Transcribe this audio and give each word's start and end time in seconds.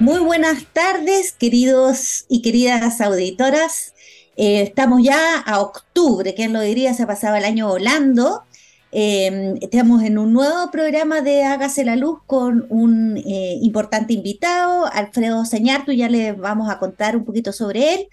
Muy 0.00 0.18
buenas 0.18 0.66
tardes, 0.72 1.32
queridos 1.32 2.26
y 2.28 2.42
queridas 2.42 3.00
auditoras. 3.00 3.94
Eh, 4.36 4.62
estamos 4.62 5.02
ya 5.04 5.38
a 5.38 5.60
octubre, 5.60 6.34
¿quién 6.34 6.52
lo 6.52 6.60
diría? 6.60 6.94
Se 6.94 7.06
pasaba 7.06 7.38
el 7.38 7.44
año 7.44 7.68
volando. 7.68 8.42
Eh, 8.90 9.54
estamos 9.60 10.02
en 10.02 10.18
un 10.18 10.32
nuevo 10.32 10.70
programa 10.72 11.20
de 11.20 11.44
Hágase 11.44 11.84
la 11.84 11.94
Luz 11.94 12.18
con 12.26 12.66
un 12.70 13.18
eh, 13.18 13.58
importante 13.62 14.12
invitado, 14.12 14.86
Alfredo 14.92 15.44
Señartu, 15.44 15.92
ya 15.92 16.08
le 16.08 16.32
vamos 16.32 16.70
a 16.70 16.80
contar 16.80 17.16
un 17.16 17.24
poquito 17.24 17.52
sobre 17.52 17.94
él. 17.94 18.08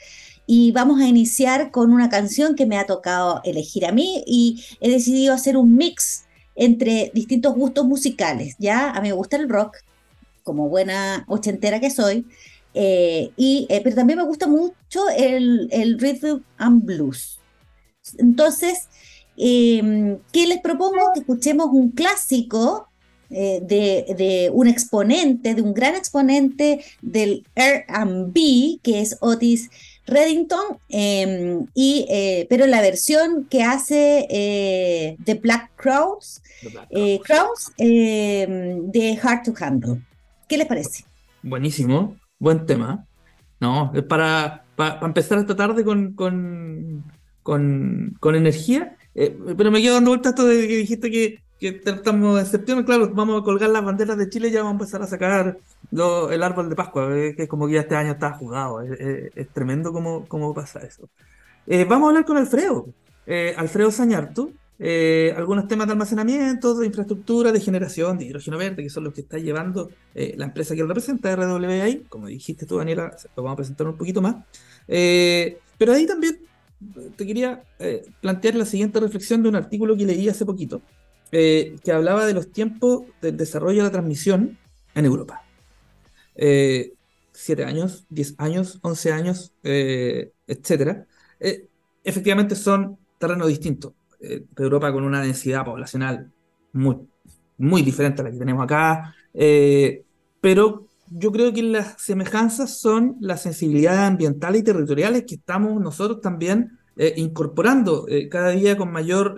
Y 0.45 0.71
vamos 0.73 1.02
a 1.02 1.07
iniciar 1.07 1.71
con 1.71 1.93
una 1.93 2.09
canción 2.09 2.55
que 2.55 2.68
me 2.68 2.77
ha 2.77 2.86
tocado 2.86 3.41
elegir 3.43 3.88
a 3.88 3.91
mí 3.91 4.23
y 4.27 4.63
he 4.82 4.89
decidido 4.89 5.34
hacer 5.34 5.57
un 5.57 5.75
mix 5.75 6.25
entre 6.55 7.11
distintos 7.16 7.55
gustos 7.55 7.86
musicales. 7.86 8.55
Ya, 8.59 8.91
a 8.91 9.02
mí 9.02 9.09
me 9.09 9.13
gusta 9.13 9.38
el 9.38 9.50
rock, 9.50 9.77
como 10.52 10.68
buena 10.68 11.24
ochentera 11.30 11.80
que 11.80 11.90
soy, 11.90 12.26
eh, 12.73 13.32
y, 13.38 13.68
eh, 13.70 13.80
pero 13.82 13.96
también 13.96 14.20
me 14.20 14.26
gusta 14.26 14.48
mucho 14.48 15.08
el, 15.16 15.70
el 15.72 15.98
rhythm 15.98 16.42
and 16.58 16.84
blues. 16.84 17.40
Entonces, 18.18 18.90
em, 19.38 20.20
¿qué 20.34 20.45
les 20.45 20.59
propongo? 20.59 21.14
Que 21.14 21.22
escuchemos 21.22 21.68
un 21.72 21.92
clásico 21.92 22.90
eh, 23.30 23.62
de, 23.62 24.14
de, 24.18 24.50
un 24.54 24.68
exponente, 24.68 25.56
de 25.56 25.62
un 25.62 25.73
gran 25.73 25.95
exponente 25.95 26.84
del 27.02 27.45
R&B, 27.56 28.80
que 28.84 29.00
es 29.00 29.16
Otis 29.22 29.70
Reddington, 30.06 30.78
em, 30.90 31.68
y, 31.73 32.06
pero 32.50 32.68
la 32.68 32.81
versión 32.81 33.48
que 33.50 33.64
hace 33.64 35.16
The 35.23 35.36
Black 35.36 35.72
Crowds, 35.78 36.42
Crowds 37.23 37.72
em, 37.78 38.92
de 38.92 39.18
Hard 39.23 39.44
to 39.44 39.54
Handle. 39.58 40.02
¿Qué 40.52 40.58
les 40.58 40.68
parece? 40.68 41.05
Buenísimo, 41.44 42.18
buen 42.38 42.66
tema. 42.66 43.05
No, 43.62 43.94
para, 44.09 44.66
para, 44.75 45.00
empezar 45.06 45.38
esta 45.38 45.56
tarde 45.56 45.86
con, 45.86 46.12
con, 46.12 47.06
con, 47.42 48.36
energía. 48.36 48.98
Eh, 49.16 49.34
pero 49.56 49.72
me 49.72 49.81
quedo 49.81 49.94
dando 49.94 50.12
vueltas 50.12 50.31
esto 50.31 50.45
de 50.45 50.67
que 50.67 50.75
dijiste 50.75 51.09
que, 51.09 51.40
que 51.58 51.81
estamos 51.86 52.38
en 52.38 52.45
septiembre, 52.45 52.86
claro, 52.86 53.09
vamos 53.14 53.40
a 53.40 53.45
colgar 53.45 53.70
las 53.70 53.86
banderas 53.86 54.17
de 54.17 54.28
Chile 54.28 54.50
y 54.50 54.52
ya 54.52 54.62
vamos 54.62 54.72
a 54.72 54.84
empezar 54.84 55.02
a 55.02 55.08
sacar 55.08 55.58
el 55.90 56.44
árbol 56.44 56.68
de 56.68 56.75
Pascua, 56.75 57.18
eh, 57.18 57.34
que 57.34 57.47
como 57.47 57.68
que 57.68 57.75
ya 57.75 57.80
este 57.80 57.95
año 57.95 58.12
está 58.12 58.34
jugado. 58.34 58.81
Es, 58.81 59.47
tremendo 59.53 59.94
cómo, 59.94 60.25
cómo 60.28 60.53
pasa 60.53 60.81
eso. 60.81 61.08
Eh, 61.66 61.86
vamos 61.86 62.08
a 62.08 62.09
hablar 62.09 62.25
con 62.25 62.36
Alfredo. 62.36 62.88
Alfredo 63.56 63.90
Sañartu, 63.90 64.52
eh, 64.84 65.32
algunos 65.38 65.68
temas 65.68 65.86
de 65.86 65.94
almacenamiento, 65.94 66.74
de 66.74 66.88
infraestructura, 66.88 67.52
de 67.52 67.60
generación, 67.60 68.18
de 68.18 68.26
hidrógeno 68.26 68.58
verde, 68.58 68.82
que 68.82 68.90
son 68.90 69.04
los 69.04 69.14
que 69.14 69.22
está 69.22 69.38
llevando 69.38 69.92
eh, 70.16 70.34
la 70.38 70.46
empresa 70.46 70.74
que 70.74 70.82
él 70.82 70.88
representa, 70.88 71.36
RWI, 71.36 72.06
como 72.10 72.26
dijiste 72.26 72.66
tú, 72.66 72.78
Daniela, 72.78 73.16
lo 73.36 73.44
vamos 73.44 73.54
a 73.54 73.58
presentar 73.58 73.86
un 73.86 73.96
poquito 73.96 74.24
más. 74.24 74.38
Eh, 74.88 75.59
pero 75.78 75.94
ahí 75.94 76.08
también 76.08 76.40
te 77.16 77.28
quería 77.28 77.64
plantear 78.22 78.56
la 78.56 78.66
siguiente 78.66 79.00
reflexión 79.00 79.44
de 79.44 79.50
un 79.50 79.56
artículo 79.56 79.96
que 79.96 80.04
leí 80.04 80.28
hace 80.28 80.46
poquito, 80.48 80.82
que 81.30 81.92
hablaba 81.94 82.26
de 82.26 82.34
los 82.34 82.52
tiempos 82.52 83.04
del 83.22 83.38
desarrollo 83.38 83.78
de 83.78 83.84
la 83.84 83.92
transmisión 83.92 84.58
en 84.96 85.06
Europa. 85.06 85.44
siete 87.34 87.66
años, 87.66 88.08
diez 88.09 88.34
años, 88.40 88.80
once 88.82 89.12
años, 89.12 89.54
etcétera. 89.62 91.06
efectivamente 92.04 92.56
son 92.56 92.98
terrenos 93.20 93.48
distintos 93.48 93.94
eh, 94.23 94.45
Europa 94.55 94.94
con 94.94 95.03
una 95.03 95.22
densidad 95.22 95.66
poblacional 95.66 96.31
muy, 96.73 96.97
muy 97.58 97.81
diferente 97.81 98.22
a 98.22 98.25
la 98.25 98.31
que 98.31 98.38
tenemos 98.38 98.63
acá, 98.63 99.16
eh, 99.33 100.03
pero 100.39 100.86
yo 101.09 101.31
creo 101.31 101.52
que 101.52 101.63
las 101.63 102.00
semejanzas 102.00 102.78
son 102.78 103.17
las 103.19 103.41
sensibilidades 103.41 104.02
ambientales 104.02 104.61
y 104.61 104.63
territoriales 104.63 105.25
que 105.25 105.36
estamos 105.36 105.81
nosotros 105.81 106.22
también 106.22 106.78
eh, 106.97 107.16
incorporando 107.17 108.05
cada 108.30 108.51
día 108.51 108.78
con 108.78 108.91
mayor 108.91 109.35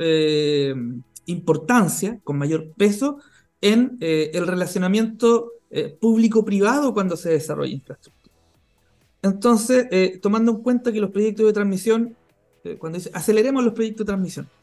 importancia, 1.26 2.20
con 2.26 2.38
mayor 2.38 2.74
peso 2.76 3.20
en 3.62 3.98
el 4.02 4.46
relacionamiento 4.46 5.54
público-privado 6.00 6.94
cuando 6.94 7.16
se 7.16 7.30
desarrolla 7.30 7.74
infraestructura. 7.74 8.36
Entonces, 9.22 9.88
tomando 10.22 10.52
en 10.52 10.58
cuenta 10.58 10.92
que 10.92 11.00
los 11.00 11.12
proyectos 11.12 11.46
de 11.46 11.54
transmisión, 11.54 12.16
cuando 12.78 12.98
dice 12.98 13.12
aceleremos 13.14 13.64
los 13.64 13.74
proyectos 13.74 14.06
de 14.06 14.12
transmisión, 14.12 14.48
eh, 14.48 14.50
eh, 14.52 14.63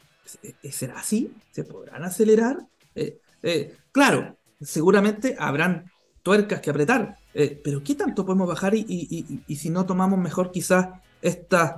¿será 0.71 0.99
así? 0.99 1.33
¿Se 1.51 1.65
podrán 1.65 2.05
acelerar? 2.05 2.67
Eh, 2.95 3.75
claro, 3.93 4.37
seguramente 4.61 5.37
habrán 5.39 5.91
tuercas 6.23 6.61
que 6.61 6.71
apretar, 6.71 7.17
pero 7.33 7.83
¿qué 7.83 7.95
tanto 7.95 8.27
podemos 8.27 8.47
bajar 8.47 8.75
y, 8.75 9.45
si 9.57 9.71
no 9.71 9.87
tomamos 9.87 10.19
mejor 10.19 10.51
quizás 10.51 10.89
estas 11.23 11.77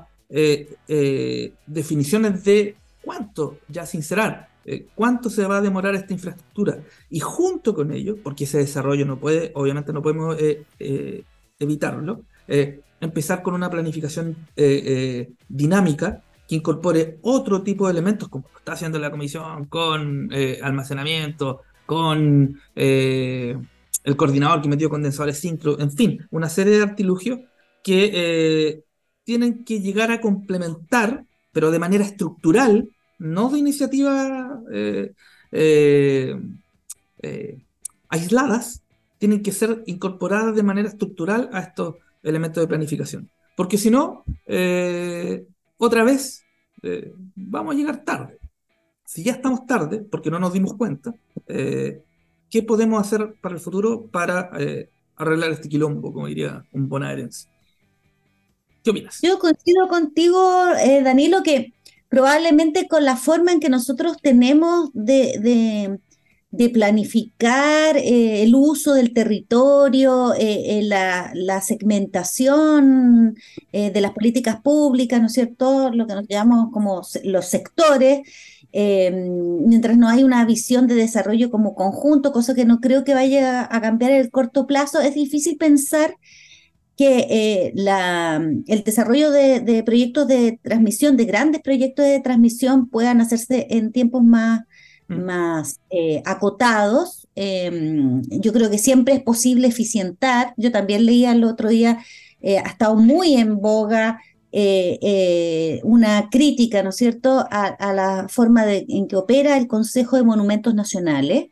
definiciones 1.67 2.45
de 2.45 2.77
cuánto 3.01 3.59
ya 3.69 3.87
sincerar? 3.87 4.51
cuánto 4.95 5.29
se 5.29 5.45
va 5.45 5.57
a 5.57 5.61
demorar 5.61 5.93
esta 5.97 6.13
infraestructura 6.13 6.79
y 7.11 7.19
junto 7.19 7.75
con 7.75 7.93
ello, 7.93 8.17
porque 8.23 8.45
ese 8.45 8.59
desarrollo 8.59 9.05
no 9.05 9.19
puede, 9.19 9.51
obviamente 9.55 9.93
no 9.93 10.03
podemos 10.03 10.37
evitarlo, 11.59 12.25
empezar 13.01 13.43
con 13.43 13.55
una 13.55 13.71
planificación 13.71 14.37
dinámica 15.49 16.23
que 16.53 16.57
incorpore 16.57 17.19
otro 17.23 17.63
tipo 17.63 17.87
de 17.87 17.93
elementos, 17.93 18.29
como 18.29 18.45
está 18.59 18.73
haciendo 18.73 18.99
la 18.99 19.11
comisión, 19.11 19.65
con 19.69 20.29
eh, 20.31 20.61
almacenamiento, 20.63 21.63
con 21.87 22.61
eh, 22.77 23.57
el 24.05 24.17
coordinador 24.17 24.61
que 24.61 24.69
metió 24.69 24.91
condensadores 24.91 25.39
sincro, 25.39 25.81
en 25.81 25.91
fin, 25.91 26.27
una 26.31 26.51
serie 26.51 26.77
de 26.77 26.83
artilugios 26.83 27.41
que 27.83 28.11
eh, 28.13 28.85
tienen 29.25 29.65
que 29.65 29.81
llegar 29.81 30.11
a 30.11 30.21
complementar, 30.21 31.25
pero 31.53 31.71
de 31.71 31.79
manera 31.79 32.05
estructural, 32.05 32.91
no 33.19 33.49
de 33.49 33.59
iniciativas 33.59 34.51
aisladas, 38.11 38.83
tienen 39.17 39.43
que 39.43 39.53
ser 39.53 39.85
incorporadas 39.87 40.55
de 40.55 40.63
manera 40.63 40.89
estructural 40.89 41.49
a 41.55 41.61
estos 41.61 41.95
elementos 42.23 42.63
de 42.63 42.69
planificación. 42.69 43.31
Porque 43.57 43.79
si 43.79 43.91
no, 43.91 44.25
otra 45.85 46.05
vez 46.05 46.45
eh, 46.83 47.13
vamos 47.35 47.75
a 47.75 47.79
llegar 47.79 48.05
tarde. 48.05 48.39
Si 49.05 49.25
ya 49.25 49.33
estamos 49.33 49.67
tarde, 49.67 49.99
porque 49.99 50.31
no 50.31 50.39
nos 50.39 50.53
dimos 50.53 50.75
cuenta, 50.75 51.13
eh, 51.49 52.03
¿qué 52.49 52.63
podemos 52.63 53.01
hacer 53.01 53.35
para 53.41 53.57
el 53.57 53.61
futuro 53.61 54.07
para 54.07 54.51
eh, 54.59 54.91
arreglar 55.17 55.51
este 55.51 55.69
quilombo, 55.69 56.13
como 56.13 56.29
diría 56.29 56.65
un 56.73 56.89
bonaerense? 56.89 57.49
¿Qué 58.85 58.91
opinas? 58.91 59.19
Yo 59.23 59.41
coincido 59.41 59.89
contigo, 59.89 60.67
Danilo, 61.05 61.43
que 61.43 61.73
probablemente 62.09 62.87
con 62.87 63.05
la 63.05 63.17
forma 63.17 63.51
en 63.51 63.59
que 63.59 63.69
nosotros 63.69 64.17
tenemos 64.23 64.91
de 64.93 65.39
de 65.41 65.99
planificar 66.73 67.97
eh, 67.97 68.43
el 68.43 68.55
uso 68.55 68.93
del 68.93 69.15
territorio, 69.15 70.35
eh, 70.35 70.79
eh, 70.79 70.83
la, 70.83 71.61
segmentación 71.63 73.37
de 73.73 74.01
las 74.01 74.13
políticas 74.13 74.61
públicas, 74.61 75.21
¿no 75.21 75.27
es 75.27 75.33
cierto? 75.33 75.91
Lo 75.93 76.07
que 76.07 76.15
nos 76.15 76.29
llamamos 76.29 76.71
como 76.73 77.03
los 77.25 77.47
sectores, 77.47 78.21
mientras 78.73 79.97
no 79.97 80.09
hay 80.09 80.25
una 80.25 80.45
visión 80.45 80.87
de 80.87 80.95
desarrollo 80.95 81.51
como 81.51 81.75
conjunto, 81.75 82.33
cosa 82.33 82.55
que 82.55 82.65
no 82.65 82.81
creo 82.81 83.05
que 83.05 83.15
vaya 83.15 83.69
a 83.71 83.81
cambiar 83.81 84.11
en 84.13 84.21
el 84.21 84.31
corto 84.31 84.67
plazo, 84.67 85.01
es 85.01 85.15
difícil 85.15 85.57
pensar 85.57 86.17
que 86.97 87.73
el 88.67 88.85
desarrollo 88.85 89.31
de, 89.31 89.61
de 89.61 89.83
proyectos 89.85 90.27
de 90.27 90.59
transmisión, 90.63 91.17
de 91.17 91.25
grandes 91.25 91.63
proyectos 91.63 92.05
de 92.05 92.21
transmisión, 92.21 92.89
puedan 92.89 93.21
hacerse 93.21 93.69
en 93.71 93.93
tiempos 93.93 94.23
más. 94.25 94.63
Más 95.13 95.81
eh, 95.91 96.23
acotados. 96.25 97.29
Em, 97.35 98.23
yo 98.29 98.53
creo 98.53 98.71
que 98.71 98.79
siempre 98.79 99.15
es 99.15 99.23
posible 99.23 99.69
eficientar. 99.69 100.55
Yo 100.57 100.73
también 100.73 101.07
leía 101.07 101.33
el 101.33 101.45
otro 101.45 101.69
día, 101.69 102.05
eh, 102.41 102.59
ha 102.59 102.69
estado 102.69 102.97
muy 102.97 103.35
en 103.35 103.61
boga 103.61 104.21
eh, 104.53 105.81
una 105.85 106.29
crítica, 106.31 106.83
¿no 106.83 106.91
es 106.91 106.97
cierto?, 106.97 107.47
a, 107.51 107.93
la 107.95 108.27
forma 108.29 108.65
en 108.71 109.09
que 109.09 109.17
opera 109.17 109.57
el 109.57 109.67
Consejo 109.67 110.17
de 110.17 110.25
Monumentos 110.25 110.75
Nacionales. 110.75 111.47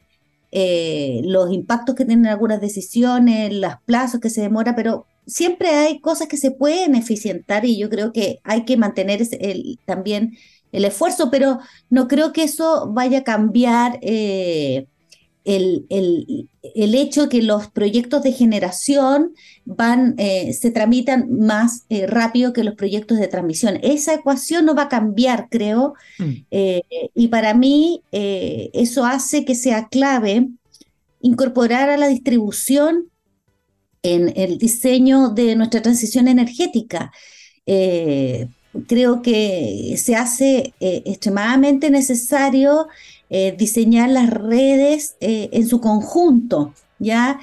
los 0.53 1.53
impactos 1.53 1.95
que 1.95 2.05
tienen 2.05 2.27
algunas 2.27 2.61
decisiones, 2.61 3.55
los 3.55 3.75
plazos 3.87 4.21
que 4.21 4.31
se 4.31 4.43
demora, 4.43 4.75
pero 4.77 5.07
siempre 5.27 5.69
hay 5.71 6.01
cosas 6.01 6.29
que 6.29 6.37
se 6.37 6.51
pueden 6.51 6.95
eficientar 6.95 7.65
y 7.65 7.79
yo 7.79 7.89
creo 7.89 8.12
que 8.12 8.41
hay 8.45 8.65
que 8.65 8.77
mantener 8.77 9.23
también 9.87 10.37
el 10.73 10.85
esfuerzo, 10.85 11.31
pero 11.31 11.59
no 11.89 12.09
creo 12.09 12.33
que 12.33 12.45
eso 12.45 12.91
vaya 12.93 13.19
a 13.19 13.25
cambiar 13.25 13.99
eh, 14.03 14.87
el, 15.45 15.87
el, 15.89 16.95
hecho 16.95 17.29
que 17.29 17.43
los 17.43 17.69
proyectos 17.69 18.23
de 18.23 18.33
generación 18.33 19.35
van, 19.65 20.15
eh, 20.19 20.53
se 20.53 20.71
tramitan 20.71 21.27
más 21.39 21.85
eh, 21.89 22.07
rápido 22.07 22.53
que 22.53 22.63
los 22.63 22.75
proyectos 22.75 23.19
de 23.19 23.29
transmisión. 23.29 23.79
Esa 23.83 24.15
ecuación 24.15 24.67
no 24.67 24.75
va 24.75 24.83
a 24.83 24.89
cambiar, 24.89 25.49
creo, 25.51 25.95
mm. 26.19 26.35
y 27.15 27.29
para 27.29 27.55
mí 27.55 28.03
eso 28.13 29.05
hace 29.05 29.45
que 29.45 29.55
sea 29.55 29.89
clave 29.89 30.49
incorporar 31.21 31.91
a 31.91 31.97
la 31.97 32.09
distribución 32.09 33.11
en 34.03 34.33
el 34.37 34.59
diseño 34.59 35.31
de 35.31 35.57
nuestra 35.57 35.83
transición 35.83 36.29
energética. 36.29 37.13
Eh, 37.67 38.49
creo 38.87 39.23
que 39.23 39.95
se 39.97 40.17
hace 40.17 40.75
eh, 40.81 41.03
extremadamente 41.05 41.91
necesario 41.91 42.89
eh, 43.29 43.55
diseñar 43.57 44.11
las 44.11 44.31
redes 44.31 45.17
en 45.21 45.69
su 45.69 45.81
conjunto, 45.81 46.75
¿ya? 46.99 47.41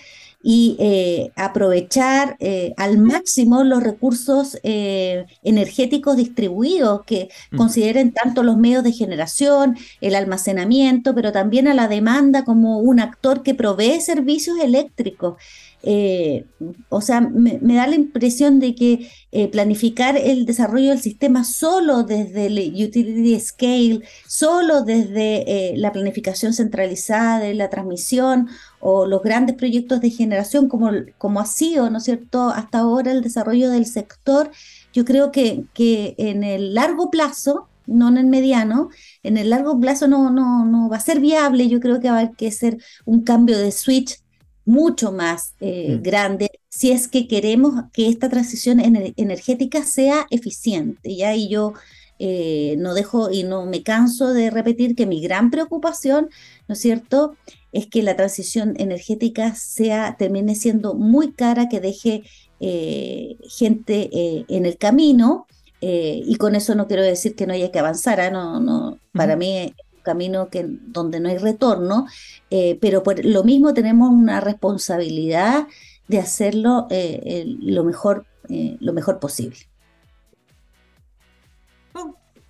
y 0.49 0.77
eh, 0.79 1.31
aprovechar 1.35 2.37
eh, 2.39 2.73
al 2.77 2.99
máximo 2.99 3.65
los 3.65 3.83
recursos 3.83 4.57
eh, 4.63 5.25
energéticos 5.43 6.15
distribuidos 6.15 7.03
que 7.05 7.29
mm. 7.51 7.57
consideren 7.57 8.13
tanto 8.13 8.43
los 8.43 8.55
medios 8.55 8.83
de 8.85 8.93
generación, 8.93 9.75
el 9.99 10.15
almacenamiento, 10.15 11.13
pero 11.15 11.33
también 11.33 11.67
a 11.67 11.73
la 11.73 11.89
demanda 11.89 12.45
como 12.45 12.79
un 12.79 13.01
actor 13.01 13.43
que 13.43 13.55
provee 13.55 13.99
servicios 13.99 14.57
eléctricos. 14.59 15.35
Eh, 15.83 16.45
o 16.89 17.01
sea, 17.01 17.21
me, 17.21 17.59
da 17.59 17.87
la 17.87 17.95
impresión 17.95 18.59
de 18.59 18.73
que 18.73 19.09
eh, 19.31 19.47
planificar 19.47 20.17
el 20.17 20.45
desarrollo 20.45 20.89
del 20.89 20.99
sistema 20.99 21.43
solo 21.43 22.03
desde 22.03 22.47
el 22.47 22.57
utility 22.57 23.39
scale, 23.39 24.01
solo 24.27 24.83
desde 24.83 25.71
eh, 25.71 25.77
la 25.77 25.91
planificación 25.91 26.53
centralizada 26.53 27.39
de 27.39 27.53
la 27.53 27.69
transmisión 27.69 28.49
o 28.79 29.05
los 29.05 29.21
grandes 29.21 29.55
proyectos 29.55 30.01
de 30.01 30.09
generación 30.09 30.67
como, 30.67 30.91
como 31.17 31.39
ha 31.39 31.45
sido, 31.45 31.89
¿no 31.89 31.99
cierto?, 31.99 32.49
hasta 32.49 32.79
ahora 32.79 33.11
el 33.11 33.21
desarrollo 33.21 33.69
del 33.69 33.85
sector, 33.85 34.51
yo 34.93 35.05
creo 35.05 35.31
que, 35.31 35.65
que 35.73 36.15
en 36.17 36.43
el 36.43 36.73
largo 36.73 37.11
plazo, 37.11 37.69
no 37.85 38.09
en 38.09 38.17
el 38.17 38.25
mediano, 38.27 38.89
en 39.23 39.37
el 39.37 39.49
largo 39.51 39.79
plazo 39.79 40.07
no, 40.07 40.31
no, 40.31 40.65
no 40.65 40.89
va 40.89 40.97
a 40.97 40.99
ser 41.01 41.19
viable, 41.19 41.69
yo 41.69 41.79
creo 41.79 41.99
que 41.99 42.09
va 42.09 42.17
a 42.17 42.19
haber 42.21 42.35
que 42.35 42.47
hacer 42.47 42.77
un 43.05 43.23
cambio 43.23 43.57
de 43.57 43.71
switch 43.71 44.19
mucho 44.67 45.13
más 45.13 45.55
eh, 45.61 45.95
mm. 45.97 46.03
grande 46.03 46.51
si 46.69 46.91
es 46.91 47.07
que 47.07 47.27
queremos 47.27 47.85
que 47.93 48.09
esta 48.09 48.29
transición 48.29 48.79
energética 48.79 49.83
sea 49.83 50.27
eficiente. 50.29 51.15
¿ya? 51.15 51.33
Y 51.35 51.47
yo 51.47 51.73
eh, 52.19 52.75
no 52.77 52.93
dejo 52.93 53.31
y 53.31 53.43
no 53.43 53.65
me 53.65 53.81
canso 53.81 54.33
de 54.33 54.51
repetir 54.51 54.95
que 54.95 55.07
mi 55.07 55.21
gran 55.21 55.49
preocupación, 55.49 56.29
¿no 56.67 56.73
es 56.73 56.79
cierto?, 56.79 57.35
es 57.71 57.87
que 57.87 58.03
la 58.03 58.15
transición 58.15 58.73
energética 58.77 59.55
sea, 59.55 60.15
termine 60.17 60.55
siendo 60.55 60.95
muy 60.95 61.31
cara, 61.31 61.69
que 61.69 61.79
deje 61.79 62.23
eh, 62.59 63.37
gente 63.49 64.09
en 64.47 64.65
el 64.65 64.77
camino. 64.77 65.47
y 65.79 66.35
con 66.37 66.55
eso 66.55 66.75
no 66.75 66.87
quiero 66.87 67.03
decir 67.03 67.35
que 67.35 67.45
no 67.45 67.53
haya 67.53 67.71
que 67.71 67.79
avanzar, 67.79 68.19
¿ah? 68.19 68.31
no, 68.31 68.59
no, 68.59 68.99
para 69.13 69.35
mí 69.35 69.73
camino 70.07 70.49
que, 70.49 70.65
donde 70.65 71.19
no 71.19 71.27
hay 71.27 71.37
retorno, 71.37 72.07
eh, 72.49 72.77
pero 72.79 73.03
por 73.03 73.23
lo 73.25 73.43
mismo 73.43 73.73
tenemos 73.73 74.09
una 74.09 74.39
responsabilidad 74.39 75.67
de 76.07 76.19
hacerlo 76.19 76.87
eh, 76.89 77.43
lo, 77.59 77.83
mejor, 77.83 78.25
eh, 78.47 78.77
lo 78.79 78.93
mejor 78.93 79.19
posible. 79.19 79.57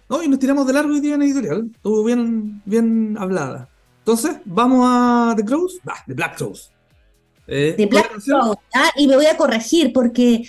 Hoy 0.09 0.27
nos 0.27 0.37
tiramos 0.39 0.67
de 0.67 0.73
largo 0.73 0.93
y 0.93 1.01
día 1.01 1.15
en 1.15 1.23
editorial, 1.23 1.71
estuvo 1.73 2.03
bien, 2.03 2.61
bien 2.63 3.17
hablada. 3.19 3.67
Entonces, 3.99 4.37
vamos 4.45 4.81
a 4.83 5.33
The 5.35 5.43
Crows, 5.43 5.79
ah, 5.87 6.03
The 6.05 6.13
Black 6.13 6.37
Crows. 6.37 6.71
The 7.47 7.87
Black 7.89 8.11
ah, 8.75 8.91
y 8.97 9.07
me 9.07 9.15
voy 9.15 9.25
a 9.25 9.35
corregir 9.35 9.91
porque 9.91 10.47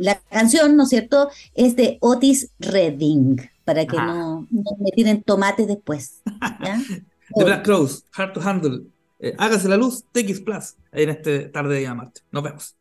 la 0.00 0.20
canción, 0.30 0.74
¿no 0.74 0.82
es 0.82 0.88
cierto?, 0.88 1.28
es 1.54 1.76
de 1.76 1.98
Otis 2.00 2.50
Redding 2.58 3.53
para 3.64 3.86
que 3.86 3.96
no, 3.96 4.46
me 4.50 4.90
tiren 4.94 5.22
tomates 5.22 5.66
después. 5.66 6.22
The 7.34 7.44
Black 7.44 7.62
Crows, 7.64 8.04
Hard 8.12 8.32
to 8.34 8.40
Handle. 8.40 8.82
Eh, 9.18 9.34
hágase 9.38 9.68
la 9.68 9.76
luz, 9.76 10.04
TX 10.12 10.40
Plus, 10.40 10.76
en 10.92 11.08
este 11.08 11.48
tarde 11.48 11.74
de 11.74 11.80
día 11.80 11.96
Nos 12.30 12.42
vemos. 12.42 12.76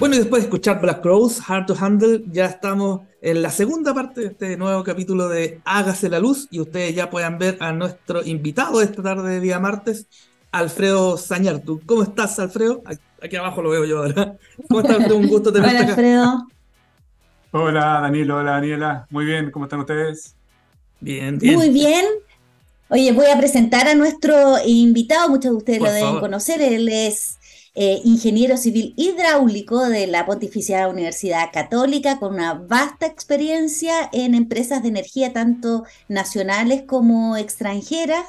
Bueno, 0.00 0.16
y 0.16 0.18
después 0.18 0.42
de 0.42 0.46
escuchar 0.46 0.80
Black 0.80 1.02
Crows, 1.02 1.40
Hard 1.48 1.66
to 1.66 1.76
Handle, 1.78 2.24
ya 2.26 2.46
estamos 2.46 3.02
en 3.22 3.42
la 3.42 3.50
segunda 3.50 3.94
parte 3.94 4.22
de 4.22 4.26
este 4.26 4.56
nuevo 4.56 4.82
capítulo 4.82 5.28
de 5.28 5.60
Hágase 5.64 6.08
la 6.08 6.18
luz 6.18 6.48
y 6.50 6.60
ustedes 6.60 6.94
ya 6.94 7.08
puedan 7.10 7.38
ver 7.38 7.56
a 7.60 7.72
nuestro 7.72 8.24
invitado 8.24 8.80
de 8.80 8.86
esta 8.86 9.02
tarde 9.02 9.34
de 9.34 9.40
día 9.40 9.60
martes, 9.60 10.08
Alfredo 10.50 11.16
Sañartu. 11.16 11.80
¿Cómo 11.86 12.02
estás, 12.02 12.38
Alfredo? 12.40 12.82
Aquí 13.22 13.36
abajo 13.36 13.62
lo 13.62 13.70
veo 13.70 13.84
yo 13.84 13.98
ahora. 13.98 14.36
¿Cómo 14.68 14.80
estás, 14.80 14.96
Alfredo? 14.96 15.16
Un 15.16 15.28
gusto 15.28 15.52
tenerte 15.52 15.76
Hola, 15.76 15.88
Alfredo. 15.88 16.48
Hola 17.56 18.00
Danilo, 18.02 18.38
hola 18.38 18.50
Daniela. 18.50 19.06
Muy 19.10 19.24
bien, 19.26 19.52
¿cómo 19.52 19.66
están 19.66 19.78
ustedes? 19.78 20.34
Bien, 20.98 21.38
bien. 21.38 21.54
Muy 21.54 21.68
bien. 21.68 22.04
Oye, 22.88 23.12
voy 23.12 23.26
a 23.26 23.38
presentar 23.38 23.86
a 23.86 23.94
nuestro 23.94 24.56
invitado, 24.66 25.28
muchos 25.28 25.52
de 25.52 25.56
ustedes 25.58 25.80
lo 25.80 25.92
deben 25.92 26.18
conocer, 26.18 26.60
él 26.60 26.88
es 26.88 27.38
eh, 27.76 28.00
ingeniero 28.02 28.56
civil 28.56 28.92
hidráulico 28.96 29.88
de 29.88 30.08
la 30.08 30.26
Pontificia 30.26 30.88
Universidad 30.88 31.50
Católica, 31.52 32.18
con 32.18 32.34
una 32.34 32.54
vasta 32.54 33.06
experiencia 33.06 34.10
en 34.12 34.34
empresas 34.34 34.82
de 34.82 34.88
energía, 34.88 35.32
tanto 35.32 35.84
nacionales 36.08 36.82
como 36.82 37.36
extranjeras. 37.36 38.26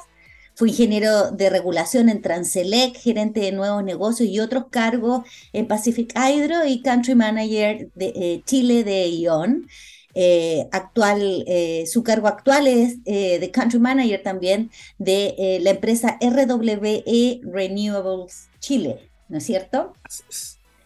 Fue 0.56 0.70
ingeniero 0.70 1.32
de 1.32 1.50
regulación 1.50 2.08
en 2.08 2.22
Transelec, 2.22 2.96
gerente 2.96 3.40
de 3.40 3.52
nuevos 3.52 3.84
negocios 3.84 4.26
y 4.30 4.40
otros 4.40 4.68
cargos 4.70 5.20
en 5.52 5.68
Pacific 5.68 6.14
Hydro 6.16 6.64
y 6.64 6.80
country 6.80 7.14
manager 7.14 7.90
de 7.94 8.06
eh, 8.16 8.42
Chile 8.46 8.82
de 8.82 9.06
ION. 9.06 9.68
Eh, 10.14 10.66
actual, 10.72 11.44
eh, 11.46 11.84
su 11.86 12.02
cargo 12.02 12.26
actual 12.26 12.68
es 12.68 13.04
de 13.04 13.50
country 13.52 13.78
manager 13.78 14.22
también 14.22 14.70
de 14.96 15.58
la 15.60 15.72
empresa 15.72 16.16
RWE 16.22 17.40
Renewables 17.42 18.48
Chile, 18.58 19.10
¿no 19.28 19.36
es 19.36 19.44
cierto? 19.44 19.92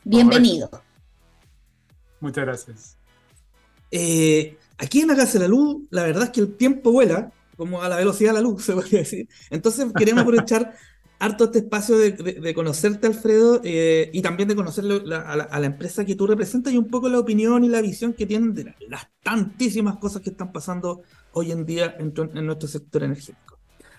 Bienvenido. 0.03 0.69
Muchas 2.19 2.45
gracias. 2.45 2.97
aquí 4.79 5.01
en 5.01 5.07
la 5.07 5.15
Casa 5.15 5.35
de 5.35 5.45
la 5.45 5.49
Luz, 5.49 5.85
la 5.91 6.03
verdad 6.03 6.25
es 6.25 6.31
que 6.31 6.41
el 6.41 6.57
tiempo 6.57 6.91
vuela 6.91 7.31
como 7.61 7.83
a 7.83 7.91
la 7.91 7.97
velocidad 7.97 8.31
de 8.31 8.35
la 8.37 8.41
luz, 8.41 8.65
se 8.65 8.73
podría 8.73 9.01
decir. 9.01 9.29
Entonces 9.51 9.87
queremos 9.95 10.23
aprovechar 10.23 10.75
harto 11.19 11.45
este 11.45 11.59
espacio 11.59 11.99
de, 11.99 12.55
conocerte, 12.55 13.07
Alfredo, 13.07 13.61
eh, 13.63 14.09
y 14.15 14.23
también 14.23 14.49
de 14.49 14.57
conocer 14.57 14.87
a, 15.13 15.37
la, 15.37 15.67
empresa 15.67 16.07
que 16.07 16.15
tú 16.17 16.27
representas 16.27 16.73
y 16.73 16.79
un 16.79 16.89
poco 16.89 17.11
la 17.11 17.19
opinión 17.19 17.63
y 17.63 17.69
la 17.69 17.83
visión 17.83 18.15
que 18.15 18.25
tienen 18.25 18.55
de 18.55 18.75
las 18.89 19.07
tantísimas 19.23 19.99
cosas 19.99 20.23
que 20.23 20.31
están 20.31 20.51
pasando 20.51 21.03
hoy 21.33 21.53
en 21.53 21.67
día 21.67 21.95
en, 21.99 22.15
nuestro 22.47 22.67
sector 22.67 23.03
energético. 23.03 23.59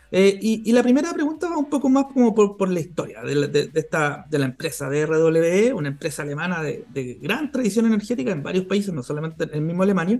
Eh, 0.09 0.39
y, 0.41 0.71
la 0.71 0.81
primera 0.81 1.13
pregunta 1.13 1.47
va 1.47 1.57
un 1.57 1.69
poco 1.69 1.87
más 1.87 2.05
como 2.11 2.33
por, 2.33 2.69
la 2.69 2.79
historia 2.79 3.21
de, 3.21 3.69
esta, 3.75 4.25
de 4.27 4.39
la 4.39 4.45
empresa 4.45 4.89
de 4.89 5.05
RWE, 5.05 5.73
una 5.73 5.89
empresa 5.89 6.23
alemana 6.23 6.63
de, 6.63 7.19
gran 7.21 7.51
tradición 7.51 7.85
energética 7.85 8.31
en 8.31 8.41
varios 8.41 8.65
países, 8.65 8.91
no 8.95 9.03
solamente 9.03 9.43
en 9.43 9.53
el 9.53 9.61
mismo 9.61 9.83
Alemania, 9.83 10.19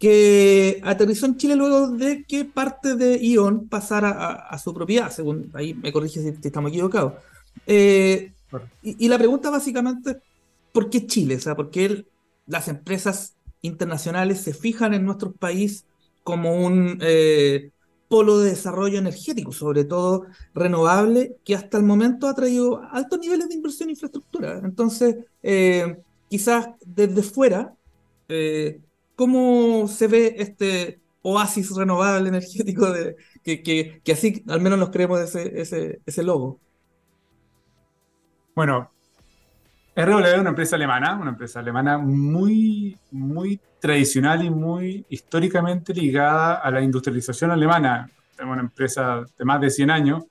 que 0.00 0.80
aterrizó 0.82 1.26
en 1.26 1.36
Chile 1.36 1.54
luego 1.56 1.88
de 1.88 2.24
que 2.24 2.46
parte 2.46 2.96
de 2.96 3.18
ION 3.22 3.68
pasara 3.68 4.32
a, 4.48 4.58
su 4.58 4.72
propiedad, 4.72 5.10
según 5.10 5.50
ahí 5.52 5.74
me 5.74 5.92
corrige 5.92 6.22
si, 6.22 6.28
estamos 6.42 6.70
equivocados. 6.70 7.22
Eh, 7.66 8.32
y, 8.82 9.08
la 9.08 9.18
pregunta 9.18 9.50
básicamente, 9.50 10.16
¿por 10.72 10.88
qué 10.88 11.06
Chile? 11.06 11.36
O 11.36 11.40
sea, 11.40 11.54
¿por 11.54 11.68
qué 11.70 12.06
las 12.46 12.68
empresas 12.68 13.36
internacionales 13.60 14.40
se 14.40 14.54
fijan 14.54 14.94
en 14.94 15.04
nuestro 15.04 15.32
país 15.32 15.84
como 16.24 16.54
un 16.54 16.96
eh, 17.02 17.70
polo 18.08 18.38
de 18.38 18.50
desarrollo 18.50 18.98
energético, 18.98 19.52
sobre 19.52 19.84
todo 19.84 20.24
renovable, 20.54 21.36
que 21.44 21.54
hasta 21.54 21.76
el 21.76 21.84
momento 21.84 22.26
ha 22.26 22.34
traído 22.34 22.80
altos 22.90 23.18
niveles 23.18 23.50
de 23.50 23.54
inversión 23.54 23.90
en 23.90 23.96
infraestructura? 23.96 24.62
Entonces, 24.64 25.16
eh, 25.42 25.98
quizás 26.30 26.70
desde 26.86 27.22
fuera 27.22 27.74
¿Cómo 29.20 29.86
se 29.86 30.06
ve 30.06 30.36
este 30.38 30.98
oasis 31.20 31.76
renovable 31.76 32.30
energético 32.30 32.90
de, 32.90 33.16
que, 33.44 34.00
así 34.10 34.42
al 34.48 34.62
menos 34.62 34.78
nos 34.78 34.88
creemos 34.88 35.20
ese, 35.20 35.60
ese, 35.60 36.00
ese 36.06 36.22
logo? 36.22 36.58
Bueno, 38.54 38.90
RW 39.94 40.24
es 40.24 40.38
una 40.38 40.48
empresa 40.48 40.76
alemana, 40.76 41.18
una 41.20 41.32
empresa 41.32 41.60
alemana 41.60 41.98
muy, 41.98 42.96
muy 43.10 43.60
tradicional 43.78 44.42
y 44.42 44.48
muy 44.48 45.04
históricamente 45.10 45.92
ligada 45.92 46.54
a 46.54 46.70
la 46.70 46.80
industrialización 46.80 47.50
alemana. 47.50 48.08
Tenemos 48.34 48.54
una 48.54 48.62
empresa 48.62 49.22
de 49.38 49.44
más 49.44 49.60
de 49.60 49.68
100 49.68 49.90
años 49.90 50.24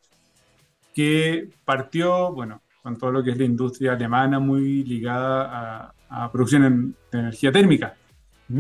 que 0.96 1.48
partió, 1.64 2.34
bueno, 2.34 2.64
con 2.82 2.98
todo 2.98 3.12
lo 3.12 3.24
que 3.24 3.30
es 3.30 3.38
la 3.38 3.46
industria 3.46 3.92
alemana 3.94 4.40
muy 4.40 4.84
ligada 4.84 5.94
a, 6.10 6.32
producción 6.32 6.96
de 7.12 7.20
energía 7.20 7.52
térmica. 7.52 7.99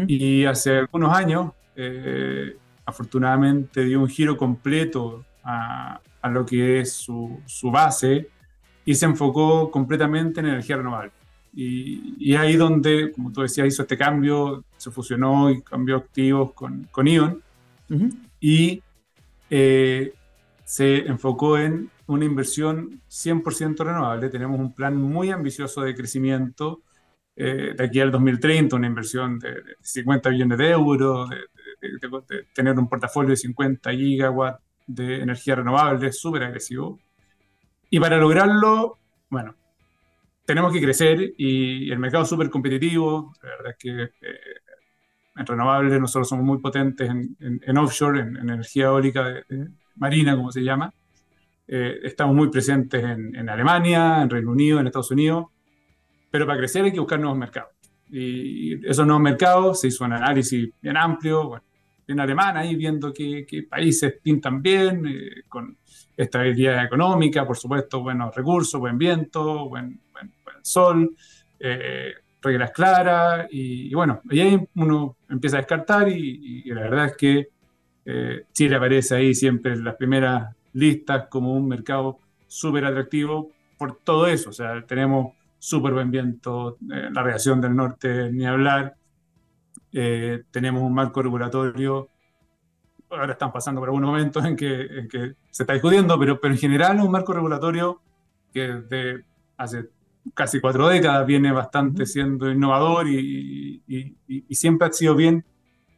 Y 0.07 0.45
hace 0.45 0.77
algunos 0.77 1.15
años, 1.15 1.51
eh, 1.75 2.55
afortunadamente, 2.85 3.83
dio 3.85 4.01
un 4.01 4.07
giro 4.07 4.37
completo 4.37 5.25
a, 5.43 5.99
a 6.21 6.29
lo 6.29 6.45
que 6.45 6.81
es 6.81 6.93
su, 6.93 7.39
su, 7.45 7.71
base 7.71 8.27
y 8.85 8.93
se 8.93 9.05
enfocó 9.05 9.71
completamente 9.71 10.39
en 10.41 10.47
energía 10.47 10.77
renovable. 10.77 11.11
Y, 11.53 12.15
y, 12.19 12.35
ahí 12.35 12.55
donde, 12.55 13.11
como 13.11 13.31
tú 13.31 13.41
decías, 13.41 13.67
hizo 13.67 13.81
este 13.81 13.97
cambio, 13.97 14.63
se 14.77 14.91
fusionó 14.91 15.49
y 15.49 15.61
cambió 15.61 15.97
activos 15.97 16.53
con, 16.53 16.87
con 16.91 17.07
ION 17.07 17.41
y 18.39 18.83
eh, 19.49 20.13
se 20.63 21.07
enfocó 21.07 21.57
en 21.57 21.89
una 22.05 22.25
inversión 22.25 23.01
100% 23.09 23.83
renovable. 23.83 24.29
Tenemos 24.29 24.59
un 24.59 24.73
plan 24.73 24.95
muy 24.95 25.31
ambicioso 25.31 25.81
de 25.81 25.95
crecimiento 25.95 26.81
eh, 27.35 27.73
de 27.75 27.83
aquí 27.83 27.99
al 27.99 28.11
2030, 28.11 28.75
una 28.75 28.87
inversión 28.87 29.39
de, 29.39 29.55
50 29.81 30.29
billones 30.29 30.57
de 30.57 30.69
euros, 30.69 31.29
de, 31.29 32.45
tener 32.53 32.77
un 32.77 32.89
portafolio 32.89 33.31
de 33.31 33.37
50 33.37 33.91
gigawatts 33.91 34.61
de 34.87 35.21
energía 35.21 35.55
renovable, 35.55 36.11
súper 36.11 36.43
agresivo. 36.43 36.99
Y 37.89 37.99
para 37.99 38.17
lograrlo, 38.17 38.97
bueno, 39.29 39.55
tenemos 40.45 40.73
que 40.73 40.81
crecer 40.81 41.33
y 41.37 41.91
el 41.91 41.99
mercado 41.99 42.23
es 42.23 42.29
súper 42.29 42.49
competitivo. 42.49 43.33
La 43.41 43.49
verdad 43.49 43.71
es 43.71 43.77
que 43.77 44.03
eh, 44.03 44.39
en 45.35 45.45
renovables 45.45 45.99
nosotros 45.99 46.27
somos 46.27 46.45
muy 46.45 46.57
potentes 46.57 47.09
en, 47.09 47.77
offshore, 47.77 48.19
en, 48.19 48.37
energía 48.37 48.85
eólica 48.85 49.43
marina, 49.95 50.35
como 50.35 50.51
se 50.51 50.63
llama. 50.63 50.93
Eh, 51.67 51.99
estamos 52.03 52.35
muy 52.35 52.49
presentes 52.49 53.03
en, 53.03 53.47
Alemania, 53.47 54.23
en 54.23 54.29
Reino 54.29 54.51
Unido, 54.51 54.79
en 54.79 54.87
Estados 54.87 55.11
Unidos, 55.11 55.45
pero 56.29 56.45
para 56.45 56.59
crecer 56.59 56.83
hay 56.85 56.91
que 56.91 56.99
buscar 56.99 57.19
nuevos 57.19 57.37
mercados. 57.37 57.71
Y 58.11 58.85
esos 58.87 59.05
nuevos 59.05 59.21
mercados 59.21 59.81
se 59.81 59.87
hizo 59.87 60.03
un 60.03 60.13
análisis 60.13 60.69
bien 60.81 60.97
amplio, 60.97 61.47
bueno, 61.47 61.63
en 62.09 62.19
alemán, 62.19 62.57
ahí 62.57 62.75
viendo 62.75 63.13
qué, 63.13 63.45
países 63.69 64.15
pintan 64.21 64.61
bien, 64.61 65.05
eh, 65.05 65.43
con 65.47 65.77
estabilidad 66.17 66.83
económica, 66.83 67.45
por 67.45 67.55
supuesto, 67.55 68.01
buenos 68.01 68.35
recursos, 68.35 68.79
buen 68.79 68.97
viento, 68.97 69.69
buen, 69.69 69.99
buen, 70.11 70.31
sol, 70.63 71.15
eh, 71.59 72.13
reglas 72.41 72.71
claras, 72.71 73.47
y, 73.51 73.93
bueno, 73.93 74.21
ahí 74.29 74.59
uno 74.75 75.17
empieza 75.29 75.57
a 75.57 75.59
descartar 75.59 76.09
y, 76.09 76.63
la 76.65 76.81
verdad 76.81 77.05
es 77.05 77.15
que 77.15 77.47
eh, 78.05 78.43
Chile 78.53 78.75
aparece 78.75 79.15
ahí 79.15 79.35
siempre 79.35 79.73
en 79.73 79.83
las 79.83 79.95
primeras 79.95 80.55
listas 80.73 81.27
como 81.29 81.53
un 81.53 81.67
mercado 81.67 82.17
súper 82.47 82.85
atractivo 82.85 83.51
por 83.77 83.97
todo 83.97 84.25
eso, 84.27 84.49
o 84.49 84.53
sea, 84.53 84.81
tenemos 84.85 85.33
súper 85.59 85.93
buen 85.93 86.09
viento, 86.09 86.77
la 86.87 87.21
reacción 87.21 87.59
del 87.61 87.75
norte 87.75 88.31
ni 88.31 88.45
hablar, 88.45 88.95
eh, 89.91 90.43
tenemos 90.51 90.81
un 90.81 90.93
marco 90.93 91.21
regulatorio, 91.21 92.09
ahora 93.09 93.33
están 93.33 93.51
pasando 93.51 93.81
por 93.81 93.89
algunos 93.89 94.09
momentos 94.09 94.45
en 94.45 94.55
que, 94.55 95.07
que 95.11 95.33
se 95.49 95.63
está 95.63 95.73
discutiendo, 95.73 96.17
pero, 96.17 96.39
pero 96.39 96.53
en 96.53 96.59
general 96.59 96.99
un 96.99 97.11
marco 97.11 97.33
regulatorio 97.33 98.01
que 98.53 98.61
desde 98.61 99.25
hace 99.57 99.89
casi 100.33 100.59
cuatro 100.59 100.87
décadas 100.87 101.25
viene 101.25 101.51
bastante 101.51 102.05
siendo 102.05 102.49
innovador 102.49 103.07
y, 103.07 103.81
y, 103.87 104.55
siempre 104.55 104.87
ha 104.87 104.91
sido 104.91 105.15
bien 105.15 105.43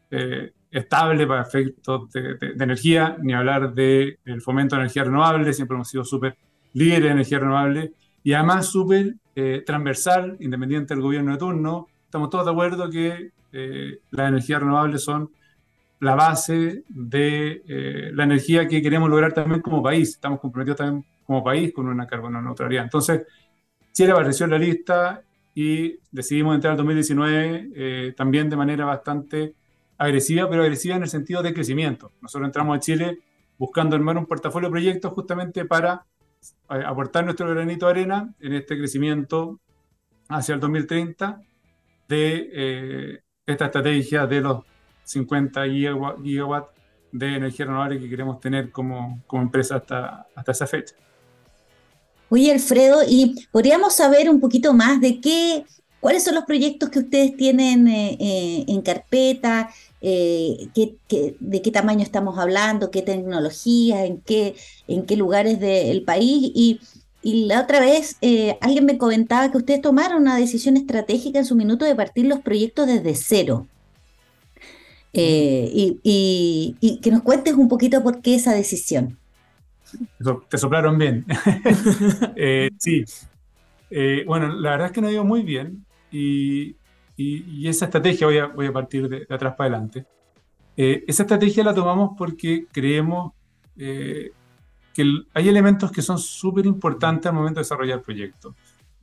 eh, 0.10 0.54
estable 0.70 1.28
para 1.28 1.42
efectos 1.42 2.12
de, 2.12 2.38
energía, 2.60 3.18
ni 3.22 3.34
hablar 3.34 3.74
del 3.74 4.18
fomento 4.42 4.76
de 4.76 4.84
energía 4.84 5.04
renovable, 5.04 5.54
siempre 5.54 5.76
hemos 5.76 5.90
sido 5.90 6.04
súper 6.06 6.38
líderes 6.74 7.04
de 7.04 7.12
energía 7.12 7.40
renovable 7.40 7.94
y 8.24 8.34
además 8.34 8.68
súper 8.68 9.16
eh, 9.36 9.64
transversal, 9.66 10.38
independiente 10.40 10.94
del 10.94 11.02
gobierno 11.02 11.32
de 11.32 11.38
turno. 11.38 11.88
Estamos 12.06 12.30
todos 12.30 12.46
de 12.46 12.52
acuerdo 12.52 12.90
que 12.90 13.32
eh, 13.52 14.00
las 14.12 14.30
energías 14.30 14.62
renovables 14.62 15.04
son 15.04 15.32
la 16.02 16.16
base 16.16 16.84
de 16.90 17.62
eh, 17.68 18.12
la 18.14 18.24
energía 18.24 18.68
que 18.68 18.82
queremos 18.82 19.10
lograr 19.10 19.34
también 19.34 19.62
como 19.62 19.84
país. 19.84 20.10
Estamos 20.10 20.40
comprometidos 20.40 20.78
también 20.78 21.06
como 21.26 21.44
país 21.44 21.72
con 21.74 21.88
una 21.88 22.08
carbono 22.08 22.42
neutralidad. 22.42 22.84
Entonces, 22.84 23.22
Chile 23.92 24.12
apareció 24.12 24.46
en 24.46 24.52
la 24.52 24.58
lista 24.58 25.22
y 25.54 26.00
decidimos 26.12 26.56
entrar 26.56 26.72
en 26.72 26.78
2019 26.78 27.70
eh, 27.76 28.14
también 28.18 28.50
de 28.50 28.56
manera 28.56 28.84
bastante 28.86 29.54
agresiva, 29.98 30.50
pero 30.50 30.64
agresiva 30.64 30.96
en 30.96 31.04
el 31.04 31.10
sentido 31.10 31.44
de 31.44 31.54
crecimiento. 31.54 32.14
Nosotros 32.20 32.48
entramos 32.48 32.78
a 32.78 32.80
Chile 32.80 33.20
buscando 33.60 33.96
armar 33.96 34.18
un 34.18 34.26
portafolio 34.26 34.70
de 34.70 34.72
proyectos 34.72 35.14
justamente 35.14 35.66
para 35.66 36.04
aportar 36.68 37.26
nuestro 37.26 37.50
granito 37.50 37.86
de 37.86 37.92
arena 37.92 38.34
en 38.40 38.54
este 38.54 38.78
crecimiento 38.78 39.60
hacia 40.30 40.56
el 40.56 40.62
2030 40.62 41.42
de 42.08 43.22
esta 43.46 43.66
estrategia 43.66 44.26
de 44.26 44.42
los 44.42 44.64
50 45.04 45.64
gigawatts 46.24 46.82
de 47.12 47.36
energía 47.36 47.66
renovable 47.66 48.00
que 48.00 48.10
queremos 48.10 48.40
tener 48.40 48.72
como, 48.72 49.22
como 49.28 49.44
empresa 49.44 49.78
hasta, 49.78 50.28
hasta 50.34 50.52
esa 50.52 50.68
fecha. 50.68 50.96
Oye, 52.30 52.52
Alfredo, 52.52 53.02
y 53.06 53.46
podríamos 53.52 53.94
saber 53.96 54.30
un 54.30 54.40
poquito 54.40 54.74
más 54.74 55.02
de 55.02 55.20
qué, 55.20 55.66
cuáles 56.00 56.24
son 56.24 56.36
los 56.36 56.46
proyectos 56.46 56.90
que 56.90 57.00
ustedes 57.00 57.36
tienen 57.36 57.88
eh, 57.88 58.18
eh, 58.20 58.66
en 58.68 58.82
carpeta, 58.82 59.70
eh, 60.04 60.68
de 61.40 61.62
qué 61.62 61.72
tamaño 61.72 62.02
estamos 62.02 62.40
hablando, 62.40 62.90
qué 62.90 63.04
tecnologías, 63.04 64.06
en 64.06 64.20
qué, 64.22 64.56
en 64.88 65.06
qué 65.06 65.16
lugares 65.16 65.60
del 65.60 66.04
país 66.04 66.52
y 66.54 67.46
la 67.46 67.62
otra 67.62 67.80
vez 67.80 68.18
eh, 68.22 68.58
alguien 68.62 68.86
me 68.86 68.98
comentaba 68.98 69.52
que 69.52 69.58
ustedes 69.58 69.82
tomaron 69.82 70.24
una 70.24 70.38
decisión 70.38 70.76
estratégica 70.76 71.38
en 71.38 71.46
su 71.46 71.56
minuto 71.56 71.86
de 71.86 71.96
partir 71.96 72.26
los 72.26 72.40
proyectos 72.40 72.88
desde 72.88 73.14
cero. 73.16 73.68
Eh, 75.14 75.98
y, 76.04 77.00
que 77.02 77.12
nos 77.12 77.22
cuentes 77.22 77.54
un 77.54 77.68
poquito 77.68 78.02
por 78.02 78.22
qué 78.22 78.36
esa 78.36 78.54
decisión. 78.54 79.20
Te 80.50 80.58
soplaron 80.58 80.98
bien. 80.98 81.26
Sí. 82.80 83.06
bueno, 84.26 84.48
la 84.56 84.72
verdad 84.72 84.88
es 84.88 84.94
que 84.94 85.02
nos 85.02 85.12
ido 85.12 85.26
muy 85.26 85.44
bien 85.44 85.86
y, 86.12 86.76
esa 87.18 87.86
estrategia, 87.86 88.28
voy 88.28 88.38
a, 88.38 88.48
voy 88.48 88.66
a 88.68 88.74
partir 88.74 89.08
de, 89.08 89.26
de 89.26 89.36
atrás 89.36 89.56
para 89.56 89.70
adelante, 89.70 90.06
esa 90.76 91.24
estrategia 91.24 91.64
la 91.64 91.74
tomamos 91.74 92.12
porque 92.18 92.66
creemos 92.72 93.34
que 94.94 95.24
hay 95.34 95.50
elementos 95.50 95.92
que 95.92 96.02
son 96.02 96.18
súper 96.18 96.66
importantes 96.66 97.28
al 97.28 97.36
momento 97.36 97.60
de 97.60 97.64
desarrollar 97.64 98.02
proyectos. 98.02 98.56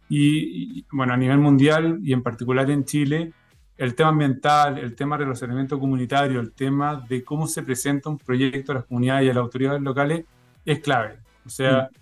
Y, 0.09 0.85
bueno, 0.91 1.13
a 1.13 1.17
nivel 1.17 1.39
mundial 1.39 2.01
y 2.03 2.13
en 2.13 2.23
particular 2.23 2.71
en 2.71 2.85
Chile, 2.85 3.33
el 3.77 3.95
tema 3.95 4.09
ambiental, 4.09 4.79
el 4.79 4.95
tema 4.95 5.17
de 5.17 5.25
relacionamiento 5.25 5.79
comunitario, 5.79 6.41
el 6.41 6.53
tema 6.53 7.05
de 7.09 7.23
cómo 7.23 7.47
se 7.47 7.63
presenta 7.63 8.09
un 8.09 8.19
proyecto 8.19 8.73
a 8.73 8.77
las 8.77 8.85
comunidades 8.85 9.27
y 9.27 9.31
a 9.31 9.35
las 9.35 9.43
autoridades 9.43 9.83
locales 9.83 10.25
es 10.65 10.81
clave. 10.81 11.19
O 11.45 11.51
sea, 11.51 11.91
mm. 11.93 11.97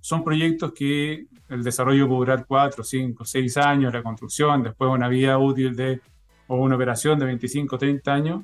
son 0.00 0.24
proyectos 0.24 0.72
que 0.72 1.26
el 1.52 1.62
desarrollo 1.62 2.08
puede 2.08 2.18
durar 2.18 2.46
4, 2.46 2.82
5, 2.82 3.24
6 3.24 3.56
años, 3.58 3.92
la 3.92 4.02
construcción, 4.02 4.62
después 4.62 4.90
una 4.90 5.08
vida 5.08 5.38
útil 5.38 5.76
de, 5.76 6.00
o 6.46 6.56
una 6.56 6.76
operación 6.76 7.18
de 7.18 7.26
25, 7.26 7.78
30 7.78 8.12
años, 8.12 8.42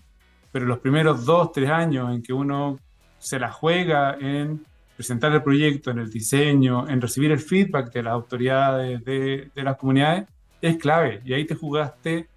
pero 0.52 0.66
los 0.66 0.78
primeros 0.78 1.24
2, 1.24 1.52
3 1.52 1.70
años 1.70 2.14
en 2.14 2.22
que 2.22 2.32
uno 2.32 2.78
se 3.18 3.38
la 3.38 3.50
juega 3.50 4.16
en 4.20 4.62
presentar 4.98 5.32
el 5.32 5.42
proyecto, 5.42 5.90
en 5.92 6.00
el 6.00 6.10
diseño, 6.10 6.88
en 6.88 7.00
recibir 7.00 7.30
el 7.30 7.38
feedback 7.38 7.92
de 7.92 8.02
las 8.02 8.12
autoridades, 8.12 9.04
de, 9.04 9.48
las 9.54 9.76
comunidades, 9.76 10.26
es 10.60 10.76
clave. 10.76 11.22
Y 11.24 11.34
ahí 11.34 11.46
te 11.46 11.54
jugaste 11.54 12.28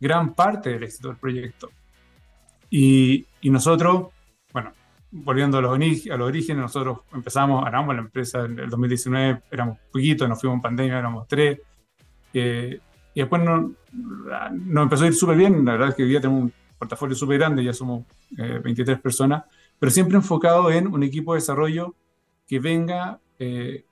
gran 0.00 0.34
parte 0.34 0.70
del 0.70 0.82
éxito 0.82 1.08
del 1.08 1.16
proyecto. 1.16 1.70
Y, 2.70 3.24
nosotros, 3.44 4.08
bueno, 4.08 4.12
volviendo 5.10 5.58
a 5.58 5.62
los, 5.62 5.72
a 5.72 6.16
los 6.16 6.28
orígenes, 6.28 6.62
nosotros 6.62 7.00
empezamos, 7.12 7.64
ganamos 7.64 7.94
la 7.94 8.02
empresa 8.02 8.44
en 8.44 8.58
el 8.58 8.70
2019, 8.70 9.42
éramos 9.50 9.78
poquitos, 9.90 10.28
nos 10.28 10.40
fuimos 10.40 10.56
en 10.56 10.62
pandemia, 10.62 10.98
éramos 10.98 11.26
tres. 11.26 11.60
Eh, 12.32 12.80
y 13.14 13.20
después 13.20 13.42
nos, 13.42 13.72
empezó 14.82 15.04
a 15.04 15.06
ir 15.06 15.14
súper 15.14 15.36
bien. 15.36 15.64
La 15.64 15.72
verdad 15.72 15.88
es 15.88 15.94
que 15.94 16.02
hoy 16.02 16.10
día 16.10 16.20
tenemos 16.20 16.44
un 16.44 16.52
portafolio 16.78 17.16
súper 17.16 17.38
grande, 17.38 17.64
ya 17.64 17.72
somos 17.72 18.04
23 18.30 18.96
eh, 18.96 19.00
personas, 19.00 19.44
pero 19.78 19.90
siempre 19.90 20.16
enfocado 20.16 20.70
en 20.70 20.86
un 20.86 21.02
equipo 21.02 21.32
de 21.32 21.40
desarrollo 21.40 21.94
que 22.46 22.60
venga 22.60 23.20
eh, 23.38 23.84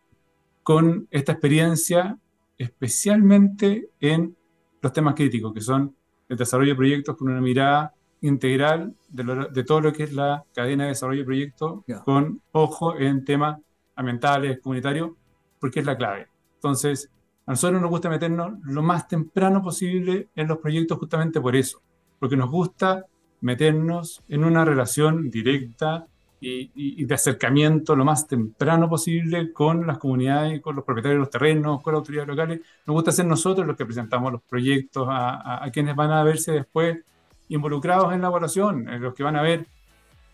con 0.62 1.08
esta 1.10 1.32
experiencia, 1.32 2.18
especialmente 2.58 3.90
en 4.00 4.36
los 4.80 4.92
temas 4.92 5.14
críticos, 5.14 5.52
que 5.52 5.60
son 5.60 5.94
el 6.28 6.36
desarrollo 6.36 6.72
de 6.72 6.76
proyectos 6.76 7.16
con 7.16 7.28
una 7.28 7.40
mirada 7.40 7.95
integral 8.20 8.94
de, 9.08 9.64
todo 9.64 9.80
lo 9.80 9.92
que 9.92 10.04
es 10.04 10.12
la 10.12 10.44
cadena 10.54 10.84
de 10.84 10.90
desarrollo 10.90 11.20
de 11.20 11.26
proyectos, 11.26 11.80
con 12.04 12.40
ojo 12.52 12.96
en 12.96 13.24
temas 13.24 13.58
ambientales, 13.94 14.60
comunitarios, 14.60 15.10
porque 15.58 15.80
es 15.80 15.86
la 15.86 15.96
clave. 15.96 16.28
Entonces, 16.54 17.10
a 17.46 17.52
nosotros 17.52 17.80
nos 17.80 17.90
gusta 17.90 18.08
meternos 18.08 18.58
lo 18.64 18.82
más 18.82 19.06
temprano 19.06 19.62
posible 19.62 20.28
en 20.34 20.48
los 20.48 20.58
proyectos 20.58 20.98
justamente 20.98 21.40
por 21.40 21.54
eso, 21.54 21.80
porque 22.18 22.36
nos 22.36 22.50
gusta 22.50 23.06
meternos 23.40 24.22
en 24.28 24.44
una 24.44 24.64
relación 24.64 25.30
directa 25.30 26.06
y, 26.40 27.04
de 27.04 27.14
acercamiento 27.14 27.96
lo 27.96 28.04
más 28.04 28.26
temprano 28.26 28.88
posible 28.88 29.52
con 29.52 29.86
las 29.86 29.98
comunidades, 29.98 30.60
con 30.60 30.76
los 30.76 30.84
propietarios 30.84 31.16
de 31.16 31.20
los 31.20 31.30
terrenos, 31.30 31.82
con 31.82 31.92
las 31.92 32.00
autoridades 32.00 32.28
locales. 32.28 32.60
Nos 32.86 32.94
gusta 32.94 33.12
ser 33.12 33.26
nosotros 33.26 33.66
los 33.66 33.76
que 33.76 33.84
presentamos 33.86 34.32
los 34.32 34.42
proyectos 34.42 35.06
a, 35.08 35.64
a, 35.64 35.70
quienes 35.70 35.96
van 35.96 36.10
a 36.10 36.22
verse 36.22 36.52
después 36.52 36.98
involucrados 37.48 38.12
en 38.12 38.20
la 38.20 38.28
evaluación, 38.28 38.86
los 39.00 39.14
que 39.14 39.22
van 39.22 39.36
a 39.36 39.42
ver 39.42 39.66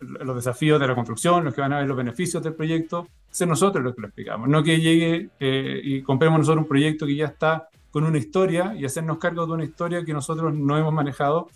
los 0.00 0.34
desafíos 0.36 0.80
de 0.80 0.88
la 0.88 0.94
construcción, 0.94 1.44
los 1.44 1.54
que 1.54 1.60
van 1.60 1.72
a 1.72 1.78
ver 1.78 1.86
los 1.86 1.96
beneficios 1.96 2.42
del 2.42 2.54
proyecto, 2.54 3.06
ser 3.30 3.48
nosotros 3.48 3.82
los 3.84 3.94
que 3.94 4.00
lo 4.00 4.08
explicamos. 4.08 4.48
No 4.48 4.62
que 4.62 4.80
llegue 4.80 5.30
eh, 5.38 5.80
y 5.82 6.02
compremos 6.02 6.38
nosotros 6.38 6.62
un 6.62 6.68
proyecto 6.68 7.06
que 7.06 7.16
ya 7.16 7.26
está 7.26 7.68
con 7.90 8.04
una 8.04 8.18
historia 8.18 8.74
y 8.74 8.84
hacernos 8.84 9.18
cargo 9.18 9.46
de 9.46 9.52
una 9.52 9.64
historia 9.64 10.04
que 10.04 10.12
nosotros 10.12 10.52
no 10.54 10.76
hemos 10.78 10.92
manejado 10.92 11.48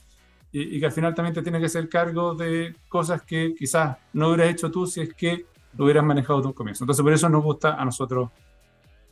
y, 0.53 0.79
que 0.79 0.87
al 0.87 0.93
final 0.93 1.15
también 1.15 1.35
te 1.35 1.43
tiene 1.43 1.59
que 1.59 1.67
hacer 1.67 1.89
cargo 1.89 2.35
de 2.35 2.75
cosas 2.89 3.23
que 3.23 3.55
quizás 3.55 3.99
no 4.13 4.29
hubieras 4.29 4.51
hecho 4.51 4.71
tú 4.71 4.87
si 4.87 5.01
es 5.01 5.13
que 5.13 5.45
lo 5.77 5.85
hubieras 5.85 6.05
manejado 6.05 6.41
de 6.41 6.47
un 6.47 6.53
comienzo. 6.53 6.85
Entonces, 6.85 7.03
por 7.03 7.13
eso 7.13 7.29
nos 7.29 7.43
gusta 7.43 7.75
a 7.75 7.85
nosotros 7.85 8.31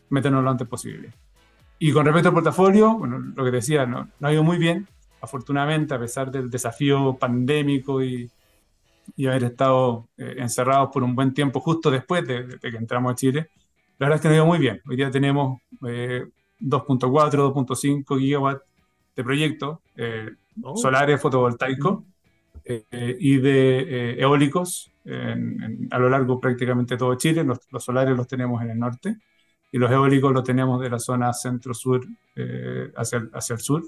meternos 0.09 0.43
lo 0.43 0.51
antes 0.51 0.67
posible. 0.67 1.13
Y 1.79 1.93
con 1.93 2.07
respecto 2.07 2.29
al 2.29 2.35
portafolio, 2.35 2.95
bueno, 2.95 3.19
lo 3.19 3.45
que 3.45 3.51
decía, 3.51 3.85
no, 3.85 4.09
no 4.19 4.29
ha 4.29 4.33
ido 4.33 4.43
muy 4.43 4.57
bien, 4.57 4.87
afortunadamente, 5.25 5.95
a 5.95 5.99
pesar 5.99 6.31
del 6.31 6.51
desafío 6.51 7.17
pandémico 7.17 8.03
y, 8.03 8.31
y 9.17 9.27
haber 9.27 9.45
estado 9.45 10.09
eh, 10.17 10.37
encerrados 10.39 10.91
por 10.93 11.03
un 11.03 11.15
buen 11.15 11.35
tiempo 11.35 11.61
justo 11.61 11.91
después 11.91 12.27
de, 12.27 12.59
que 12.61 12.77
entramos 12.77 13.13
a 13.13 13.15
Chile, 13.15 13.49
la 13.99 14.07
verdad 14.07 14.17
es 14.17 14.23
que 14.23 14.29
nos 14.29 14.35
ha 14.35 14.37
ido 14.37 14.47
muy 14.47 14.59
bien. 14.59 14.81
Hoy 14.89 14.97
día 14.97 15.11
tenemos 15.11 15.61
2.4, 15.81 17.09
2.5 17.09 18.19
gigawatts 18.19 18.63
de 19.15 19.25
proyectos 19.25 19.79
eh, 19.97 20.31
oh. 20.63 20.77
solares 20.77 21.21
fotovoltaicos 21.21 22.03
eh, 22.65 23.17
y 23.21 23.37
de 23.37 24.15
eólicos 24.21 24.91
a 25.91 25.99
lo 25.99 26.09
largo 26.09 26.41
prácticamente 26.41 26.97
todo 26.97 27.15
Chile. 27.17 27.45
Los, 27.45 27.61
los, 27.71 27.85
solares 27.85 28.17
los 28.17 28.27
tenemos 28.27 28.63
en 28.63 28.71
el 28.71 28.79
norte 28.79 29.19
y 29.71 29.79
los 29.79 29.91
eólicos 29.91 30.33
los 30.33 30.43
tenemos 30.43 30.81
de 30.81 30.89
la 30.89 30.99
zona 30.99 31.33
centro-sur 31.33 32.05
hacia, 32.97 33.29
hacia 33.33 33.55
el 33.55 33.61
sur. 33.61 33.85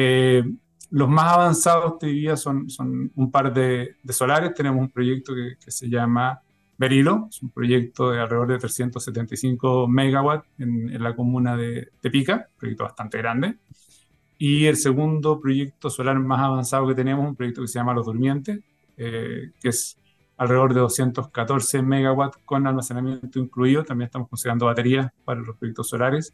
Eh, 0.00 0.44
los 0.90 1.08
más 1.08 1.32
avanzados, 1.32 1.98
te 1.98 2.06
diría, 2.06 2.36
son, 2.36 2.70
son 2.70 3.10
un 3.16 3.30
par 3.32 3.52
de, 3.52 3.96
solares. 4.10 4.54
Tenemos 4.54 4.80
un 4.80 4.90
proyecto 4.90 5.34
que, 5.34 5.70
se 5.72 5.88
llama 5.88 6.40
Berilo, 6.78 7.26
es 7.28 7.42
un 7.42 7.50
proyecto 7.50 8.12
de 8.12 8.20
alrededor 8.20 8.46
de 8.46 8.58
375 8.58 9.88
megawatts 9.88 10.46
en, 10.58 11.02
la 11.02 11.16
comuna 11.16 11.56
de 11.56 11.88
Tepica, 12.00 12.46
un 12.52 12.58
proyecto 12.58 12.84
bastante 12.84 13.18
grande. 13.18 13.56
Y 14.38 14.66
el 14.66 14.76
segundo 14.76 15.40
proyecto 15.40 15.90
solar 15.90 16.16
más 16.20 16.42
avanzado 16.42 16.86
que 16.86 16.94
tenemos, 16.94 17.26
un 17.26 17.34
proyecto 17.34 17.62
que 17.62 17.68
se 17.68 17.80
llama 17.80 17.92
Los 17.92 18.06
Durmientes, 18.06 18.60
eh, 18.96 19.50
que 19.60 19.70
es 19.70 19.98
alrededor 20.36 20.74
de 20.74 20.80
214 20.80 21.82
megawatts 21.82 22.38
con 22.44 22.68
almacenamiento 22.68 23.40
incluido. 23.40 23.82
También 23.82 24.06
estamos 24.06 24.28
considerando 24.28 24.66
baterías 24.66 25.10
para 25.24 25.40
los 25.40 25.56
proyectos 25.56 25.88
solares 25.88 26.32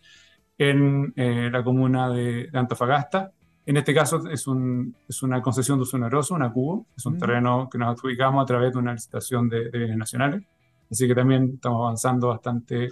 en 0.58 1.14
eh, 1.16 1.48
la 1.50 1.64
comuna 1.64 2.10
de 2.10 2.50
Antofagasta 2.52 3.32
en 3.66 3.76
este 3.78 3.94
caso 3.94 4.28
es, 4.28 4.46
un, 4.46 4.94
es 5.08 5.22
una 5.22 5.40
concesión 5.40 5.78
de 5.78 5.82
uso 5.82 5.96
oneroso, 5.96 6.34
una 6.34 6.52
cubo, 6.52 6.86
es 6.96 7.06
un 7.06 7.14
mm. 7.14 7.18
terreno 7.18 7.68
que 7.70 7.78
nos 7.78 7.96
adjudicamos 7.96 8.42
a 8.42 8.46
través 8.46 8.72
de 8.72 8.78
una 8.78 8.92
licitación 8.92 9.48
de, 9.48 9.70
bienes 9.70 9.96
nacionales. 9.96 10.42
Así 10.90 11.08
que 11.08 11.14
también 11.14 11.52
estamos 11.54 11.80
avanzando 11.80 12.28
bastante 12.28 12.90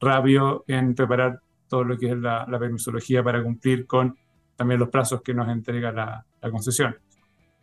rápido 0.00 0.64
en 0.68 0.94
preparar 0.94 1.40
todo 1.68 1.84
lo 1.84 1.98
que 1.98 2.10
es 2.10 2.16
la, 2.16 2.46
la 2.48 2.58
permisología 2.58 3.22
para 3.22 3.42
cumplir 3.42 3.86
con 3.86 4.16
también 4.54 4.78
los 4.78 4.90
plazos 4.90 5.22
que 5.22 5.34
nos 5.34 5.48
entrega 5.48 5.90
la, 5.90 6.24
la 6.40 6.50
concesión. 6.50 6.96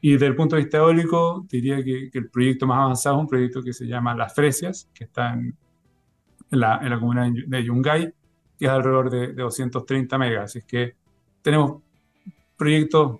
Y 0.01 0.13
desde 0.13 0.27
el 0.27 0.35
punto 0.35 0.55
de 0.55 0.63
vista 0.63 0.77
eólico, 0.77 1.45
diría 1.49 1.77
que, 1.77 2.09
que, 2.11 2.19
el 2.19 2.29
proyecto 2.29 2.65
más 2.65 2.79
avanzado 2.79 3.17
es 3.17 3.21
un 3.21 3.27
proyecto 3.27 3.61
que 3.61 3.73
se 3.73 3.85
llama 3.85 4.15
Las 4.15 4.33
Fresias, 4.33 4.89
que 4.93 5.05
está 5.05 5.33
en, 5.33 5.55
la, 6.51 6.79
en 6.81 6.89
la 6.89 6.99
comuna 6.99 7.29
de 7.31 7.63
Yungay, 7.63 8.13
que 8.57 8.65
es 8.65 8.71
alrededor 8.71 9.09
de, 9.09 9.27
de 9.33 9.43
230 9.43 10.17
megas. 10.17 10.43
Así 10.55 10.65
que 10.65 10.95
tenemos 11.41 11.81
proyectos, 12.59 13.19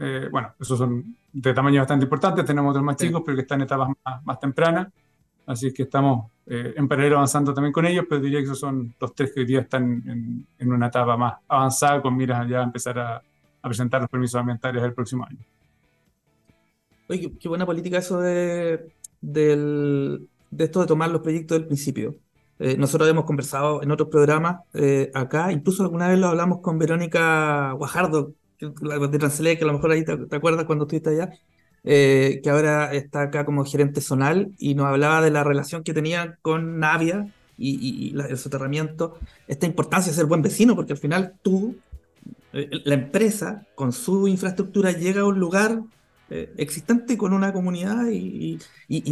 eh, 0.00 0.28
bueno, 0.32 0.54
esos 0.58 0.78
son 0.78 1.14
de 1.30 1.52
tamaño 1.52 1.80
bastante 1.80 2.04
importante, 2.04 2.42
tenemos 2.42 2.70
otros 2.70 2.84
más 2.84 2.96
chicos, 2.96 3.22
pero 3.24 3.36
que 3.36 3.42
están 3.42 3.60
en 3.60 3.64
etapas 3.64 3.90
más, 4.24 4.40
tempranas, 4.40 4.88
así 5.46 5.72
que 5.72 5.82
estamos 5.82 6.30
eh, 6.46 6.72
en 6.74 6.88
paralelo 6.88 7.16
avanzando 7.16 7.52
también 7.52 7.72
con 7.72 7.84
ellos, 7.84 8.06
pero 8.08 8.20
diría 8.20 8.38
que 8.38 8.46
esos 8.46 8.58
son 8.58 8.94
los 8.98 9.14
tres 9.14 9.32
que 9.32 9.40
hoy 9.40 9.46
día 9.46 9.60
están 9.60 10.46
en, 10.58 10.72
una 10.72 10.86
etapa 10.86 11.16
más 11.16 11.34
avanzada, 11.46 12.00
con 12.00 12.16
miras 12.16 12.48
ya 12.48 12.60
a 12.60 12.64
empezar 12.64 12.98
a, 12.98 13.22
presentar 13.60 14.00
los 14.00 14.08
permisos 14.08 14.40
ambientales 14.40 14.82
el 14.82 14.94
próximo 14.94 15.26
año. 15.26 15.38
Oye, 17.08 17.32
qué, 17.38 17.48
buena 17.48 17.66
política 17.66 17.98
eso 17.98 18.18
de, 18.18 18.90
de 19.20 20.20
esto 20.56 20.80
de 20.80 20.86
tomar 20.86 21.10
los 21.10 21.20
proyectos 21.20 21.58
del 21.58 21.66
principio. 21.66 22.14
Eh, 22.58 22.78
nosotros 22.78 23.10
hemos 23.10 23.26
conversado 23.26 23.82
en 23.82 23.90
otros 23.90 24.08
programas 24.08 24.60
acá, 25.12 25.52
incluso 25.52 25.82
alguna 25.82 26.08
vez 26.08 26.18
lo 26.18 26.28
hablamos 26.28 26.60
con 26.60 26.78
Verónica 26.78 27.72
Guajardo, 27.72 28.32
de 28.60 29.18
Translate, 29.18 29.58
que 29.58 29.64
a 29.64 29.66
lo 29.66 29.74
mejor 29.74 29.92
ahí 29.92 30.04
te, 30.04 30.36
acuerdas 30.36 30.64
cuando 30.64 30.84
estuviste 30.84 31.10
allá, 31.10 31.30
eh, 31.84 32.40
que 32.42 32.50
ahora 32.50 32.92
está 32.92 33.22
acá 33.22 33.44
como 33.44 33.64
gerente 33.64 34.00
zonal 34.00 34.52
y 34.58 34.74
nos 34.74 34.86
hablaba 34.86 35.22
de 35.22 35.30
la 35.30 35.44
relación 35.44 35.84
que 35.84 35.94
tenía 35.94 36.38
con 36.42 36.78
Navia 36.78 37.32
y, 37.56 38.14
el 38.16 38.38
soterramiento, 38.38 39.18
esta 39.46 39.66
importancia 39.66 40.12
de 40.12 40.16
ser 40.16 40.26
buen 40.26 40.42
vecino, 40.42 40.76
porque 40.76 40.92
al 40.92 40.98
final 40.98 41.34
tú, 41.42 41.76
eh, 42.52 42.68
la 42.84 42.94
empresa, 42.94 43.66
con 43.74 43.92
su 43.92 44.28
infraestructura, 44.28 44.92
llega 44.92 45.22
a 45.22 45.26
un 45.26 45.38
lugar 45.38 45.80
eh, 46.30 46.52
existente 46.56 47.16
con 47.16 47.32
una 47.32 47.52
comunidad 47.52 48.08
y, 48.10 48.58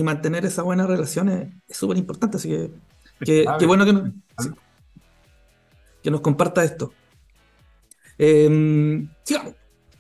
mantener 0.03 0.45
esa 0.45 0.63
buena 0.63 0.87
relación 0.87 1.29
es 1.29 1.77
súper 1.77 1.97
importante. 1.97 2.37
Así 2.37 2.49
que, 2.49 2.71
qué 3.59 3.67
bueno 3.67 3.85
que, 3.85 4.13
que 6.03 6.11
nos 6.11 6.21
comparta 6.21 6.63
esto. 6.63 6.93
Eh, 8.19 9.07
sigamos. 9.25 9.55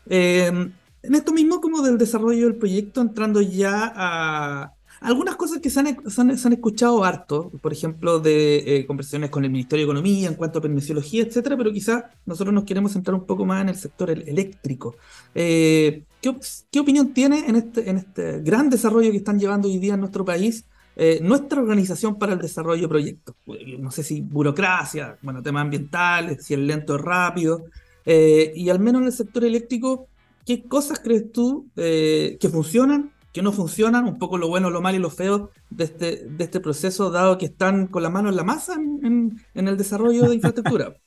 Em, 0.08 0.72
en 1.02 1.14
esto 1.14 1.32
mismo 1.32 1.60
como 1.60 1.82
del 1.82 1.98
desarrollo 1.98 2.46
del 2.46 2.56
proyecto, 2.56 3.00
entrando 3.00 3.40
ya 3.40 3.92
a 3.94 4.72
algunas 5.00 5.36
cosas 5.36 5.58
que 5.58 5.70
se 5.70 5.80
han, 5.80 6.52
escuchado 6.52 7.04
harto, 7.04 7.50
por 7.60 7.72
ejemplo, 7.72 8.18
de 8.18 8.56
eh, 8.78 8.86
conversaciones 8.86 9.30
con 9.30 9.44
el 9.44 9.50
Ministerio 9.50 9.84
de 9.86 9.92
Economía 9.92 10.28
en 10.28 10.34
cuanto 10.34 10.58
a 10.58 10.62
permisiología, 10.62 11.22
etcétera, 11.22 11.56
pero 11.56 11.72
quizás 11.72 12.04
nosotros 12.24 12.54
nos 12.54 12.64
queremos 12.64 12.92
centrar 12.92 13.14
un 13.14 13.26
poco 13.26 13.44
más 13.44 13.62
en 13.62 13.68
el 13.68 13.76
sector 13.76 14.10
eléctrico. 14.10 14.96
Eh, 15.34 16.04
¿qué, 16.20 16.80
opinión 16.80 17.12
tiene 17.12 17.44
en 17.46 17.56
este, 17.56 17.88
en 17.90 17.98
este 17.98 18.40
gran 18.40 18.70
desarrollo 18.70 19.10
que 19.10 19.18
están 19.18 19.38
llevando 19.38 19.68
hoy 19.68 19.78
día 19.78 19.94
en 19.94 20.00
nuestro 20.00 20.24
país 20.24 20.64
eh, 20.96 21.20
nuestra 21.22 21.60
organización 21.60 22.18
para 22.18 22.32
el 22.32 22.38
desarrollo 22.38 22.82
de 22.82 22.88
proyectos? 22.88 23.36
No 23.78 23.90
sé 23.90 24.02
si 24.02 24.22
burocracia, 24.22 25.18
bueno, 25.22 25.42
temas 25.42 25.62
ambientales, 25.62 26.44
si 26.44 26.54
es 26.54 26.60
lento 26.60 26.94
o 26.94 26.98
rápido. 26.98 27.66
Eh, 28.06 28.52
y 28.54 28.70
al 28.70 28.78
menos 28.78 29.02
en 29.02 29.08
el 29.08 29.12
sector 29.12 29.44
eléctrico, 29.44 30.08
¿qué 30.46 30.62
cosas 30.62 31.00
crees 31.00 31.32
tú 31.32 31.68
eh, 31.74 32.38
que 32.40 32.48
funcionan, 32.48 33.12
que 33.32 33.42
no 33.42 33.50
funcionan? 33.50 34.04
Un 34.04 34.18
poco 34.18 34.38
lo 34.38 34.48
bueno, 34.48 34.70
lo 34.70 34.80
malo 34.80 34.96
y 34.96 35.00
lo 35.00 35.10
feo 35.10 35.50
de 35.70 35.84
este, 35.84 36.24
de 36.24 36.44
este 36.44 36.60
proceso, 36.60 37.10
dado 37.10 37.36
que 37.36 37.46
están 37.46 37.88
con 37.88 38.04
la 38.04 38.10
mano 38.10 38.28
en 38.28 38.36
la 38.36 38.44
masa 38.44 38.74
en, 38.74 39.40
el 39.54 39.76
desarrollo 39.76 40.28
de 40.28 40.36
infraestructura. 40.36 40.94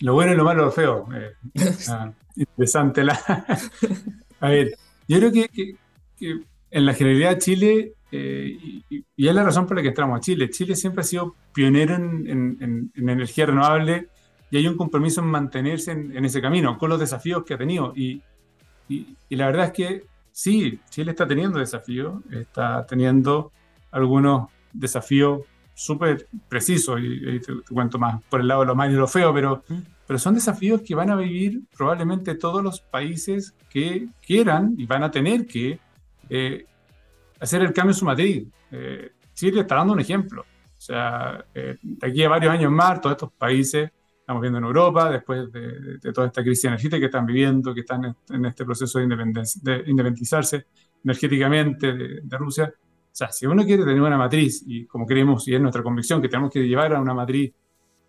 Lo 0.00 0.12
bueno 0.12 0.34
y 0.34 0.36
lo 0.36 0.44
malo 0.44 0.60
y 0.60 0.64
lo 0.66 0.72
feo. 0.72 1.08
Eh, 1.14 1.32
ah, 1.88 2.12
interesante 2.34 3.02
la. 3.02 3.18
A 4.40 4.50
ver, 4.50 4.76
yo 5.08 5.16
creo 5.18 5.32
que, 5.32 5.74
en 6.70 6.84
la 6.84 6.92
generalidad 6.92 7.30
de 7.30 7.38
Chile, 7.38 7.94
y, 8.12 8.94
es 9.16 9.34
la 9.34 9.42
razón 9.42 9.66
por 9.66 9.78
la 9.78 9.82
que 9.82 9.88
entramos 9.88 10.18
a 10.18 10.20
Chile, 10.20 10.50
Chile 10.50 10.76
siempre 10.76 11.00
ha 11.00 11.04
sido 11.04 11.34
pionero 11.54 11.94
en, 11.94 12.58
en 12.60 13.08
energía 13.08 13.46
renovable 13.46 14.10
y 14.50 14.56
hay 14.58 14.66
un 14.66 14.76
compromiso 14.76 15.20
en 15.20 15.26
mantenerse 15.26 15.92
en, 15.92 16.24
ese 16.24 16.40
camino, 16.40 16.78
con 16.78 16.90
los 16.90 17.00
desafíos 17.00 17.44
que 17.44 17.54
ha 17.54 17.58
tenido. 17.58 17.92
Y, 17.96 18.22
y, 18.88 19.16
la 19.30 19.46
verdad 19.46 19.66
es 19.66 19.72
que 19.72 20.04
sí, 20.30 20.80
Chile 20.88 21.10
está 21.10 21.26
teniendo 21.26 21.58
desafíos, 21.58 22.22
está 22.30 22.86
teniendo 22.86 23.52
algunos 23.90 24.48
desafíos 24.72 25.42
súper 25.74 26.28
precisos, 26.48 27.00
y, 27.02 27.40
te, 27.40 27.52
cuento 27.72 27.98
más 27.98 28.22
por 28.30 28.40
el 28.40 28.48
lado 28.48 28.60
de 28.60 28.66
lo 28.68 28.74
malo 28.76 28.92
y 28.92 28.96
lo 28.96 29.08
feo, 29.08 29.34
pero, 29.34 29.64
pero 30.06 30.18
son 30.18 30.34
desafíos 30.34 30.82
que 30.82 30.94
van 30.94 31.10
a 31.10 31.16
vivir 31.16 31.62
probablemente 31.76 32.34
todos 32.36 32.62
los 32.62 32.80
países 32.80 33.54
que 33.68 34.08
quieran 34.24 34.74
y 34.78 34.86
van 34.86 35.02
a 35.02 35.10
tener 35.10 35.46
que 35.46 35.78
eh, 36.30 36.66
hacer 37.40 37.62
el 37.62 37.72
cambio 37.72 37.90
en 37.90 37.98
su 37.98 38.04
matriz. 38.04 38.46
Eh, 38.70 39.10
Chile 39.34 39.60
está 39.60 39.74
dando 39.74 39.92
un 39.92 40.00
ejemplo. 40.00 40.42
O 40.42 40.80
sea, 40.80 41.44
eh, 41.54 41.76
de 41.82 42.06
aquí 42.06 42.22
a 42.22 42.28
varios 42.28 42.52
años 42.52 42.70
más, 42.70 43.00
todos 43.00 43.14
estos 43.14 43.32
países 43.32 43.90
estamos 44.26 44.42
viendo 44.42 44.58
en 44.58 44.64
Europa, 44.64 45.08
después 45.08 45.52
de, 45.52 46.00
toda 46.12 46.26
esta 46.26 46.42
crisis 46.42 46.64
energética 46.64 46.98
que 46.98 47.04
están 47.04 47.24
viviendo, 47.24 47.72
que 47.72 47.82
están 47.82 48.16
en, 48.28 48.44
este 48.44 48.64
proceso 48.64 48.98
de, 48.98 49.84
independizarse 49.86 50.66
energéticamente 51.04 51.92
de, 51.92 52.36
Rusia. 52.36 52.74
O 52.74 53.08
sea, 53.12 53.30
si 53.30 53.46
uno 53.46 53.64
quiere 53.64 53.84
tener 53.84 54.00
una 54.00 54.18
matriz, 54.18 54.64
y 54.66 54.84
como 54.86 55.06
creemos, 55.06 55.46
y 55.46 55.54
es 55.54 55.60
nuestra 55.60 55.80
convicción, 55.80 56.20
que 56.20 56.28
tenemos 56.28 56.50
que 56.50 56.66
llevar 56.66 56.92
a 56.94 57.00
una 57.00 57.14
matriz 57.14 57.52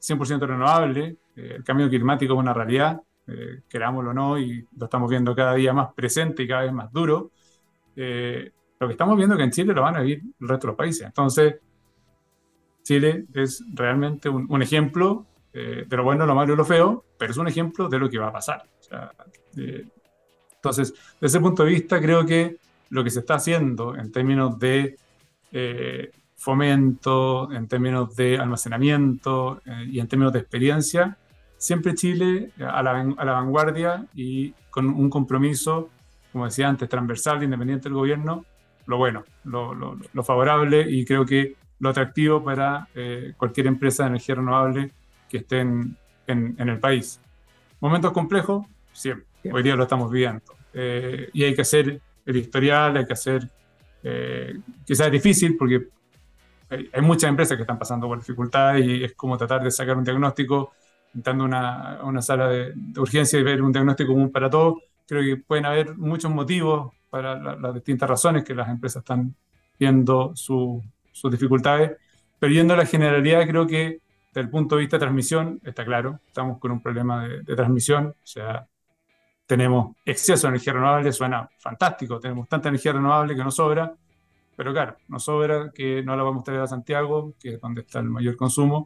100% 0.01 0.39
renovable, 0.47 1.17
eh, 1.35 1.53
el 1.57 1.63
cambio 1.63 1.87
climático 1.87 2.33
es 2.33 2.39
una 2.39 2.51
realidad, 2.51 2.99
eh, 3.27 3.61
querámoslo 3.69 4.09
o 4.09 4.13
no, 4.15 4.39
y 4.39 4.65
lo 4.75 4.85
estamos 4.85 5.11
viendo 5.11 5.35
cada 5.35 5.53
día 5.53 5.71
más 5.71 5.93
presente 5.93 6.41
y 6.41 6.47
cada 6.47 6.63
vez 6.63 6.73
más 6.73 6.91
duro. 6.91 7.29
Eh, 7.95 8.51
lo 8.79 8.87
que 8.87 8.93
estamos 8.93 9.15
viendo 9.17 9.37
que 9.37 9.43
en 9.43 9.51
Chile 9.51 9.71
lo 9.71 9.83
van 9.83 9.97
a 9.97 10.01
vivir 10.01 10.23
el 10.41 10.47
resto 10.47 10.65
de 10.65 10.71
los 10.71 10.77
países. 10.77 11.05
Entonces, 11.05 11.57
Chile 12.81 13.27
es 13.35 13.63
realmente 13.75 14.29
un, 14.29 14.47
un 14.49 14.63
ejemplo 14.63 15.27
eh, 15.59 15.85
de 15.87 15.97
lo 15.97 16.03
bueno, 16.03 16.23
lo 16.27 16.35
malo 16.35 16.53
y 16.53 16.55
lo 16.55 16.63
feo, 16.63 17.03
pero 17.17 17.31
es 17.31 17.37
un 17.37 17.47
ejemplo 17.47 17.89
de 17.89 17.97
lo 17.97 18.07
que 18.07 18.19
va 18.19 18.27
a 18.27 18.31
pasar. 18.31 18.63
Eh, 19.57 19.87
entonces, 20.55 20.93
desde 21.19 21.37
ese 21.37 21.39
punto 21.39 21.63
de 21.63 21.71
vista, 21.71 21.99
creo 21.99 22.23
que 22.27 22.57
lo 22.91 23.03
que 23.03 23.09
se 23.09 23.21
está 23.21 23.35
haciendo 23.35 23.95
en 23.95 24.11
términos 24.11 24.59
de 24.59 24.97
eh, 25.51 26.11
fomento, 26.35 27.51
en 27.51 27.67
términos 27.67 28.15
de 28.15 28.37
almacenamiento 28.37 29.61
y 29.87 29.99
en 29.99 30.07
términos 30.07 30.31
de 30.31 30.39
experiencia, 30.39 31.17
siempre 31.57 31.95
Chile 31.95 32.51
a 32.59 32.83
la, 32.83 33.33
vanguardia 33.33 34.05
y 34.13 34.51
con 34.69 34.85
un 34.89 35.09
compromiso, 35.09 35.89
como 36.31 36.45
decía 36.45 36.69
antes, 36.69 36.87
transversal, 36.87 37.41
independiente 37.41 37.89
del 37.89 37.95
gobierno, 37.95 38.45
lo 38.85 38.97
bueno, 38.97 39.23
lo, 39.43 40.23
favorable 40.23 40.85
y 40.87 41.03
creo 41.03 41.25
que 41.25 41.55
lo 41.79 41.89
atractivo 41.89 42.43
para 42.43 42.87
eh, 42.93 43.33
cualquier 43.37 43.65
empresa 43.65 44.03
de 44.03 44.09
energía 44.09 44.35
renovable 44.35 44.91
que 45.29 45.37
esté 45.37 45.59
en, 45.59 45.97
en, 46.27 46.69
el 46.69 46.79
país. 46.79 47.19
Momentos 47.79 48.11
complejos, 48.11 48.65
siempre. 48.91 49.25
Hoy 49.51 49.63
día 49.63 49.75
lo 49.75 49.83
estamos 49.83 50.11
viviendo. 50.11 50.41
Eh, 50.73 51.29
y 51.33 51.43
hay 51.43 51.55
que 51.55 51.61
hacer 51.61 52.01
el 52.25 52.35
historial, 52.35 52.97
hay 52.97 53.05
que 53.05 53.13
hacer, 53.13 53.49
eh, 54.03 54.59
quizás 54.85 55.07
es 55.07 55.11
difícil 55.11 55.55
porque 55.57 55.87
hay, 56.69 57.01
muchas 57.01 57.29
empresas 57.29 57.55
que 57.55 57.63
están 57.63 57.79
pasando 57.79 58.07
por 58.07 58.19
dificultades 58.19 58.85
y 58.85 59.03
es 59.03 59.13
como 59.13 59.37
tratar 59.37 59.63
de 59.63 59.71
sacar 59.71 59.97
un 59.97 60.03
diagnóstico, 60.03 60.73
entrando 61.15 61.45
a 61.45 61.47
una, 61.47 61.99
una, 62.03 62.21
sala 62.21 62.49
de, 62.49 62.73
urgencia 62.97 63.39
y 63.39 63.43
ver 63.43 63.61
un 63.61 63.71
diagnóstico 63.71 64.11
común 64.11 64.31
para 64.31 64.49
todos. 64.49 64.79
Creo 65.07 65.23
que 65.23 65.41
pueden 65.41 65.65
haber 65.65 65.97
muchos 65.97 66.29
motivos 66.29 66.93
para 67.09 67.55
las 67.55 67.73
distintas 67.73 68.09
razones 68.09 68.43
que 68.43 68.53
las 68.53 68.67
empresas 68.67 69.01
están 69.01 69.33
viendo 69.79 70.35
sus 70.35 70.83
dificultades, 71.31 71.91
pero 72.39 72.51
yendo 72.51 72.73
a 72.73 72.77
la 72.77 72.85
generalidad, 72.85 73.47
creo 73.47 73.65
que 73.65 74.01
desde 74.37 74.45
el 74.45 74.51
punto 74.51 74.75
de 74.75 74.81
vista 74.81 74.97
de 74.97 74.99
transmisión, 74.99 75.59
está 75.63 75.83
claro, 75.83 76.19
estamos 76.27 76.59
con 76.59 76.69
un 76.69 76.79
problema 76.79 77.27
de, 77.27 77.41
de 77.41 77.55
transmisión, 77.55 78.09
o 78.09 78.15
sea, 78.27 78.67
tenemos 79.47 79.95
exceso 80.05 80.45
de 80.45 80.49
energía 80.49 80.73
renovable, 80.73 81.11
suena 81.11 81.49
fantástico, 81.57 82.19
tenemos 82.19 82.47
tanta 82.47 82.69
energía 82.69 82.93
renovable 82.93 83.35
que 83.35 83.43
nos 83.43 83.55
sobra, 83.55 83.91
pero 84.55 84.71
claro, 84.73 84.97
nos 85.07 85.23
sobra 85.23 85.71
que 85.73 86.03
no 86.03 86.15
la 86.15 86.21
vamos 86.21 86.41
a 86.41 86.43
traer 86.43 86.61
a 86.61 86.67
Santiago, 86.67 87.33
que 87.39 87.55
es 87.55 87.59
donde 87.59 87.81
está 87.81 87.97
el 87.97 88.11
mayor 88.11 88.35
consumo, 88.35 88.85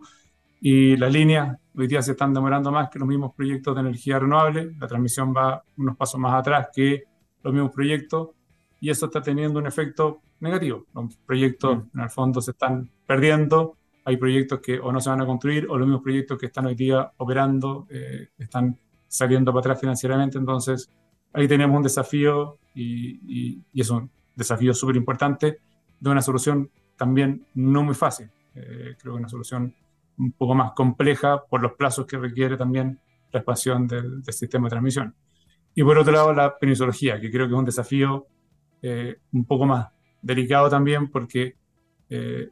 y 0.62 0.96
las 0.96 1.12
líneas 1.12 1.58
hoy 1.76 1.88
día 1.88 2.02
se 2.02 2.12
están 2.12 2.34
demorando 2.34 2.72
más 2.72 2.90
que 2.90 3.00
los 3.00 3.08
mismos 3.10 3.34
proyectos 3.36 3.76
de 3.76 3.82
energía 3.82 4.20
renovable, 4.20 4.74
la 4.80 4.88
transmisión 4.88 5.34
va 5.36 5.62
unos 5.76 5.98
pasos 5.98 6.18
más 6.18 6.34
atrás 6.34 6.70
que 6.74 7.04
los 7.44 7.54
mismos 7.54 7.74
proyectos, 7.74 8.30
y 8.80 8.90
eso 8.90 9.08
está 9.08 9.22
teniendo 9.22 9.60
un 9.60 9.68
efecto 9.68 10.22
negativo. 10.40 10.86
Los 10.94 11.18
proyectos 11.18 11.78
mm. 11.78 11.98
en 11.98 12.04
el 12.04 12.10
fondo 12.10 12.40
se 12.40 12.52
están 12.52 12.90
perdiendo, 13.06 13.76
hay 14.04 14.18
proyectos 14.18 14.60
que 14.60 14.80
o 14.80 14.92
no 14.92 15.00
se 15.00 15.10
van 15.10 15.22
a 15.22 15.26
construir, 15.26 15.68
o 15.70 15.78
los 15.78 15.88
mismos 15.88 16.04
proyectos 16.04 16.38
que 16.38 16.48
están 16.48 16.66
hoy 16.66 16.76
día 16.76 17.12
operando 17.18 17.88
eh, 17.90 18.30
están 18.38 18.78
saliendo 19.08 19.52
para 19.52 19.60
atrás 19.62 19.80
financieramente. 19.80 20.38
Entonces, 20.38 20.90
ahí 21.34 21.48
tenemos 21.48 21.78
un 21.78 21.84
desafío 21.84 22.58
y, 22.74 23.62
es 23.74 23.90
un 23.90 24.10
desafío 24.36 24.74
súper 24.74 24.96
importante 24.96 25.60
de 26.00 26.10
una 26.10 26.22
solución 26.22 26.70
también 26.98 27.46
no 27.54 27.84
muy 27.84 27.96
fácil. 27.96 28.30
Eh, 28.56 28.96
creo 29.00 29.14
que 29.14 29.20
una 29.20 29.30
solución 29.30 29.74
un 30.18 30.32
poco 30.34 30.56
más 30.56 30.72
compleja 30.74 31.44
por 31.46 31.62
los 31.62 31.74
plazos 31.74 32.06
que 32.06 32.18
requiere 32.18 32.58
también 32.58 33.00
la 33.32 33.40
expansión 33.40 33.88
del, 33.88 34.24
sistema 34.26 34.66
de 34.66 34.70
transmisión. 34.72 35.16
Y 35.74 35.84
por 35.84 35.98
otro 35.98 36.12
lado, 36.12 36.34
la 36.34 36.58
penisología, 36.58 37.20
que 37.20 37.32
creo 37.32 37.48
que 37.48 37.54
es 37.54 37.60
un 37.60 37.66
desafío 37.66 38.28
eh, 38.82 39.18
un 39.32 39.46
poco 39.46 39.66
más 39.66 39.88
delicado 40.22 40.70
también 40.70 41.10
porque 41.10 41.56
eh, 42.10 42.50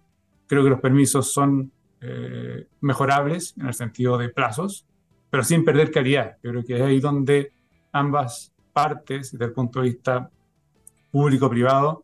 creo 0.50 0.64
que 0.64 0.72
los 0.72 0.82
permisos 0.82 1.32
son 1.32 1.72
mejorables 2.82 3.54
en 3.58 3.68
el 3.68 3.74
sentido 3.74 4.18
de 4.18 4.30
plazos, 4.30 4.86
pero 5.30 5.44
sin 5.44 5.64
perder 5.64 5.92
calidad. 5.92 6.38
Yo 6.42 6.52
creo 6.52 6.66
que 6.66 6.76
es 6.78 6.82
ahí 6.82 7.00
donde 7.00 7.52
ambas 7.92 8.52
partes, 8.74 9.32
desde 9.32 9.46
el 9.46 9.52
punto 9.52 9.82
de 9.82 9.90
vista 9.90 10.30
público-privado, 11.12 12.04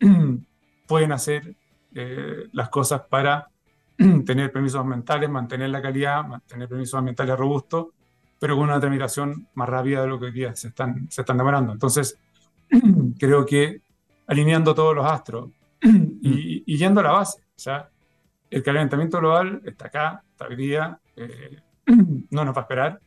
pueden 0.86 1.12
hacer 1.12 1.54
eh, 1.94 2.48
las 2.52 2.68
cosas 2.68 3.02
para 3.08 3.48
tener 3.96 4.52
permisos 4.52 4.80
ambientales, 4.80 5.30
mantener 5.30 5.70
la 5.70 5.82
calidad, 5.82 6.24
mantener 6.24 6.68
permisos 6.68 6.98
ambientales 6.98 7.36
robustos, 7.38 7.86
pero 8.38 8.56
con 8.56 8.64
una 8.64 8.80
tramitación 8.80 9.48
más 9.54 9.68
rápida 9.68 10.02
de 10.02 10.08
lo 10.08 10.18
que 10.18 10.26
hoy 10.26 10.32
día 10.32 10.54
se 10.54 10.68
están, 10.68 11.10
se 11.10 11.22
están 11.22 11.38
demorando. 11.38 11.72
Entonces, 11.72 12.18
creo 13.18 13.46
que 13.46 13.80
alineando 14.26 14.74
todos 14.74 14.94
los 14.94 15.06
astros 15.06 15.50
y, 15.82 16.64
y, 16.66 16.76
yendo 16.76 17.00
a 17.00 17.04
la 17.04 17.12
base, 17.12 17.40
o 17.56 17.60
sea, 17.60 17.88
el 18.50 18.62
calentamiento 18.62 19.18
global 19.18 19.62
está 19.64 19.86
acá, 19.86 20.22
está 20.30 20.46
hoy 20.46 20.56
día, 20.56 20.98
eh, 21.16 21.60
no 22.30 22.44
nos 22.44 22.54
va 22.54 22.60
a 22.60 22.62
esperar. 22.62 23.00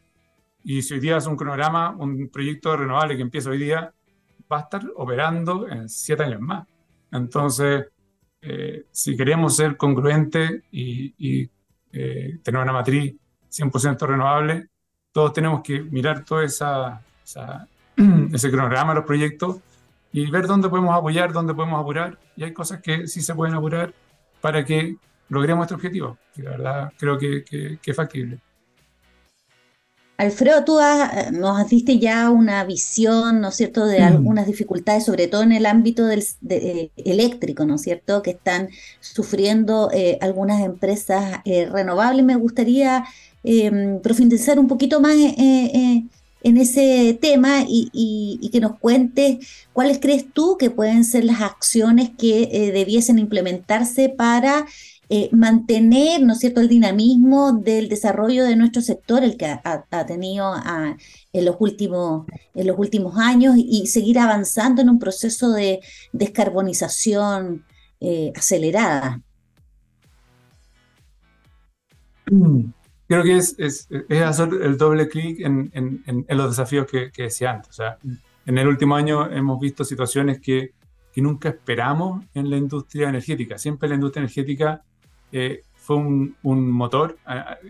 Y 0.63 0.81
si 0.81 0.95
hoy 0.95 0.99
día 0.99 1.17
es 1.17 1.27
un 1.27 1.35
cronograma, 1.35 1.91
un 1.91 2.29
proyecto 2.29 2.75
renovable 2.75 3.15
que 3.15 3.21
empieza 3.21 3.49
hoy 3.49 3.59
día, 3.59 3.93
va 4.51 4.57
a 4.57 4.61
estar 4.61 4.81
operando 4.95 5.67
en 5.67 5.87
siete 5.87 6.23
años 6.23 6.41
más. 6.41 6.67
Entonces, 7.11 7.85
eh, 8.41 8.85
si 8.91 9.15
queremos 9.15 9.55
ser 9.55 9.77
congruentes 9.77 10.63
y, 10.71 11.49
eh, 11.91 12.39
tener 12.43 12.61
una 12.61 12.73
matriz 12.73 13.15
100% 13.49 14.05
renovable, 14.05 14.67
todos 15.11 15.33
tenemos 15.33 15.61
que 15.61 15.81
mirar 15.81 16.23
todo 16.23 16.41
esa, 16.41 17.01
ese 18.33 18.51
cronograma, 18.51 18.93
los 18.93 19.05
proyectos, 19.05 19.59
y 20.11 20.29
ver 20.29 20.47
dónde 20.47 20.69
podemos 20.69 20.95
apoyar, 20.95 21.31
dónde 21.31 21.53
podemos 21.53 21.79
apurar. 21.79 22.17
Y 22.35 22.43
hay 22.43 22.53
cosas 22.53 22.81
que 22.81 23.07
sí 23.07 23.21
se 23.21 23.35
pueden 23.35 23.55
apurar 23.55 23.93
para 24.41 24.63
que 24.65 24.95
logremos 25.29 25.65
este 25.65 25.75
objetivo. 25.75 26.17
Y 26.35 26.41
la 26.41 26.51
verdad 26.51 26.93
creo 26.97 27.17
que, 27.17 27.43
que 27.43 27.91
es 27.91 27.95
factible. 27.95 28.39
Alfredo, 30.19 30.65
tú 30.65 30.77
nos 31.31 31.69
diste 31.69 31.97
ya 31.97 32.29
una 32.29 32.65
visión, 32.65 33.39
¿no 33.39 33.47
es 33.47 33.55
cierto?, 33.55 33.85
de 33.85 34.01
mm. 34.01 34.03
algunas 34.03 34.47
dificultades, 34.47 35.05
sobre 35.05 35.27
todo 35.29 35.43
en 35.43 35.53
el 35.53 35.65
ámbito 35.65 36.05
del, 36.05 36.21
eh, 36.49 36.91
eléctrico, 36.97 37.63
¿no 37.63 37.75
es 37.75 37.83
cierto?, 37.83 38.21
que 38.21 38.31
están 38.31 38.67
sufriendo 38.99 39.89
eh, 39.93 40.17
algunas 40.19 40.59
empresas 40.61 41.39
eh, 41.45 41.69
renovables. 41.71 42.25
Me 42.25 42.35
gustaría 42.35 43.05
em, 43.45 44.01
profundizar 44.01 44.59
un 44.59 44.67
poquito 44.67 44.99
más 44.99 45.15
en 45.15 46.09
ese 46.43 47.17
tema 47.21 47.63
y, 47.67 47.89
y, 47.93 48.49
que 48.49 48.59
nos 48.59 48.77
cuentes 48.79 49.45
cuáles 49.73 49.99
crees 49.99 50.25
tú 50.31 50.57
que 50.57 50.69
pueden 50.69 51.03
ser 51.03 51.25
las 51.25 51.41
acciones 51.41 52.11
que 52.17 52.71
debiesen 52.73 53.19
implementarse 53.19 54.09
para 54.09 54.65
eh, 55.11 55.29
mantener, 55.31 56.21
¿no 56.21 56.33
es 56.33 56.39
cierto?, 56.39 56.61
el 56.61 56.67
dinamismo 56.67 57.53
del 57.53 57.89
desarrollo 57.89 58.45
de 58.45 58.55
nuestro 58.55 58.83
sector, 58.83 59.23
el 59.23 59.37
que 59.37 59.47
ha, 59.47 60.05
tenido 60.05 60.53
en, 61.33 61.45
los 61.45 61.55
últimos, 61.59 62.27
en 62.53 62.67
los 62.67 62.77
últimos 62.77 63.17
años, 63.17 63.55
y 63.57 63.87
seguir 63.87 64.19
avanzando 64.19 64.83
en 64.83 64.89
un 64.89 64.99
proceso 64.99 65.51
de 65.51 65.79
descarbonización 66.13 67.65
eh, 67.99 68.31
acelerada. 68.35 69.23
Creo 73.09 73.23
que 73.23 73.37
es, 73.37 73.55
es, 73.57 73.87
hacer 74.21 74.49
el 74.61 74.77
doble 74.77 75.09
clic 75.09 75.39
en, 75.39 75.71
en, 75.73 76.25
los 76.37 76.51
desafíos 76.51 76.85
que, 76.85 77.11
que, 77.11 77.23
decía 77.23 77.53
antes. 77.53 77.71
O 77.71 77.73
sea, 77.73 77.97
en 78.45 78.57
el 78.59 78.67
último 78.67 78.95
año 78.95 79.27
hemos 79.31 79.59
visto 79.59 79.83
situaciones 79.83 80.39
que, 80.39 80.73
que 81.11 81.19
nunca 81.19 81.49
esperamos 81.49 82.23
en 82.35 82.51
la 82.51 82.57
industria 82.57 83.09
energética. 83.09 83.57
Siempre 83.57 83.89
la 83.89 83.95
industria 83.95 84.21
energética 84.21 84.83
eh, 85.31 85.63
fue 85.73 85.95
un, 85.95 86.35
un 86.43 86.69
motor, 86.69 87.17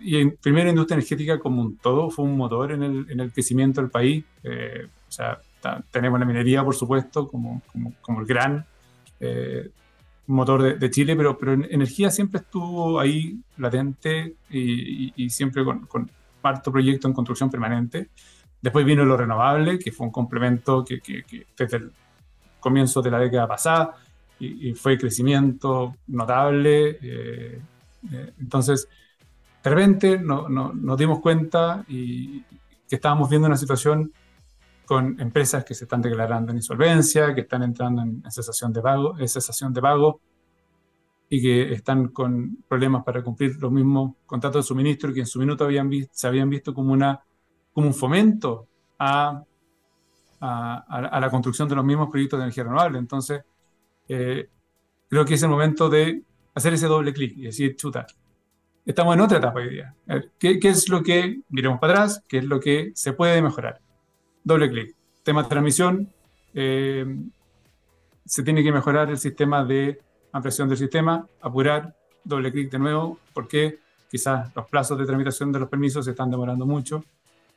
y 0.04 0.26
primero 0.26 0.66
la 0.66 0.72
industria 0.72 0.96
energética 0.96 1.40
como 1.40 1.62
un 1.62 1.78
todo, 1.78 2.10
fue 2.10 2.26
un 2.26 2.36
motor 2.36 2.74
en 2.74 2.84
el, 2.84 3.06
en 3.10 3.22
el 3.22 3.32
crecimiento 3.32 3.80
del 3.80 3.90
país. 3.90 4.26
Eh, 4.44 4.88
o 5.08 5.12
sea, 5.12 5.40
tenemos 5.90 6.20
la 6.20 6.26
minería, 6.26 6.66
por 6.66 6.76
supuesto, 6.76 7.30
como, 7.30 7.62
como, 7.72 7.94
como 8.02 8.20
el 8.20 8.26
gran 8.26 8.66
eh, 9.22 9.70
motor 10.34 10.62
de, 10.62 10.74
de, 10.76 10.90
Chile, 10.90 11.16
pero, 11.16 11.38
pero 11.38 11.54
energía 11.54 12.12
siempre 12.12 12.42
estuvo 12.42 13.00
ahí 13.00 13.40
latente 13.58 14.36
y, 14.50 15.14
y, 15.16 15.30
siempre 15.30 15.64
con, 15.66 15.86
con 15.88 16.10
harto 16.44 16.72
proyecto 16.72 17.08
en 17.08 17.14
construcción 17.14 17.50
permanente. 17.50 18.10
Después 18.62 18.86
vino 18.86 19.06
lo 19.06 19.18
renovable, 19.18 19.80
que 19.80 19.92
fue 19.92 20.08
un 20.08 20.12
complemento 20.12 20.84
que, 20.84 21.00
que, 21.00 21.24
que 21.24 21.48
desde 21.58 21.78
el 21.78 21.92
comienzo 22.60 23.02
de 23.02 23.12
la 23.12 23.20
década 23.20 23.48
pasada 23.48 23.96
y, 24.40 24.74
fue 24.74 24.98
crecimiento 24.98 25.96
notable. 26.08 26.98
Eh, 27.02 27.62
eh, 28.12 28.34
entonces, 28.40 28.88
de 29.64 29.70
repente 29.70 30.20
no, 30.20 30.48
no, 30.48 30.74
nos 30.74 30.98
dimos 30.98 31.20
cuenta 31.20 31.84
y 31.88 32.42
que 32.88 32.96
estábamos 32.96 33.30
viendo 33.30 33.48
una 33.48 33.58
situación 33.58 34.12
con 34.90 35.22
empresas 35.22 35.64
que 35.64 35.76
se 35.76 35.84
están 35.84 36.02
declarando 36.02 36.52
en 36.52 36.58
insolvencia, 36.58 37.36
que 37.36 37.42
están 37.42 37.62
entrando 37.62 38.02
en, 38.02 38.24
cesación 38.32 38.74
de 38.74 38.82
pago, 38.82 39.16
cesación 39.28 39.72
de 39.72 39.82
pago 39.84 40.20
y 41.30 41.40
que 41.40 41.74
están 41.74 42.08
con 42.08 42.58
problemas 42.68 43.04
para 43.04 43.22
cumplir 43.22 43.56
los 43.62 43.72
mismos 43.72 44.16
contratos 44.26 44.66
de 44.66 44.68
suministro 44.68 45.14
que 45.14 45.20
en 45.20 45.28
su 45.28 45.38
minuto 45.38 45.64
habían 45.64 45.92
se 46.12 46.26
habían 46.26 46.50
visto 46.50 46.74
como, 46.74 46.92
una, 46.92 47.22
como 47.72 47.86
un 47.86 47.94
fomento 47.94 48.66
a, 48.98 49.44
a, 50.40 50.78
a, 50.88 51.20
la 51.20 51.30
construcción 51.30 51.70
de 51.70 51.76
los 51.76 51.86
mismos 51.86 52.10
proyectos 52.10 52.40
de 52.40 52.46
energía 52.46 52.64
renovable. 52.64 52.98
Entonces, 52.98 53.44
eh, 54.08 54.50
creo 55.08 55.24
que 55.24 55.36
es 55.36 55.44
el 55.44 55.50
momento 55.50 55.88
de 55.88 56.24
hacer 56.56 56.74
ese 56.74 56.88
doble 56.88 57.14
clic 57.14 57.38
y 57.38 57.44
decir, 57.44 57.76
chuta, 57.76 58.08
estamos 58.84 59.14
en 59.14 59.22
otra 59.22 59.38
etapa 59.38 59.60
hoy 59.60 59.70
día. 59.70 59.94
¿Qué, 60.40 60.60
¿Qué, 60.60 60.70
es 60.70 60.90
lo 60.90 61.04
que, 61.04 61.42
miremos 61.50 61.80
para 61.80 61.94
atrás, 61.94 62.24
qué 62.28 62.40
es 62.40 62.46
lo 62.46 62.60
que 62.60 62.92
se 62.96 63.14
puede 63.14 63.40
mejorar? 63.40 63.82
Doble 64.44 64.70
clic. 64.70 64.96
Tema 65.24 65.44
de 65.44 65.50
transmisión, 65.50 66.10
eh, 66.54 67.06
se 68.26 68.44
tiene 68.44 68.64
que 68.64 68.72
mejorar 68.72 69.10
el 69.10 69.18
sistema 69.18 69.64
de 69.64 70.00
ampliación 70.32 70.70
del 70.70 70.78
sistema, 70.78 71.26
apurar, 71.42 71.96
doble 72.24 72.52
clic 72.52 72.72
de 72.72 72.80
nuevo, 72.80 73.20
porque 73.34 73.80
quizás 74.10 74.52
los 74.56 74.68
plazos 74.68 74.98
de 74.98 75.06
tramitación 75.06 75.52
de 75.52 75.60
los 75.60 75.70
permisos 75.70 76.06
se 76.06 76.12
están 76.12 76.30
demorando 76.30 76.66
mucho. 76.66 77.04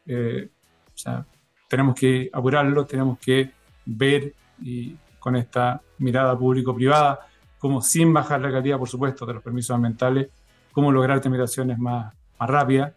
Eh, 0.07 0.49
o 0.87 0.99
sea, 0.99 1.25
tenemos 1.69 1.95
que 1.95 2.31
apurarlo, 2.33 2.85
tenemos 2.85 3.19
que 3.19 3.51
ver 3.85 4.35
y 4.61 4.97
con 5.19 5.37
esta 5.37 5.81
mirada 5.99 6.37
público-privada, 6.37 7.21
cómo 7.59 7.81
sin 7.81 8.13
bajar 8.13 8.41
la 8.41 8.51
calidad, 8.51 8.79
por 8.79 8.89
supuesto, 8.89 9.25
de 9.25 9.35
los 9.35 9.43
permisos 9.43 9.75
ambientales, 9.75 10.29
cómo 10.73 10.91
lograr 10.91 11.21
tramitaciones 11.21 11.79
más, 11.79 12.15
más 12.39 12.51
rápidas, 12.51 12.93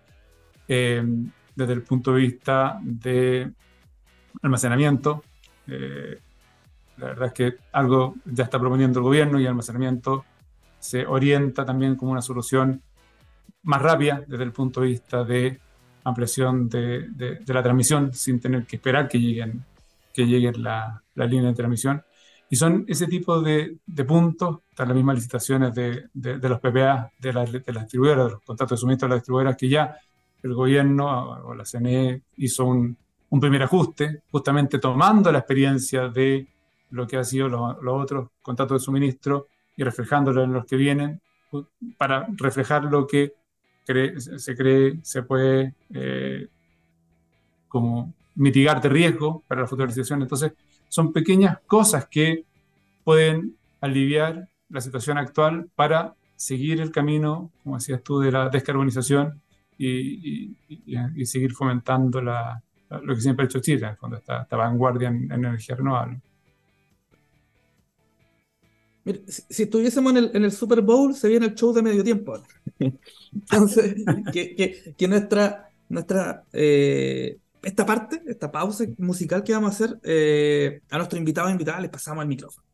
eh, 0.67 1.03
desde 1.55 1.73
el 1.73 1.83
punto 1.83 2.13
de 2.13 2.21
vista 2.21 2.79
de 2.81 3.51
almacenamiento. 4.41 5.23
Eh, 5.67 6.19
la 6.97 7.07
verdad 7.07 7.27
es 7.27 7.33
que 7.33 7.57
algo 7.71 8.15
ya 8.25 8.45
está 8.45 8.59
proponiendo 8.59 8.99
el 8.99 9.03
gobierno 9.03 9.39
y 9.39 9.43
el 9.43 9.49
almacenamiento 9.49 10.25
se 10.79 11.05
orienta 11.05 11.65
también 11.65 11.95
como 11.95 12.11
una 12.11 12.21
solución 12.21 12.81
más 13.63 13.81
rápida 13.81 14.23
desde 14.27 14.43
el 14.43 14.51
punto 14.51 14.81
de 14.81 14.87
vista 14.87 15.23
de 15.23 15.59
ampliación 16.03 16.69
de, 16.69 17.39
la 17.47 17.63
transmisión 17.63 18.13
sin 18.13 18.39
tener 18.39 18.65
que 18.65 18.75
esperar 18.75 19.07
que 19.07 19.19
lleguen, 19.19 19.65
que 20.13 20.25
lleguen 20.25 20.61
la, 20.61 21.01
la 21.15 21.25
línea 21.25 21.49
de 21.49 21.55
transmisión. 21.55 22.03
Y 22.47 22.55
son 22.57 22.85
ese 22.87 23.07
tipo 23.07 23.41
de, 23.41 23.79
de 23.85 24.05
puntos, 24.05 24.59
están 24.69 24.89
las 24.89 24.95
mismas 24.95 25.15
licitaciones 25.15 25.73
de, 25.73 26.07
los 26.13 26.59
PPA, 26.59 27.11
de, 27.19 27.33
las 27.33 27.51
de 27.51 27.73
las 27.73 27.83
distribuidoras, 27.83 28.25
de 28.25 28.31
los 28.33 28.41
contratos 28.43 28.77
de 28.77 28.81
suministro 28.81 29.07
de 29.07 29.15
las 29.15 29.21
distribuidoras, 29.21 29.57
que 29.57 29.67
ya 29.67 29.97
el 30.43 30.53
gobierno 30.53 31.31
o 31.43 31.55
la 31.55 31.65
CNE 31.65 32.21
hizo 32.37 32.65
un, 32.65 32.95
un 33.35 33.41
primer 33.41 33.63
ajuste, 33.63 34.21
justamente 34.31 34.79
tomando 34.79 35.29
la 35.29 35.39
experiencia 35.39 36.07
de 36.07 36.47
lo 36.91 37.05
que 37.05 37.17
ha 37.17 37.23
sido 37.25 37.49
los 37.49 38.01
otros 38.01 38.29
contratos 38.41 38.79
de 38.79 38.85
suministro 38.85 39.47
y 39.75 39.83
reflejándolo 39.83 40.41
en 40.41 40.53
los 40.53 40.65
que 40.65 40.77
vienen, 40.77 41.19
para 41.97 42.27
reflejar 42.37 42.85
lo 42.85 43.05
que 43.05 43.33
se 43.85 44.55
cree 44.55 44.99
se 45.01 45.23
puede 45.23 45.75
eh, 45.93 46.47
como 47.67 48.13
mitigar 48.35 48.81
de 48.81 48.87
riesgo 48.87 49.43
para 49.49 49.61
la 49.61 49.67
futurización. 49.67 50.21
Entonces, 50.21 50.53
son 50.87 51.11
pequeñas 51.11 51.59
cosas 51.67 52.07
que 52.07 52.45
pueden 53.03 53.57
aliviar 53.81 54.47
la 54.69 54.79
situación 54.79 55.17
actual 55.17 55.69
para 55.75 56.15
seguir 56.37 56.79
el 56.79 56.91
camino, 56.91 57.51
como 57.63 57.75
decías 57.75 58.01
tú, 58.01 58.21
de 58.21 58.31
la 58.31 58.47
descarbonización 58.47 59.41
y, 59.77 60.55
seguir 61.25 61.51
fomentando 61.51 62.21
la, 62.21 62.63
lo 63.03 63.15
que 63.15 63.21
siempre 63.21 63.43
ha 63.43 63.47
hecho 63.47 63.59
Chile, 63.59 63.85
en 63.85 63.91
el 63.91 63.97
fondo, 63.97 64.17
esta, 64.17 64.47
vanguardia 64.51 65.09
en, 65.09 65.31
energía 65.31 65.75
renovable. 65.75 66.21
si, 69.27 69.63
estuviésemos 69.63 70.11
en 70.11 70.17
el, 70.17 70.31
en 70.33 70.43
el, 70.45 70.51
Super 70.51 70.81
Bowl, 70.81 71.13
se 71.13 71.27
viene 71.27 71.47
el 71.47 71.55
show 71.55 71.73
de 71.73 71.81
medio 71.81 72.03
tiempo. 72.03 72.41
Entonces, 73.31 73.95
que, 74.33 74.93
que, 74.97 75.07
nuestra, 75.07 75.69
nuestra 75.89 76.43
eh, 76.53 77.37
esta 77.61 77.85
parte, 77.85 78.21
esta 78.27 78.51
pausa 78.51 78.85
musical 78.97 79.43
que 79.43 79.53
vamos 79.53 79.71
a 79.71 79.73
hacer, 79.73 79.99
eh, 80.03 80.81
a 80.89 80.97
nuestros 80.97 81.19
invitados 81.19 81.49
e 81.49 81.53
invitadas 81.53 81.81
les 81.81 81.91
pasamos 81.91 82.21
el 82.21 82.29
micrófono 82.29 82.65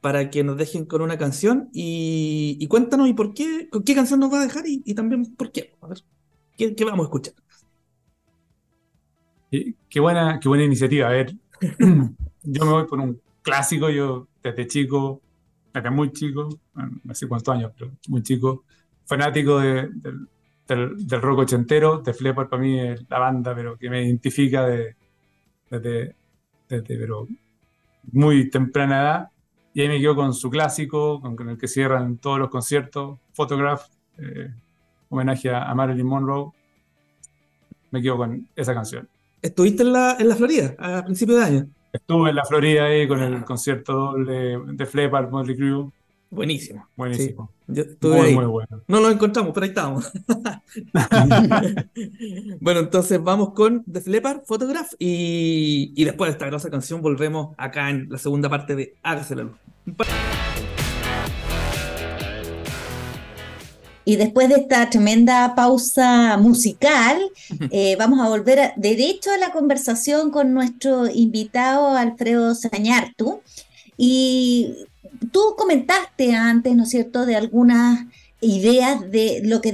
para 0.00 0.30
que 0.30 0.42
nos 0.42 0.56
dejen 0.56 0.84
con 0.84 1.02
una 1.02 1.18
canción 1.18 1.68
y, 1.72 2.56
y 2.60 2.66
cuéntanos 2.66 3.08
y 3.08 3.14
por 3.14 3.34
qué, 3.34 3.68
con 3.70 3.82
qué 3.82 3.94
canción 3.94 4.20
nos 4.20 4.32
va 4.32 4.40
a 4.40 4.44
dejar 4.44 4.66
y, 4.66 4.82
y 4.84 4.94
también 4.94 5.34
por 5.36 5.52
qué. 5.52 5.74
A 5.80 5.88
ver, 5.88 5.98
¿qué, 6.56 6.74
¿qué, 6.74 6.84
vamos 6.84 7.04
a 7.04 7.08
escuchar? 7.08 7.34
Qué, 9.50 10.00
buena, 10.00 10.38
qué 10.40 10.48
buena 10.48 10.64
iniciativa. 10.64 11.08
A 11.08 11.12
ver, 11.12 11.34
yo 12.42 12.64
me 12.64 12.70
voy 12.70 12.86
por 12.86 13.00
un 13.00 13.20
clásico, 13.42 13.88
yo 13.90 14.28
desde 14.42 14.66
chico, 14.66 15.20
desde 15.72 15.90
muy 15.90 16.12
chico, 16.12 16.48
no 16.74 17.14
sé 17.14 17.28
cuántos 17.28 17.54
años, 17.54 17.72
pero 17.76 17.92
muy 18.08 18.22
chico, 18.22 18.64
fanático 19.04 19.60
de, 19.60 19.88
del, 20.66 21.22
rock 21.22 21.40
ochentero. 21.40 21.98
De 21.98 22.12
Flepper 22.12 22.48
para 22.48 22.62
mí 22.62 22.78
es 22.78 23.04
la 23.08 23.18
banda, 23.18 23.54
pero 23.54 23.76
que 23.76 23.88
me 23.88 24.02
identifica 24.04 24.66
desde, 24.66 24.96
desde, 25.70 26.98
pero 26.98 27.26
muy 28.12 28.50
temprana 28.50 29.00
edad. 29.00 29.28
Y 29.74 29.82
ahí 29.82 29.88
me 29.88 30.00
quedo 30.00 30.16
con 30.16 30.32
su 30.32 30.50
clásico, 30.50 31.20
con, 31.20 31.48
el 31.48 31.58
que 31.58 31.68
cierran 31.68 32.16
todos 32.18 32.38
los 32.38 32.48
conciertos, 32.48 33.18
Photograph, 33.34 33.82
eh, 34.18 34.50
homenaje 35.10 35.50
a, 35.54 35.74
Marilyn 35.74 36.06
Monroe. 36.06 36.50
Me 37.90 38.00
quedo 38.02 38.16
con 38.16 38.48
esa 38.56 38.74
canción. 38.74 39.08
¿Estuviste 39.42 39.82
en 39.82 39.92
la, 39.92 40.16
en 40.18 40.28
la 40.28 40.36
Florida 40.36 40.74
a 40.78 41.04
principios 41.04 41.38
de 41.38 41.44
año? 41.44 41.66
Estuve 41.92 42.30
en 42.30 42.36
la 42.36 42.44
Florida 42.44 42.84
ahí 42.84 43.08
con 43.08 43.22
el 43.22 43.44
concierto 43.44 43.92
doble 43.92 44.58
de 44.66 44.86
Flepper, 44.86 45.28
Motley 45.28 45.56
Crue. 45.56 45.90
Buenísimo. 46.30 46.88
Buenísimo. 46.96 47.50
muy, 47.66 48.34
muy 48.34 48.44
bueno. 48.44 48.82
No 48.88 49.00
lo 49.00 49.10
encontramos, 49.10 49.52
pero 49.54 49.64
ahí 49.64 49.70
estamos. 49.70 50.12
bueno, 52.60 52.80
entonces 52.80 53.22
vamos 53.22 53.52
con 53.54 53.84
The 53.84 54.00
Flepper 54.00 54.42
Photograph 54.44 54.92
y, 54.98 55.92
y, 55.94 56.04
después 56.04 56.28
de 56.28 56.32
esta 56.32 56.46
grosa 56.46 56.70
canción 56.70 57.00
volvemos 57.00 57.54
acá 57.56 57.90
en 57.90 58.08
la 58.10 58.18
segunda 58.18 58.50
parte 58.50 58.74
de 58.74 58.96
Hágase 59.02 59.36
la 59.36 59.44
luz. 59.44 59.56
Y 64.08 64.14
después 64.14 64.48
de 64.48 64.54
esta 64.54 64.88
tremenda 64.88 65.56
pausa 65.56 66.36
musical, 66.36 67.20
eh, 67.72 67.96
vamos 67.98 68.20
a 68.20 68.28
volver 68.28 68.60
a, 68.60 68.72
derecho 68.76 69.32
a 69.32 69.36
la 69.36 69.50
conversación 69.50 70.30
con 70.30 70.54
nuestro 70.54 71.10
invitado 71.10 71.88
Alfredo 71.88 72.54
Sañartu. 72.54 73.40
Y 73.96 74.86
tú 75.32 75.56
comentaste 75.58 76.36
antes, 76.36 76.76
¿no 76.76 76.84
es 76.84 76.90
cierto?, 76.90 77.26
de 77.26 77.34
algunas 77.34 78.06
ideas 78.40 79.10
de 79.10 79.40
lo 79.42 79.60
que 79.60 79.72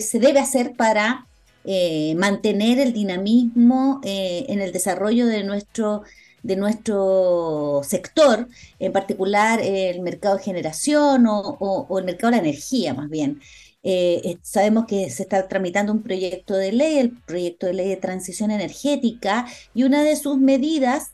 se 0.00 0.18
debe 0.18 0.38
hacer 0.38 0.74
para 0.74 1.26
eh, 1.64 2.14
mantener 2.16 2.78
el 2.78 2.92
dinamismo 2.92 4.02
eh, 4.04 4.44
en 4.48 4.60
el 4.60 4.70
desarrollo 4.70 5.26
de 5.26 5.44
nuestro, 5.44 6.02
de 6.42 6.56
nuestro 6.56 7.82
sector, 7.84 8.48
en 8.78 8.92
particular 8.92 9.60
el 9.62 10.00
mercado 10.00 10.36
de 10.36 10.42
generación 10.42 11.24
o, 11.28 11.98
el 11.98 12.04
mercado 12.04 12.30
de 12.32 12.36
la 12.36 12.42
energía 12.48 12.94
más 12.94 13.10
bien. 13.10 13.40
Eh, 13.82 14.36
sabemos 14.42 14.84
que 14.86 15.08
se 15.08 15.22
está 15.22 15.48
tramitando 15.48 15.92
un 15.92 16.02
proyecto 16.02 16.54
de 16.54 16.72
ley, 16.72 16.98
el 16.98 17.12
proyecto 17.22 17.66
de 17.66 17.74
ley 17.74 17.88
de 17.88 17.96
transición 17.96 18.50
energética, 18.50 19.46
y 19.74 19.84
una 19.84 20.02
de 20.02 20.16
sus 20.16 20.38
medidas 20.38 21.12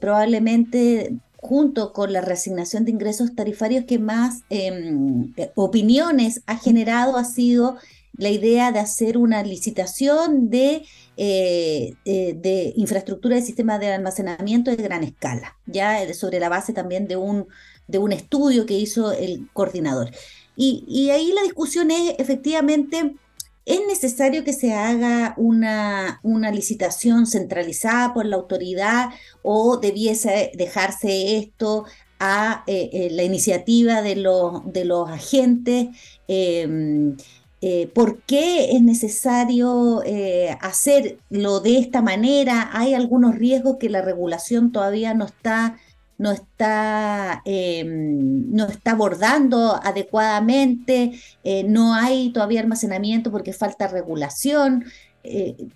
probablemente 0.00 1.18
junto 1.40 1.92
con 1.92 2.12
la 2.12 2.20
reasignación 2.20 2.84
de 2.84 2.90
ingresos 2.90 3.34
tarifarios 3.34 3.84
que 3.84 3.98
más 3.98 4.42
em, 4.50 5.32
eh, 5.36 5.52
opiniones 5.54 6.42
ha 6.46 6.58
generado 6.58 7.16
ha 7.16 7.24
sido 7.24 7.76
la 8.12 8.28
idea 8.28 8.72
de 8.72 8.80
hacer 8.80 9.16
una 9.16 9.42
licitación 9.44 10.50
de, 10.50 10.82
eh, 11.20 11.94
eh, 12.04 12.34
de 12.40 12.72
infraestructura 12.76 13.34
de 13.34 13.42
sistemas 13.42 13.80
de 13.80 13.92
almacenamiento 13.92 14.70
de 14.70 14.82
gran 14.82 15.02
escala, 15.02 15.58
ya 15.66 16.14
sobre 16.14 16.38
la 16.38 16.48
base 16.48 16.72
también 16.72 17.08
de 17.08 17.16
un, 17.16 17.48
de 17.88 17.98
un 17.98 18.12
estudio 18.12 18.66
que 18.66 18.78
hizo 18.78 19.12
el 19.12 19.48
coordinador. 19.52 20.10
Y, 20.54 20.84
y 20.86 21.10
ahí 21.10 21.32
la 21.32 21.42
discusión 21.42 21.90
es 21.90 22.14
efectivamente 22.18 23.14
¿Es 23.68 23.80
necesario 23.86 24.44
que 24.44 24.54
se 24.54 24.72
haga 24.72 25.34
una, 25.36 26.20
una, 26.22 26.50
licitación 26.50 27.26
centralizada 27.26 28.14
por 28.14 28.24
la 28.24 28.36
autoridad 28.36 29.10
o 29.42 29.76
debiese 29.76 30.52
dejarse 30.54 31.36
esto 31.36 31.84
a 32.18 32.64
eh, 32.66 32.88
eh, 32.94 33.08
la 33.10 33.24
iniciativa 33.24 34.00
de 34.00 34.16
los, 34.16 34.72
de 34.72 34.86
los 34.86 35.10
agentes? 35.10 35.88
Em, 36.28 37.14
eh, 37.60 37.88
¿Por 37.94 38.20
qué 38.22 38.72
es 38.72 38.82
necesario 38.82 40.02
hacerlo 40.60 41.60
de 41.60 41.78
esta 41.78 42.02
manera? 42.02 42.70
Hay 42.72 42.94
algunos 42.94 43.34
riesgos 43.34 43.76
que 43.78 43.88
la 43.88 44.02
regulación 44.02 44.72
todavía 44.72 45.14
no 45.14 45.24
está 45.24 45.76
no 46.18 46.32
está, 46.32 47.42
em, 47.44 48.50
no 48.50 48.66
está 48.66 48.90
abordando 48.92 49.80
adecuadamente, 49.82 51.12
eh, 51.44 51.64
no 51.64 51.94
hay 51.94 52.32
todavía 52.32 52.60
almacenamiento 52.60 53.30
porque 53.30 53.52
falta 53.52 53.86
regulación. 53.86 54.84
Eh, 55.22 55.68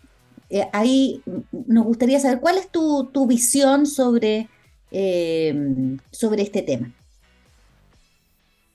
eh, 0.51 0.69
ahí 0.73 1.23
nos 1.53 1.85
gustaría 1.85 2.19
saber 2.19 2.41
cuál 2.41 2.59
es 2.59 2.69
tu, 2.71 3.27
visión 3.27 3.87
sobre, 3.87 4.49
em, 4.91 5.99
sobre 6.11 6.43
este 6.43 6.63
tema. 6.63 6.93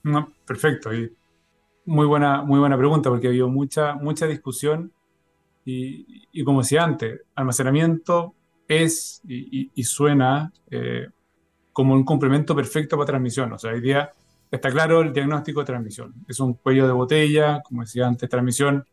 No, 0.04 0.32
perfecto. 0.46 0.94
Y 0.94 1.14
muy 1.88 2.06
buena, 2.06 2.44
muy 2.44 2.60
buena 2.60 2.78
pregunta 2.78 3.10
porque 3.10 3.28
ha 3.28 3.30
habido 3.30 3.50
mucha, 3.50 3.96
mucha 3.96 4.28
discusión 4.28 4.92
y, 5.66 6.44
como 6.46 6.62
decía 6.62 6.84
antes, 6.84 7.22
almacenamiento 7.36 8.36
es 8.68 9.22
y, 9.28 9.84
suena 9.84 10.54
como 11.74 11.94
un 11.94 12.06
complemento 12.06 12.56
perfecto 12.56 12.98
para 12.98 13.08
transmisión. 13.08 13.52
O 13.54 13.60
sea, 13.60 13.72
hoy 13.72 13.82
día 13.82 14.10
está 14.50 14.72
claro 14.72 15.02
el 15.02 15.14
diagnóstico 15.14 15.60
de 15.60 15.68
transmisión. 15.68 16.14
Es 16.28 16.40
un 16.40 16.54
cuello 16.54 16.88
de 16.88 16.94
botella, 16.94 17.62
como 17.62 17.82
decía 17.82 18.08
antes, 18.08 18.30
transmisión 18.30 18.86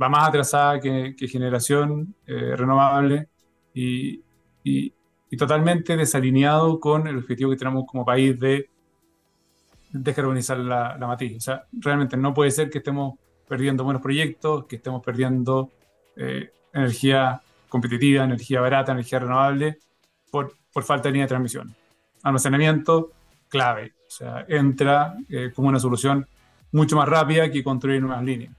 va 0.00 0.08
más 0.08 0.28
atrasada 0.28 0.80
que, 0.80 1.14
generación 1.28 2.14
eh, 2.26 2.56
renovable 2.56 3.28
y, 3.74 4.22
y, 4.64 4.92
totalmente 5.36 5.96
desalineado 5.96 6.78
con 6.78 7.06
el 7.06 7.16
objetivo 7.18 7.50
que 7.50 7.56
tenemos 7.56 7.84
como 7.86 8.04
país 8.04 8.38
de 8.38 8.68
descarbonizar 9.92 10.58
la, 10.58 10.96
la 10.98 11.06
matriz. 11.06 11.36
O 11.36 11.40
sea, 11.40 11.66
realmente 11.72 12.16
no 12.16 12.32
puede 12.34 12.50
ser 12.50 12.70
que 12.70 12.78
estemos 12.78 13.14
perdiendo 13.48 13.84
buenos 13.84 14.02
proyectos, 14.02 14.66
que 14.66 14.76
estemos 14.76 15.02
perdiendo 15.02 15.70
eh, 16.16 16.50
energía 16.72 17.40
competitiva, 17.68 18.24
energía 18.24 18.60
barata, 18.60 18.92
energía 18.92 19.18
renovable, 19.18 19.78
por, 20.30 20.56
por 20.72 20.82
falta 20.84 21.08
de 21.08 21.12
línea 21.12 21.24
de 21.24 21.28
transmisión 21.28 21.74
almacenamiento 22.22 23.12
clave. 23.48 23.94
O 24.06 24.10
sea, 24.10 24.44
entra 24.48 25.14
eh, 25.28 25.52
como 25.54 25.68
una 25.68 25.78
solución 25.78 26.26
mucho 26.72 26.96
más 26.96 27.08
rápida 27.08 27.50
que 27.50 27.62
construir 27.62 28.00
nuevas 28.00 28.24
líneas. 28.24 28.54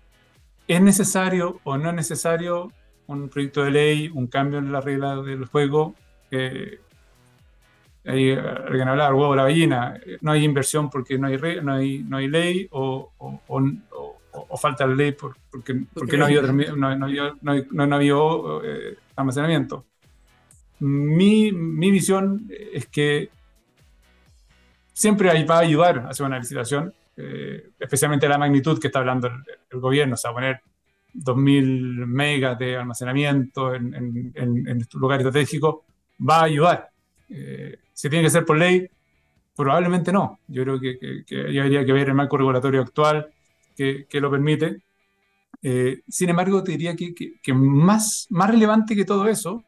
¿Es 0.67 0.81
necesario 0.81 1.59
o 1.63 1.77
no 1.77 1.89
es 1.89 1.95
necesario 1.95 2.71
un 3.07 3.29
proyecto 3.29 3.63
de 3.63 3.71
ley, 3.71 4.09
un 4.13 4.27
cambio 4.27 4.59
en 4.59 4.71
la 4.71 4.81
regla 4.81 5.15
del 5.21 5.45
juego? 5.45 5.95
Eh, 6.31 6.79
ahí 8.05 8.31
alguien 8.31 8.87
hablaba, 8.87 9.15
huevo 9.15 9.35
la 9.35 9.43
gallina, 9.43 9.99
no 10.21 10.31
hay 10.31 10.43
inversión 10.43 10.89
porque 10.89 11.17
no 11.17 11.27
hay, 11.27 11.37
no 11.61 11.73
hay, 11.73 12.03
no 12.03 12.17
hay 12.17 12.27
ley 12.27 12.67
o, 12.71 13.13
o, 13.17 13.41
o, 14.31 14.57
falta 14.57 14.85
la 14.85 14.95
ley 14.95 15.13
porque, 15.13 15.85
porque, 15.93 16.17
no, 16.17 16.25
ha 16.25 16.27
habido, 16.27 16.41
no, 16.75 16.95
no, 16.95 17.87
no, 17.87 17.95
habido 17.95 18.63
eh, 18.63 18.97
almacenamiento. 19.15 19.85
Mi, 20.79 21.51
mi, 21.51 21.91
visión 21.91 22.49
es 22.49 22.87
que 22.87 23.29
siempre 24.91 25.45
va 25.45 25.57
a 25.57 25.59
ayudar 25.59 25.99
a 25.99 26.09
hacer 26.09 26.25
una 26.25 26.39
licitación, 26.39 26.93
eh, 27.15 27.69
especialmente 27.79 28.27
la 28.27 28.37
magnitud 28.37 28.79
que 28.79 28.87
está 28.87 28.99
hablando 28.99 29.29
el, 29.69 29.79
gobierno, 29.79 30.15
o 30.15 30.17
sea, 30.17 30.33
poner 30.33 30.61
2.000 31.13 32.05
megas 32.05 32.57
de 32.57 32.75
almacenamiento 32.75 33.73
en, 33.73 33.93
en, 33.93 34.31
en, 34.35 34.67
en 34.67 34.87
lugar 34.93 35.19
estratégico, 35.19 35.85
va 36.19 36.41
a 36.41 36.43
ayudar. 36.43 36.92
Eh, 37.35 37.79
si 37.93 38.09
tiene 38.09 38.25
que 38.25 38.29
ser 38.29 38.45
por 38.45 38.57
ley, 38.57 38.87
probablemente 39.55 40.11
no. 40.11 40.39
Yo 40.47 40.63
creo 40.63 40.79
que, 40.79 41.23
que, 41.25 41.59
habría 41.59 41.85
que 41.85 41.93
ver 41.93 42.09
el 42.09 42.13
marco 42.13 42.37
regulatorio 42.37 42.81
actual 42.81 43.27
que, 43.75 44.05
que 44.07 44.21
lo 44.21 44.29
permite. 44.29 44.83
Eh, 45.61 46.01
sin 46.07 46.29
embargo, 46.29 46.63
te 46.63 46.73
diría 46.73 46.95
que, 46.95 47.13
que, 47.13 47.53
más, 47.53 48.27
más 48.29 48.49
relevante 48.49 48.95
que 48.95 49.05
todo 49.05 49.27
eso 49.27 49.63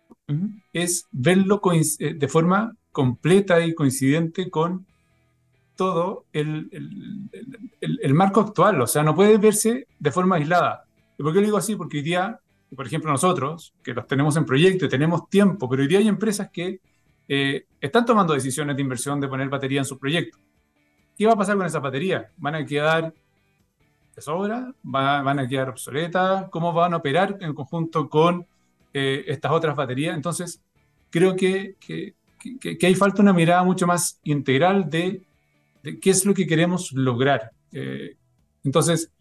es 0.73 1.05
verlo 1.11 1.61
eh, 1.99 2.13
de 2.13 2.27
forma 2.27 2.75
completa 2.91 3.65
y 3.65 3.73
coincidente 3.73 4.49
con 4.49 4.85
todo 5.75 6.25
el, 6.33 6.69
el, 6.71 7.99
el, 8.01 8.13
marco 8.13 8.41
actual. 8.41 8.81
O 8.81 8.87
sea, 8.87 9.03
no 9.03 9.15
puede 9.15 9.37
verse 9.37 9.87
de 9.99 10.11
forma 10.11 10.35
aislada. 10.35 10.85
¿Y 11.17 11.23
por 11.23 11.33
qué 11.33 11.39
lo 11.39 11.45
digo 11.45 11.57
así? 11.57 11.75
Porque 11.75 11.97
hoy 11.97 12.03
día, 12.03 12.39
por 12.75 12.85
ejemplo, 12.85 13.11
nosotros, 13.11 13.73
que 13.83 13.93
los 13.93 14.07
tenemos 14.07 14.35
en 14.37 14.45
proyecto 14.45 14.85
y 14.85 14.89
tenemos 14.89 15.29
tiempo, 15.29 15.69
pero 15.69 15.81
hoy 15.81 15.87
día 15.87 15.99
hay 15.99 16.07
empresas 16.07 16.49
que 16.51 16.79
eh, 17.27 17.65
están 17.81 18.05
tomando 18.05 18.33
decisiones 18.33 18.75
de 18.75 18.81
inversión 18.81 19.19
de 19.19 19.27
poner 19.27 19.49
batería 19.49 19.79
en 19.79 19.85
su 19.85 19.97
proyecto. 19.97 20.37
¿Qué 21.17 21.25
va 21.25 21.33
a 21.33 21.37
pasar 21.37 21.57
con 21.57 21.65
esa 21.65 21.79
batería? 21.79 22.29
¿Van 22.37 22.55
a 22.55 22.65
quedar 22.65 23.13
de 24.15 24.21
sobra? 24.21 24.73
¿Van 24.83 25.39
a 25.39 25.47
quedar 25.47 25.69
obsoletas? 25.69 26.49
¿Cómo 26.49 26.73
van 26.73 26.93
a 26.93 26.97
operar 26.97 27.37
en 27.41 27.53
conjunto 27.53 28.09
con 28.09 28.45
eh, 28.93 29.23
estas 29.27 29.51
otras 29.51 29.75
baterías? 29.75 30.15
Entonces, 30.15 30.61
creo 31.09 31.35
que, 31.35 31.75
hay 32.81 32.95
falta 32.95 33.21
una 33.21 33.33
mirada 33.33 33.63
mucho 33.63 33.87
más 33.87 34.19
integral 34.23 34.89
de, 34.89 35.23
qué 36.01 36.09
es 36.09 36.25
lo 36.25 36.33
que 36.33 36.45
queremos 36.45 36.91
lograr. 36.91 37.51
Eh, 37.71 38.15
entonces, 38.63 39.11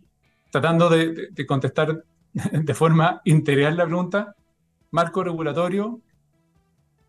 tratando 0.51 0.89
de, 0.89 1.29
de 1.31 1.47
contestar 1.47 2.05
de 2.33 2.75
forma 2.75 3.21
integral 3.25 3.77
la 3.77 3.87
pregunta, 3.87 4.35
marco 4.91 5.23
regulatorio, 5.23 6.01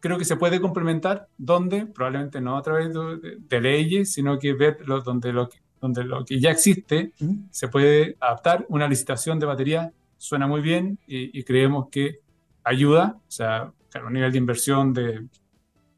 creo 0.06 0.20
que 0.20 0.26
se 0.26 0.36
puede 0.36 0.62
complementar 0.62 1.30
donde, 1.36 1.88
probablemente 1.88 2.40
no 2.40 2.58
a 2.58 2.62
través 2.62 2.94
de, 2.94 3.60
leyes, 3.60 4.14
sino 4.14 4.38
que 4.38 4.54
ver 4.54 4.78
donde, 4.86 5.34
lo 5.34 5.50
que, 5.50 5.58
donde 5.82 6.04
lo 6.04 6.24
que 6.24 6.40
ya 6.40 6.52
existe 6.52 7.12
se 7.50 7.70
puede 7.70 8.16
adaptar. 8.20 8.68
Una 8.70 8.88
licitación 8.88 9.40
de 9.40 9.48
batería 9.48 9.92
suena 10.16 10.46
muy 10.46 10.62
bien 10.62 11.00
y, 11.08 11.42
creemos 11.42 11.90
que 11.90 12.20
ayuda, 12.64 13.18
o 13.18 13.32
sea, 13.32 13.72
a 13.96 14.06
un 14.06 14.14
nivel 14.14 14.32
de 14.32 14.38
inversión 14.38 14.94
de, 14.94 15.26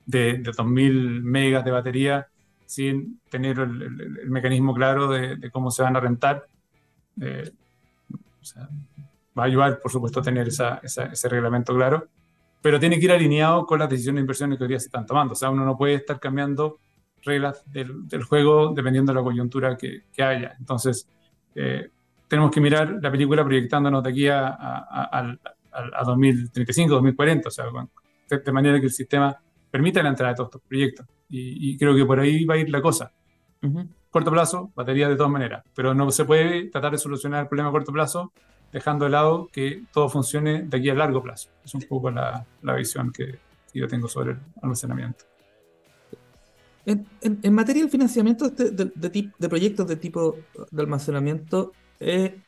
de, 0.06 0.38
de 0.38 0.52
2.000 0.52 1.22
megas 1.24 1.66
de 1.66 1.72
batería 1.72 2.28
sin 2.66 3.20
tener 3.30 3.60
el, 3.60 4.30
mecanismo 4.30 4.74
claro 4.74 5.10
de, 5.10 5.52
cómo 5.52 5.70
se 5.70 5.84
van 5.84 5.98
a 5.98 6.00
rentar. 6.00 6.48
Eh, 7.20 7.52
va 9.38 9.44
a 9.44 9.48
ayudar, 9.48 9.82
por 9.82 9.92
supuesto, 9.92 10.22
a 10.22 10.24
tener 10.24 10.48
esa, 10.48 10.80
ese 10.82 11.28
reglamento 11.28 11.76
claro 11.76 12.08
pero 12.68 12.82
tiene 12.82 13.00
que 13.00 13.06
ir 13.06 13.14
alineado 13.14 13.66
con 13.66 13.80
las 13.80 13.90
decisiones 13.90 14.18
de 14.18 14.24
inversiones 14.24 14.58
que 14.58 14.66
hoy 14.66 14.68
día 14.68 14.80
se 14.82 14.88
están 14.88 15.06
tomando. 15.06 15.32
O 15.32 15.36
sea, 15.38 15.50
uno 15.50 15.64
no 15.64 15.78
puede 15.78 15.94
estar 15.94 16.20
cambiando 16.20 16.80
reglas 17.24 17.64
del, 17.72 18.06
del 18.10 18.24
juego 18.24 18.74
dependiendo 18.74 19.14
de 19.14 19.20
la 19.20 19.24
coyuntura 19.24 19.78
que, 19.78 20.02
que 20.12 20.22
haya. 20.22 20.54
Entonces, 20.60 21.08
eh, 21.56 21.90
tenemos 22.28 22.52
que 22.52 22.60
mirar 22.60 23.00
la 23.02 23.10
película 23.10 23.46
proyectándonos 23.46 24.04
de 24.04 24.10
aquí 24.10 24.28
a, 24.28 24.50
a, 24.50 25.38
a, 25.72 26.04
2035, 26.04 26.94
2040, 26.96 27.48
o 27.48 27.52
sea, 27.52 27.68
de, 28.30 28.52
manera 28.52 28.82
que 28.82 28.88
el 28.88 28.92
sistema 28.92 29.34
permita 29.72 30.04
la 30.04 30.10
entrada 30.10 30.34
de 30.34 30.36
todos 30.36 30.50
estos 30.50 30.62
proyectos. 30.68 31.06
Y, 31.30 31.78
creo 31.78 31.96
que 31.96 32.04
por 32.04 32.20
ahí 32.20 32.44
va 32.44 32.56
a 32.56 32.58
ir 32.58 32.70
la 32.70 32.82
cosa. 32.82 33.14
Corto 34.10 34.30
plazo, 34.30 34.74
batería 34.76 35.08
de 35.08 35.16
todas 35.16 35.32
maneras, 35.32 35.64
pero 35.74 35.94
no 35.94 36.12
se 36.12 36.26
puede 36.26 36.70
tratar 36.70 36.92
de 36.92 36.98
solucionar 36.98 37.44
el 37.44 37.48
problema 37.48 37.70
a 37.70 37.72
corto 37.72 37.94
plazo 37.94 38.34
dejando 38.72 39.06
de 39.06 39.12
lado 39.12 39.50
que 39.52 39.84
todo 39.94 40.10
funcione 40.10 40.64
de 40.64 40.78
aquí 40.78 40.90
a 40.90 40.96
largo 40.96 41.22
plazo. 41.22 41.50
Es 41.64 41.74
un 41.74 41.82
poco 41.82 42.12
la, 42.12 42.46
la 42.62 42.76
visión 42.76 43.12
que, 43.12 43.40
yo 43.74 43.88
tengo 43.88 44.08
sobre 44.08 44.32
el 44.32 44.40
almacenamiento. 44.62 45.26
En, 46.86 47.06
en, 47.22 47.54
materia 47.54 47.84
del 47.84 47.92
financiamiento 47.92 48.50
de, 48.50 48.72
de, 48.72 49.32
de, 49.38 49.50
proyectos 49.50 49.88
de 49.88 49.98
tipo 49.98 50.38
de 50.72 50.82
almacenamiento, 50.82 51.74
eh, 52.00 52.42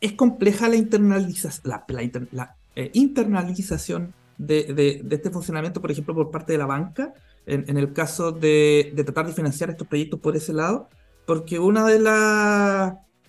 es 0.00 0.12
compleja 0.12 0.68
la, 0.68 0.76
internaliza 0.76 1.50
la, 1.64 1.84
la, 2.30 2.56
eh, 2.76 2.90
internalización 2.92 4.14
de, 4.36 5.02
este 5.10 5.30
funcionamiento, 5.30 5.80
por 5.80 5.90
ejemplo, 5.90 6.14
por 6.14 6.30
parte 6.30 6.52
de 6.52 6.58
la 6.58 6.66
banca, 6.66 7.14
en, 7.46 7.64
en 7.68 7.78
el 7.78 7.92
caso 7.92 8.32
de, 8.32 8.92
tratar 8.96 9.26
de 9.26 9.32
financiar 9.32 9.70
estos 9.70 9.88
proyectos 9.88 10.20
por 10.20 10.36
ese 10.36 10.52
lado, 10.52 10.88
porque 11.26 11.58
una 11.58 11.86
de, 11.86 11.98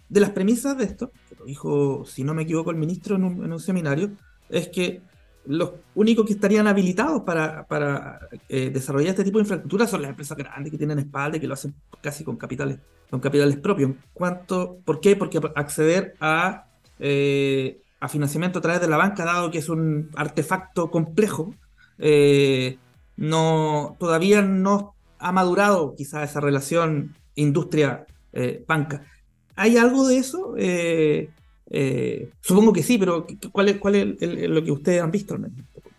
de 0.10 0.20
las 0.20 0.30
premisas 0.32 0.78
de 0.78 0.84
esto 0.84 1.12
dijo, 1.46 2.06
si 2.06 2.24
no 2.24 2.34
me 2.34 2.44
equivoco, 2.44 2.72
el 2.72 2.78
ministro 2.78 3.16
en 3.16 3.24
un, 3.24 3.60
seminario, 3.60 4.12
es 4.50 4.70
que 4.70 5.02
los 5.46 5.72
únicos 5.94 6.26
que 6.26 6.34
estarían 6.34 6.68
habilitados 6.68 7.22
para, 7.22 8.20
eh, 8.50 8.70
desarrollar 8.72 9.12
este 9.12 9.24
tipo 9.24 9.38
de 9.38 9.44
infraestructura 9.44 9.88
son 9.88 10.02
las 10.02 10.10
empresas 10.10 10.38
grandes 10.38 10.72
que 10.72 10.78
tienen 10.78 11.00
espalda 11.00 11.38
y 11.38 11.40
que 11.40 11.48
lo 11.48 11.54
hacen 11.54 11.76
casi 12.02 12.24
con 12.24 12.38
capitales, 12.38 12.80
con 13.10 13.20
capitales 13.20 13.58
propios. 13.58 13.92
¿Cuánto, 14.14 14.80
¿Por 14.84 15.00
qué? 15.00 15.16
Porque 15.16 15.40
acceder 15.56 16.16
a, 16.20 16.66
eh, 17.00 17.82
financiamiento 18.08 18.60
a 18.60 18.62
través 18.62 18.82
de 18.82 18.88
la 18.88 18.98
banca, 18.98 19.26
dado 19.26 19.50
que 19.50 19.58
es 19.58 19.68
un 19.68 20.12
artefacto 20.16 20.92
complejo, 20.92 21.56
eh, 21.98 22.78
no, 23.18 23.96
todavía 24.00 24.44
no 24.44 24.96
ha 25.18 25.32
madurado 25.32 25.96
quizá 25.96 26.24
esa 26.24 26.40
relación 26.40 27.16
industria-banca. 27.36 29.06
¿Hay 29.56 29.78
algo 29.78 30.08
de 30.08 30.18
eso? 30.18 30.56
Eh, 30.58 31.30
eh, 31.70 32.30
supongo 32.42 32.74
que 32.74 32.84
sí, 32.84 32.98
pero 32.98 33.26
¿cuál 33.52 33.70
es, 33.70 33.78
cuál 33.78 33.96
es 33.96 34.50
lo 34.50 34.64
que 34.64 34.72
ustedes 34.72 35.02
han 35.02 35.12
visto 35.12 35.36
en 35.36 35.46
este 35.46 35.64
punto? 35.64 35.90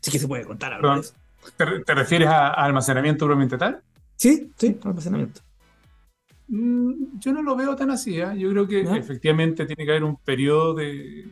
Sí 0.00 0.10
que 0.10 0.18
se 0.18 0.28
puede 0.28 0.44
contar 0.44 0.72
algo 0.74 0.94
de 0.94 1.00
eso. 1.00 1.14
¿Te, 1.56 1.94
refieres 1.94 2.28
a, 2.28 2.48
almacenamiento 2.48 3.24
propiamente 3.24 3.56
tal? 3.56 3.80
Sí, 4.16 4.52
sí, 4.56 4.78
almacenamiento. 4.82 5.40
Mm, 6.48 7.18
yo 7.18 7.32
no 7.32 7.42
lo 7.42 7.56
veo 7.56 7.74
tan 7.74 7.90
así. 7.90 8.20
¿eh? 8.20 8.38
Yo 8.38 8.50
creo 8.50 8.68
que 8.68 8.80
efectivamente 8.80 9.66
tiene 9.66 9.84
que 9.84 9.90
haber 9.90 10.04
un 10.04 10.16
periodo 10.16 10.74
de. 10.74 11.26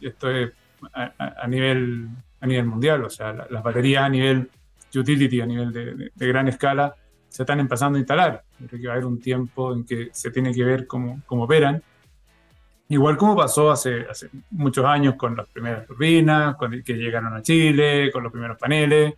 Esto 0.00 0.30
es 0.30 0.52
a, 0.92 1.46
nivel, 1.48 2.08
a 2.40 2.46
nivel 2.46 2.66
mundial, 2.66 3.04
o 3.04 3.10
sea, 3.10 3.32
las 3.32 3.62
baterías 3.64 4.04
a 4.04 4.08
nivel 4.08 4.48
utility, 4.94 5.40
a 5.40 5.46
nivel 5.46 5.72
de 6.14 6.26
gran 6.28 6.46
escala, 6.46 6.94
se 7.28 7.42
están 7.42 7.60
empezando 7.60 7.96
a 7.96 8.00
instalar. 8.00 8.44
Creo 8.56 8.80
que 8.80 8.86
va 8.86 8.94
a 8.94 8.96
haber 8.96 9.06
un 9.06 9.20
tiempo 9.20 9.72
en 9.72 9.84
que 9.84 10.08
se 10.12 10.30
tiene 10.30 10.52
que 10.52 10.64
ver 10.64 10.86
cómo, 10.86 11.20
cómo 11.26 11.44
operan. 11.44 11.82
Igual 12.88 13.18
como 13.18 13.36
pasó 13.36 13.70
hace, 13.70 14.06
hace 14.08 14.30
muchos 14.50 14.84
años 14.84 15.14
con 15.16 15.36
las 15.36 15.46
primeras 15.48 15.86
turbinas, 15.86 16.56
con, 16.56 16.82
que 16.82 16.94
llegaron 16.94 17.34
a 17.34 17.42
Chile, 17.42 18.10
con 18.10 18.22
los 18.22 18.32
primeros 18.32 18.56
paneles, 18.56 19.14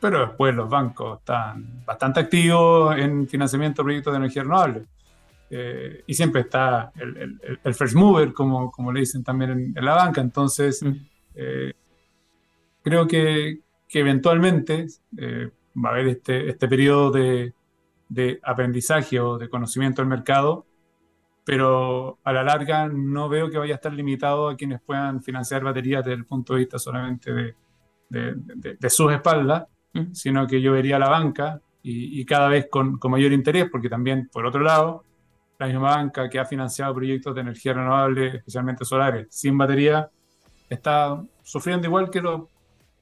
pero 0.00 0.20
después 0.26 0.54
los 0.54 0.68
bancos 0.68 1.18
están 1.18 1.84
bastante 1.84 2.20
activos 2.20 2.96
en 2.96 3.26
financiamiento 3.28 3.82
de 3.82 3.84
proyectos 3.84 4.12
de 4.12 4.16
energía 4.18 4.42
renovable. 4.42 4.82
Eh, 5.50 6.04
y 6.06 6.14
siempre 6.14 6.42
está 6.42 6.92
el, 6.96 7.38
el, 7.62 7.74
first 7.74 7.94
mover, 7.94 8.32
como, 8.32 8.70
como 8.70 8.90
le 8.90 9.00
dicen 9.00 9.22
también 9.22 9.74
en, 9.76 9.84
la 9.84 9.94
banca. 9.94 10.20
Entonces, 10.20 10.82
mm. 10.82 10.92
eh, 11.34 11.72
creo 12.82 13.06
que, 13.06 13.60
que 13.88 14.00
eventualmente 14.00 14.86
eh, 15.18 15.50
va 15.76 15.90
a 15.90 15.92
haber 15.92 16.08
este, 16.08 16.48
este 16.48 16.68
periodo 16.68 17.10
de, 17.10 17.54
de 18.08 18.40
aprendizaje 18.42 19.18
o 19.20 19.38
de 19.38 19.48
conocimiento 19.48 20.02
del 20.02 20.08
mercado, 20.08 20.66
pero 21.44 22.18
a 22.22 22.32
la 22.32 22.44
larga 22.44 22.88
no 22.88 23.28
veo 23.28 23.50
que 23.50 23.58
vaya 23.58 23.74
a 23.74 23.76
estar 23.76 23.92
limitado 23.92 24.48
a 24.48 24.56
quienes 24.56 24.80
puedan 24.80 25.22
financiar 25.22 25.64
baterías 25.64 26.04
desde 26.04 26.16
el 26.16 26.26
punto 26.26 26.54
de 26.54 26.60
vista 26.60 26.78
solamente 26.78 27.32
de, 27.32 27.54
de, 28.08 28.76
de, 28.78 28.90
sus 28.90 29.12
espaldas, 29.12 29.64
mm. 29.94 30.12
sino 30.12 30.46
que 30.46 30.60
yo 30.60 30.72
vería 30.72 30.96
a 30.96 31.00
la 31.00 31.08
banca 31.08 31.60
y, 31.82 32.20
y 32.20 32.24
cada 32.24 32.48
vez 32.48 32.66
con, 32.70 32.98
con, 32.98 33.10
mayor 33.10 33.32
interés, 33.32 33.68
porque 33.70 33.88
también, 33.88 34.28
por 34.30 34.46
otro 34.46 34.60
lado, 34.60 35.04
la 35.58 35.66
misma 35.66 35.96
banca 35.96 36.28
que 36.28 36.38
ha 36.38 36.44
financiado 36.44 36.94
proyectos 36.94 37.34
de 37.34 37.40
energía 37.40 37.72
renovable, 37.72 38.36
especialmente 38.36 38.84
solares, 38.84 39.26
sin 39.30 39.56
batería, 39.56 40.10
está 40.68 41.22
sufriendo 41.42 41.86
igual 41.86 42.10
que 42.10 42.20
los 42.20 42.42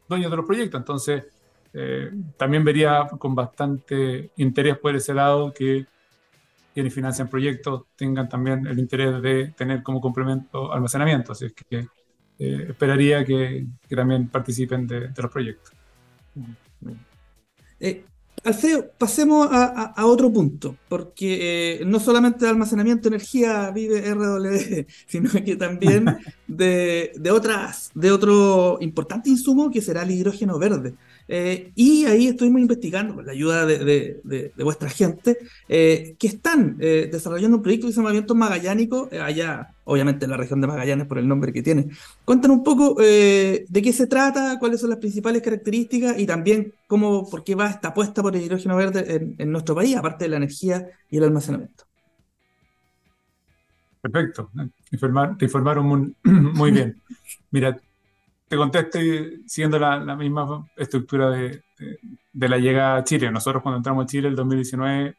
dueños 0.09 0.31
de 0.31 0.37
los 0.37 0.47
proyectos. 0.47 0.79
Entonces, 0.79 1.25
eh, 1.73 2.11
también 2.37 2.65
vería 2.65 3.09
con 3.19 3.35
bastante 3.35 4.31
interés 4.37 4.79
por 4.79 4.95
ese 4.97 5.15
lado 5.15 5.53
que 5.53 5.87
quienes 6.75 6.95
financian 6.95 7.29
proyectos 7.29 7.83
tengan 7.97 8.29
también 8.29 8.67
el 8.67 8.79
interés 8.79 9.21
de 9.23 9.53
tener 9.57 9.83
como 9.83 10.01
complemento 10.01 10.73
almacenamiento. 10.73 11.33
Así 11.33 11.47
es 11.47 11.53
que 11.53 11.87
eh, 12.39 12.67
esperaría 12.71 13.25
que, 13.25 13.67
también 13.89 14.29
participen 14.29 14.87
de, 14.87 15.11
los 15.17 15.31
proyectos. 15.31 15.73
Eh, 17.79 18.05
Alfredo, 18.43 18.91
pasemos 18.97 19.49
a, 19.53 20.07
otro 20.07 20.33
punto, 20.33 20.77
porque 20.89 21.81
eh, 21.81 21.85
no 21.85 22.01
solamente 22.01 22.47
de 22.47 22.51
almacenamiento 22.51 23.11
de 23.11 23.17
energía 23.17 23.71
vive 23.71 24.01
RW, 24.15 24.87
sino 25.07 25.31
que 25.45 25.57
también 25.57 26.07
de, 26.51 27.31
otras, 27.31 27.91
de 27.95 28.11
otro 28.11 28.79
importante 28.81 29.31
insumo 29.31 29.71
que 29.71 29.81
será 29.81 30.03
el 30.03 30.11
hidrógeno 30.11 30.59
verde. 30.59 30.95
Eh, 31.29 31.71
y 31.77 32.07
ahí 32.07 32.27
estuvimos 32.27 32.61
investigando, 32.61 33.15
con 33.15 33.25
la 33.25 33.33
ayuda 33.33 33.65
de, 33.65 34.53
vuestra 34.59 34.91
gente, 34.91 35.39
eh, 35.69 36.17
que 36.19 36.27
están 36.27 36.77
eh, 36.81 37.09
desarrollando 37.11 37.59
un 37.59 37.63
proyecto 37.63 37.87
de 37.87 37.93
se 37.93 38.35
Magallánico, 38.35 39.09
allá, 39.13 39.75
obviamente 39.85 40.25
en 40.25 40.33
la 40.33 40.37
región 40.37 40.61
de 40.61 40.67
Magallanes 40.67 41.07
por 41.07 41.19
el 41.19 41.29
nombre 41.29 41.53
que 41.53 41.63
tiene. 41.63 41.89
Cuéntanos 42.25 42.59
un 42.59 42.65
poco 42.65 42.95
de 42.95 43.65
qué 43.71 43.93
se 43.93 44.09
trata, 44.09 44.59
cuáles 44.59 44.81
son 44.81 44.91
las 44.91 44.99
principales 44.99 45.43
características 45.43 46.19
y 46.19 46.27
también 46.27 46.75
cómo, 46.89 47.31
por 47.31 47.45
qué 47.45 47.55
va 47.55 47.71
esta 47.71 47.89
apuesta 47.89 48.23
por 48.23 48.35
el 48.35 48.43
hidrógeno 48.43 48.77
verde 48.77 49.35
en, 49.39 49.53
nuestro 49.53 49.77
país, 49.77 49.97
aparte 49.97 50.25
de 50.25 50.31
la 50.31 50.37
energía 50.39 50.89
y 51.09 51.19
el 51.19 51.25
almacenamiento. 51.25 51.85
Perfecto, 54.03 54.51
te 54.91 55.45
informaron 55.45 55.87
muy, 55.87 56.15
muy 56.25 56.71
bien. 56.71 57.01
Mira, 57.51 57.79
te 58.49 58.57
conteste 58.57 59.39
siguiendo 59.47 59.79
la, 59.79 59.99
la 60.01 60.17
misma 60.17 60.67
estructura 60.77 61.31
de, 61.31 61.63
de, 62.33 62.49
la 62.49 62.59
llegada 62.59 62.97
a 62.97 63.05
Chile. 63.05 63.31
Nosotros 63.31 63.63
cuando 63.63 63.79
entramos 63.79 64.05
a 64.05 64.07
Chile 64.07 64.29
el 64.29 64.37
2019, 64.37 65.17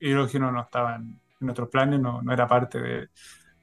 hidrógeno 0.00 0.52
no 0.52 0.62
estaba 0.62 0.96
en, 0.96 1.18
nuestros 1.40 1.68
planes, 1.68 2.00
no, 2.00 2.22
no 2.22 2.32
era 2.32 2.46
parte 2.48 2.80
de, 2.80 3.08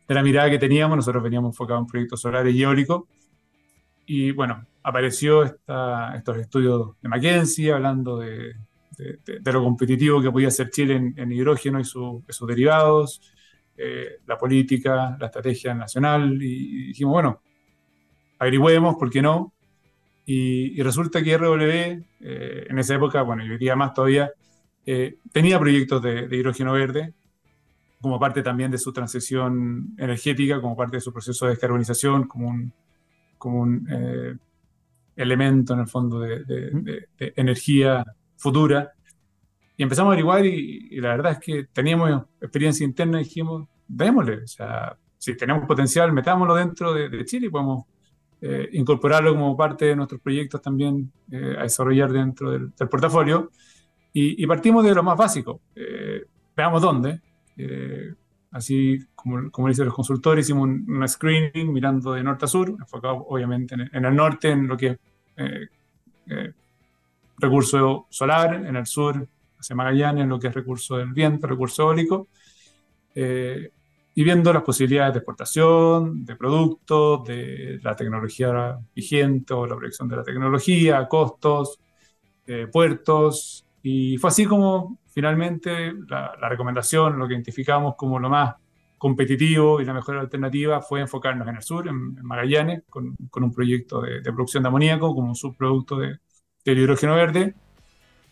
de, 0.07 0.15
la 0.15 0.21
mirada 0.21 0.49
que 0.49 0.59
teníamos. 0.59 0.97
Nosotros 0.97 1.23
veníamos 1.23 1.53
enfocados 1.53 1.81
en 1.81 1.87
proyectos 1.87 2.21
solares 2.21 2.53
y 2.53 2.63
eólicos. 2.63 3.03
Y 4.05 4.31
bueno, 4.31 4.65
apareció 4.83 5.43
esta, 5.43 6.15
estos 6.15 6.37
estudios 6.37 6.99
de 7.01 7.09
McKinsey 7.09 7.69
hablando 7.69 8.17
de, 8.17 8.55
de, 8.97 9.51
lo 9.51 9.63
competitivo 9.63 10.21
que 10.21 10.31
podía 10.31 10.51
ser 10.51 10.69
Chile 10.69 11.13
en, 11.15 11.31
hidrógeno 11.31 11.79
y, 11.79 11.85
sus 11.85 12.47
derivados, 12.47 13.21
eh, 13.81 14.17
la 14.27 14.37
política, 14.37 15.17
la 15.19 15.25
estrategia 15.25 15.73
nacional. 15.73 16.41
Y, 16.41 16.47
y 16.47 16.87
dijimos, 16.87 17.13
bueno, 17.13 17.41
averigüemos, 18.39 18.95
¿por 18.95 19.09
qué 19.09 19.21
no? 19.21 19.53
Y, 20.25 20.81
resulta 20.81 21.21
que 21.23 21.37
RW, 21.37 22.05
eh, 22.21 22.67
en 22.69 22.79
esa 22.79 22.95
época, 22.95 23.21
bueno, 23.21 23.43
yo 23.43 23.53
diría 23.53 23.75
más 23.75 23.93
todavía, 23.93 24.31
eh, 24.85 25.17
tenía 25.31 25.59
proyectos 25.59 26.01
de, 26.01 26.27
hidrógeno 26.31 26.73
verde, 26.73 27.13
como 27.99 28.19
parte 28.19 28.41
también 28.41 28.71
de 28.71 28.77
su 28.77 28.93
transición 28.93 29.93
energética, 29.97 30.61
como 30.61 30.75
parte 30.75 30.97
de 30.97 31.01
su 31.01 31.11
proceso 31.11 31.45
de 31.45 31.51
descarbonización, 31.51 32.27
como 32.27 32.47
un, 32.49 32.73
como 33.37 33.59
un 33.61 33.87
eh, 33.91 34.35
elemento 35.15 35.73
en 35.73 35.79
el 35.81 35.87
fondo 35.87 36.19
de, 36.19 37.07
energía 37.19 38.05
futura. 38.37 38.93
Y 39.77 39.83
empezamos 39.83 40.11
a 40.11 40.13
averiguar 40.13 40.45
y, 40.45 40.87
y, 40.91 41.01
la 41.01 41.09
verdad 41.09 41.33
es 41.33 41.39
que 41.39 41.65
teníamos 41.73 42.23
experiencia 42.39 42.85
interna 42.85 43.19
y 43.19 43.25
dijimos, 43.25 43.67
démosle, 43.91 44.43
o 44.43 44.47
sea, 44.47 44.95
si 45.17 45.35
tenemos 45.35 45.67
potencial, 45.67 46.11
metámoslo 46.11 46.55
dentro 46.55 46.93
de, 46.93 47.25
Chile 47.25 47.47
y 47.47 47.49
podemos 47.49 47.85
eh, 48.41 48.69
incorporarlo 48.73 49.33
como 49.33 49.55
parte 49.55 49.85
de 49.85 49.95
nuestros 49.95 50.19
proyectos 50.19 50.61
también 50.61 51.11
eh, 51.31 51.55
a 51.59 51.63
desarrollar 51.63 52.11
dentro 52.11 52.51
del, 52.51 52.71
portafolio. 52.71 53.51
Y, 54.13 54.45
partimos 54.45 54.83
de 54.83 54.93
lo 54.93 55.03
más 55.03 55.15
básico. 55.15 55.61
Eh, 55.75 56.23
veamos 56.57 56.81
dónde. 56.81 57.21
así 58.51 58.99
como, 59.15 59.49
como 59.51 59.69
dicen 59.69 59.85
los 59.85 59.93
consultores, 59.93 60.45
hicimos 60.45 60.63
un, 60.63 61.07
screening 61.07 61.71
mirando 61.71 62.13
de 62.13 62.23
norte 62.23 62.45
a 62.45 62.47
sur, 62.47 62.69
enfocado 62.71 63.25
obviamente 63.29 63.75
en, 63.75 64.05
el 64.05 64.15
norte, 64.15 64.49
en 64.49 64.67
lo 64.67 64.75
que 64.75 64.97
es 65.37 65.69
recurso 67.37 68.07
solar, 68.09 68.55
en 68.55 68.75
el 68.75 68.85
sur 68.85 69.25
hacia 69.57 69.75
Magallanes, 69.75 70.23
en 70.23 70.29
lo 70.29 70.39
que 70.39 70.47
es 70.47 70.53
recurso 70.53 70.97
del 70.97 71.13
viento, 71.13 71.47
recurso 71.47 71.83
eólico 71.83 72.27
y 74.13 74.23
viendo 74.23 74.51
las 74.51 74.63
posibilidades 74.63 75.13
de 75.13 75.19
exportación, 75.19 76.25
de 76.25 76.35
productos, 76.35 77.23
de 77.25 77.79
la 77.81 77.95
tecnología 77.95 78.77
vigente 78.93 79.53
o 79.53 79.65
la 79.65 79.75
proyección 79.75 80.09
de 80.09 80.17
la 80.17 80.23
tecnología, 80.23 81.07
costos, 81.07 81.79
eh, 82.45 82.67
puertos. 82.71 83.65
Y 83.81 84.17
fue 84.17 84.29
así 84.29 84.45
como 84.45 84.99
finalmente 85.07 85.93
la, 86.07 86.33
recomendación, 86.49 87.17
lo 87.17 87.27
que 87.27 87.35
identificamos 87.35 87.95
como 87.95 88.19
lo 88.19 88.29
más 88.29 88.55
competitivo 88.97 89.81
y 89.81 89.85
la 89.85 89.93
mejor 89.93 90.17
alternativa 90.17 90.81
fue 90.81 91.01
enfocarnos 91.01 91.47
en 91.47 91.55
el 91.55 91.63
sur, 91.63 91.87
en, 91.87 92.15
Magallanes, 92.21 92.83
con, 92.89 93.15
con, 93.29 93.43
un 93.43 93.53
proyecto 93.53 94.01
de, 94.01 94.21
producción 94.21 94.63
de 94.63 94.69
amoníaco 94.69 95.15
como 95.15 95.29
un 95.29 95.35
subproducto 95.35 95.97
de, 95.97 96.19
del 96.65 96.79
hidrógeno 96.79 97.15
verde. 97.15 97.55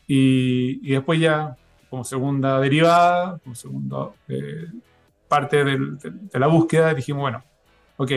Y, 0.08 0.80
y, 0.84 0.92
después 0.94 1.20
ya 1.20 1.56
como 1.90 2.04
segunda 2.04 2.60
derivada, 2.60 3.40
como 3.40 3.56
segundo 3.56 4.16
eh, 4.28 4.68
parte 5.30 5.64
de 5.64 6.40
la 6.40 6.48
búsqueda, 6.48 6.94
dijimos, 6.94 7.22
bueno, 7.22 7.44
ok, 7.98 8.12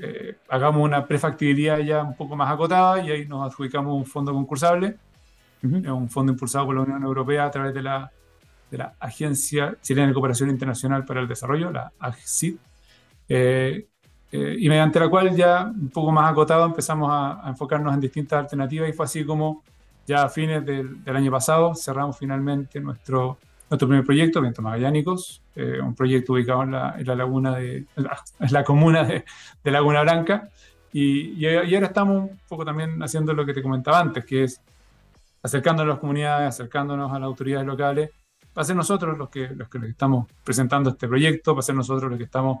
eh, 0.00 0.36
hagamos 0.48 0.82
una 0.82 1.04
prefactibilidad 1.04 1.78
ya 1.78 2.04
un 2.04 2.14
poco 2.14 2.36
más 2.36 2.50
acotada 2.50 3.02
y 3.02 3.10
ahí 3.10 3.26
nos 3.26 3.44
adjudicamos 3.44 3.92
un 3.94 4.06
fondo 4.06 4.32
concursable, 4.32 4.96
un 5.62 6.08
fondo 6.08 6.30
impulsado 6.32 6.66
por 6.66 6.76
la 6.76 6.82
Unión 6.82 7.02
Europea 7.02 7.46
a 7.46 7.50
través 7.50 7.74
de 7.74 7.82
la, 7.82 8.10
de 8.70 8.78
la 8.78 8.94
Agencia 9.00 9.76
Chilena 9.82 10.06
de 10.06 10.14
Cooperación 10.14 10.50
Internacional 10.50 11.04
para 11.04 11.20
el 11.20 11.26
Desarrollo, 11.26 11.72
la 11.72 11.92
AGCID, 11.98 12.56
eh, 13.28 13.88
eh, 14.30 14.56
y 14.56 14.68
mediante 14.68 15.00
la 15.00 15.08
cual 15.08 15.34
ya 15.34 15.64
un 15.64 15.88
poco 15.88 16.12
más 16.12 16.30
acotado 16.30 16.66
empezamos 16.66 17.08
a, 17.10 17.42
enfocarnos 17.48 17.92
en 17.92 18.00
distintas 18.00 18.38
alternativas 18.38 18.88
y 18.88 18.92
fue 18.92 19.04
así 19.04 19.24
como 19.24 19.64
ya 20.06 20.22
a 20.22 20.28
fines 20.28 20.64
del, 20.64 21.02
del 21.02 21.16
año 21.16 21.30
pasado 21.32 21.74
cerramos 21.74 22.16
finalmente 22.16 22.78
nuestro 22.78 23.38
nuestro 23.70 23.88
primer 23.88 24.04
proyecto, 24.04 24.40
Vientos 24.40 24.64
Magallánicos, 24.64 25.42
eh, 25.54 25.80
un 25.80 25.94
proyecto 25.94 26.32
ubicado 26.32 26.62
en 26.62 26.72
la, 26.72 26.94
en 26.98 27.06
la 27.06 27.14
laguna 27.14 27.56
de, 27.56 27.86
en 27.96 28.52
la, 28.52 28.64
comuna 28.64 29.04
de, 29.04 29.24
de, 29.62 29.70
Laguna 29.70 30.02
Blanca. 30.02 30.48
Y, 30.92 31.44
y, 31.44 31.74
ahora 31.74 31.86
estamos 31.86 32.30
un 32.30 32.40
poco 32.48 32.64
también 32.64 33.02
haciendo 33.02 33.32
lo 33.34 33.44
que 33.44 33.52
te 33.52 33.62
comentaba 33.62 34.00
antes, 34.00 34.24
que 34.24 34.44
es 34.44 34.60
acercándonos 35.42 35.92
a 35.92 35.94
las 35.94 36.00
comunidades, 36.00 36.48
acercándonos 36.48 37.10
a 37.12 37.18
las 37.18 37.26
autoridades 37.26 37.66
locales, 37.66 38.10
para 38.52 38.64
ser 38.64 38.76
nosotros 38.76 39.16
los 39.18 39.28
que, 39.28 39.48
los 39.48 39.68
que 39.68 39.78
estamos 39.86 40.26
presentando 40.42 40.90
este 40.90 41.06
proyecto, 41.06 41.54
para 41.54 41.62
ser 41.62 41.74
nosotros 41.74 42.10
los 42.10 42.18
que 42.18 42.24
estamos 42.24 42.60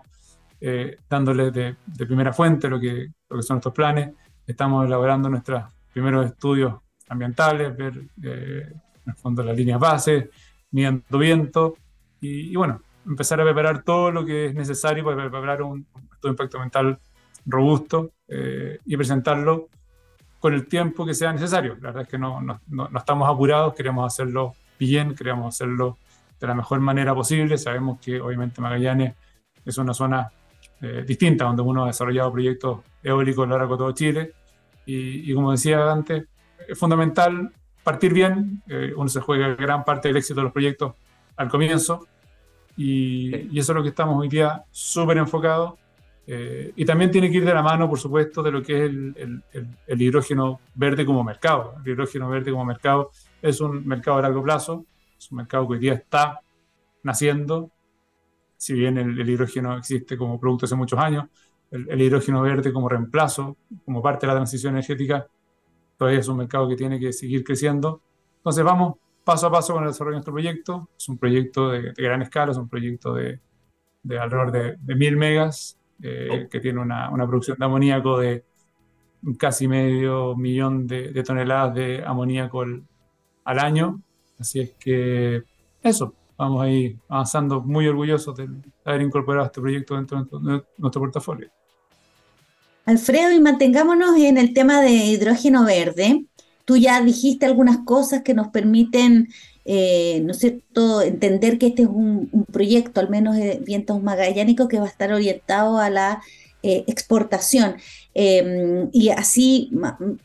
eh, 0.60 0.98
dándoles 1.08 1.52
de, 1.52 1.76
de, 1.86 2.06
primera 2.06 2.32
fuente 2.32 2.68
lo 2.68 2.78
que, 2.78 3.08
lo 3.30 3.36
que 3.36 3.42
son 3.42 3.56
nuestros 3.56 3.74
planes. 3.74 4.10
Estamos 4.46 4.86
elaborando 4.86 5.28
nuestros 5.28 5.64
primeros 5.92 6.26
estudios 6.26 6.74
ambientales, 7.08 7.76
ver 7.76 7.94
eh, 8.22 8.66
en 8.70 9.10
el 9.10 9.14
fondo 9.14 9.42
las 9.42 9.56
líneas 9.56 9.80
bases, 9.80 10.28
midiendo 10.70 11.18
viento 11.18 11.76
y, 12.20 12.54
bueno, 12.56 12.82
empezar 13.06 13.40
a 13.40 13.44
preparar 13.44 13.82
todo 13.82 14.10
lo 14.10 14.24
que 14.24 14.46
es 14.46 14.54
necesario 14.54 15.04
para 15.04 15.16
preparar 15.16 15.62
un, 15.62 15.86
impacto 16.22 16.58
ambiental 16.58 16.98
robusto 17.46 18.10
eh, 18.26 18.78
y 18.84 18.96
presentarlo 18.96 19.68
con 20.40 20.52
el 20.54 20.66
tiempo 20.66 21.06
que 21.06 21.14
sea 21.14 21.32
necesario. 21.32 21.74
La 21.76 21.88
verdad 21.88 22.02
es 22.02 22.08
que 22.08 22.18
no, 22.18 22.40
no, 22.40 22.60
no, 22.68 22.88
estamos 22.96 23.28
apurados, 23.28 23.74
queremos 23.74 24.06
hacerlo 24.06 24.54
bien, 24.78 25.14
queremos 25.14 25.54
hacerlo 25.54 25.96
de 26.38 26.46
la 26.46 26.54
mejor 26.54 26.80
manera 26.80 27.14
posible. 27.14 27.56
Sabemos 27.56 28.00
que 28.00 28.20
obviamente 28.20 28.60
Magallanes 28.60 29.14
es 29.64 29.78
una 29.78 29.94
zona 29.94 30.30
eh, 30.80 31.04
distinta 31.06 31.44
donde 31.44 31.62
uno 31.62 31.84
ha 31.84 31.88
desarrollado 31.88 32.32
proyectos 32.32 32.80
eólicos 33.02 33.44
a 33.44 33.48
lo 33.48 33.58
largo 33.58 33.74
de 33.74 33.78
todo 33.78 33.92
Chile 33.92 34.32
y, 34.86 35.30
y 35.30 35.34
como 35.34 35.52
decía 35.52 35.90
antes, 35.90 36.24
es 36.68 36.78
fundamental 36.78 37.52
partir 37.88 38.12
bien, 38.12 38.62
eh, 38.68 38.92
uno 38.94 39.08
se 39.08 39.20
juega 39.20 39.54
gran 39.54 39.82
parte 39.82 40.08
del 40.08 40.18
éxito 40.18 40.40
de 40.40 40.44
los 40.44 40.52
proyectos 40.52 40.92
al 41.36 41.48
comienzo, 41.48 42.06
y, 42.76 43.58
eso 43.58 43.72
es 43.72 43.76
lo 43.76 43.82
que 43.82 43.88
estamos 43.88 44.20
hoy 44.20 44.28
día 44.28 44.62
súper 44.70 45.16
enfocados. 45.16 45.74
Eh, 46.26 46.72
y 46.76 46.84
también 46.84 47.10
tiene 47.10 47.30
que 47.30 47.38
ir 47.38 47.46
de 47.46 47.54
la 47.54 47.62
mano, 47.62 47.88
por 47.88 47.98
supuesto, 47.98 48.42
de 48.42 48.50
lo 48.52 48.62
que 48.62 48.84
es 48.84 48.90
el, 48.90 49.42
el, 49.86 50.02
hidrógeno 50.02 50.60
verde 50.74 51.06
como 51.06 51.24
mercado. 51.24 51.76
El 51.82 51.92
hidrógeno 51.92 52.28
verde 52.28 52.50
como 52.50 52.66
mercado 52.66 53.10
es 53.40 53.58
un 53.62 53.86
mercado 53.86 54.18
a 54.18 54.22
largo 54.22 54.42
plazo, 54.42 54.84
es 55.18 55.30
un 55.30 55.38
mercado 55.38 55.66
que 55.66 55.74
hoy 55.74 55.78
día 55.78 55.94
está 55.94 56.40
naciendo, 57.02 57.70
si 58.58 58.74
bien 58.74 58.98
el, 58.98 59.28
hidrógeno 59.28 59.78
existe 59.78 60.18
como 60.18 60.38
producto 60.38 60.66
hace 60.66 60.76
muchos 60.76 60.98
años, 60.98 61.24
el, 61.70 62.02
hidrógeno 62.02 62.42
verde 62.42 62.70
como 62.70 62.88
reemplazo, 62.88 63.56
como 63.86 64.02
parte 64.02 64.26
de 64.26 64.32
la 64.32 64.38
transición 64.38 64.74
energética, 64.74 65.26
todavía 65.98 66.20
es 66.20 66.28
un 66.28 66.38
mercado 66.38 66.68
que 66.68 66.76
tiene 66.76 66.98
que 66.98 67.12
seguir 67.12 67.44
creciendo. 67.44 68.00
Entonces 68.38 68.64
vamos 68.64 68.94
paso 69.24 69.48
a 69.48 69.50
paso 69.50 69.74
con 69.74 69.82
el 69.82 69.90
desarrollo 69.90 70.14
de 70.14 70.16
nuestro 70.18 70.32
proyecto. 70.32 70.88
Es 70.96 71.08
un 71.08 71.18
proyecto 71.18 71.68
de, 71.68 71.92
gran 71.92 72.22
escala, 72.22 72.52
es 72.52 72.58
un 72.58 72.68
proyecto 72.68 73.12
de, 73.12 73.40
de 74.02 74.18
alrededor 74.18 74.52
de, 74.52 74.76
de 74.80 74.94
1000 74.94 75.16
megas, 75.16 75.78
eh, 76.02 76.28
oh. 76.46 76.48
que 76.48 76.60
tiene 76.60 76.80
una, 76.80 77.10
una, 77.10 77.26
producción 77.26 77.58
de 77.58 77.64
amoníaco 77.64 78.18
de 78.18 78.44
casi 79.36 79.66
medio 79.66 80.36
millón 80.36 80.86
de, 80.86 81.22
toneladas 81.24 81.74
de 81.74 82.04
amoníaco 82.06 82.62
al 82.62 83.58
año. 83.58 84.00
Así 84.38 84.60
es 84.60 84.74
que 84.78 85.42
eso, 85.82 86.14
vamos 86.36 86.62
a 86.62 86.70
ir 86.70 86.96
avanzando 87.08 87.60
muy 87.60 87.86
orgullosos 87.88 88.36
de 88.36 88.48
haber 88.84 89.02
incorporado 89.02 89.46
este 89.46 89.60
proyecto 89.60 89.96
dentro 89.96 90.24
de 90.38 90.62
nuestro 90.78 91.02
portafolio. 91.02 91.50
Alfredo, 92.88 93.32
y 93.32 93.40
mantengámonos 93.40 94.16
en 94.16 94.38
el 94.38 94.54
tema 94.54 94.80
de 94.80 94.92
hidrógeno 94.92 95.62
verde. 95.66 96.24
Tú 96.64 96.78
ya 96.78 97.02
dijiste 97.02 97.44
algunas 97.44 97.80
cosas 97.84 98.22
que 98.22 98.32
nos 98.32 98.48
permiten, 98.48 99.28
eh, 99.66 100.22
¿no 100.24 100.32
es 100.32 100.38
cierto?, 100.38 101.02
entender 101.02 101.58
que 101.58 101.66
este 101.66 101.82
es 101.82 101.88
un, 101.88 102.30
proyecto, 102.50 103.00
al 103.00 103.10
menos 103.10 103.36
de 103.36 103.60
vientos 103.62 104.02
magallánicos, 104.02 104.68
que 104.68 104.78
va 104.78 104.86
a 104.86 104.88
estar 104.88 105.12
orientado 105.12 105.76
a 105.78 105.90
la 105.90 106.22
eh, 106.62 106.84
exportación. 106.86 107.76
Em, 108.14 108.88
y 108.90 109.10
así 109.10 109.70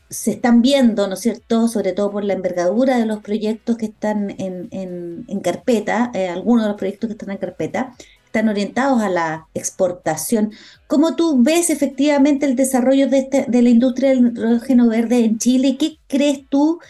se 0.08 0.30
están 0.30 0.62
viendo, 0.62 1.06
¿no 1.06 1.14
es 1.14 1.20
cierto?, 1.20 1.68
sobre 1.68 1.92
todo 1.92 2.12
por 2.12 2.24
la 2.24 2.32
envergadura 2.32 2.96
de 2.98 3.04
los 3.04 3.20
proyectos 3.20 3.76
que 3.76 3.86
están 3.86 4.34
en, 4.38 5.40
carpeta, 5.42 6.10
eh, 6.14 6.28
algunos 6.28 6.64
de 6.64 6.68
los 6.70 6.78
proyectos 6.78 7.08
que 7.08 7.12
están 7.12 7.30
en 7.30 7.36
carpeta, 7.36 7.94
están 8.34 8.48
orientados 8.48 9.00
a 9.00 9.08
la 9.08 9.46
exportación. 9.54 10.50
¿Cómo 10.88 11.14
tú 11.14 11.40
ves 11.40 11.70
efectivamente 11.70 12.46
el 12.46 12.56
desarrollo 12.56 13.08
de, 13.08 13.18
este, 13.18 13.44
de 13.46 13.62
la 13.62 13.68
industria 13.68 14.08
del 14.08 14.26
hidrógeno 14.26 14.88
verde 14.88 15.24
en 15.24 15.38
Chile? 15.38 15.76
¿Qué 15.78 15.98
crees 16.08 16.40
tú 16.48 16.80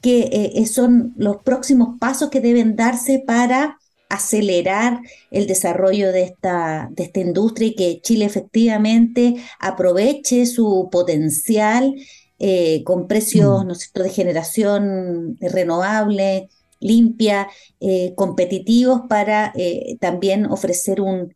que 0.00 0.52
eh, 0.54 0.66
son 0.66 1.12
los 1.16 1.38
próximos 1.38 1.98
pasos 1.98 2.30
que 2.30 2.40
deben 2.40 2.76
darse 2.76 3.18
para 3.26 3.78
acelerar 4.08 5.00
el 5.32 5.48
desarrollo 5.48 6.12
de 6.12 6.22
esta, 6.22 6.88
de 6.92 7.02
esta 7.02 7.18
industria 7.18 7.68
y 7.68 7.74
que 7.74 8.00
Chile 8.00 8.24
efectivamente 8.24 9.42
aproveche 9.58 10.46
su 10.46 10.88
potencial 10.92 11.96
eh, 12.38 12.84
con 12.84 13.08
precios 13.08 13.64
mm. 13.64 13.98
de 13.98 14.10
generación 14.10 15.36
renovable, 15.40 16.48
limpia, 16.82 17.48
eh, 17.80 18.14
competitivos 18.16 19.02
para 19.08 19.52
eh, 19.56 19.96
también 20.00 20.46
ofrecer 20.46 21.00
un, 21.00 21.32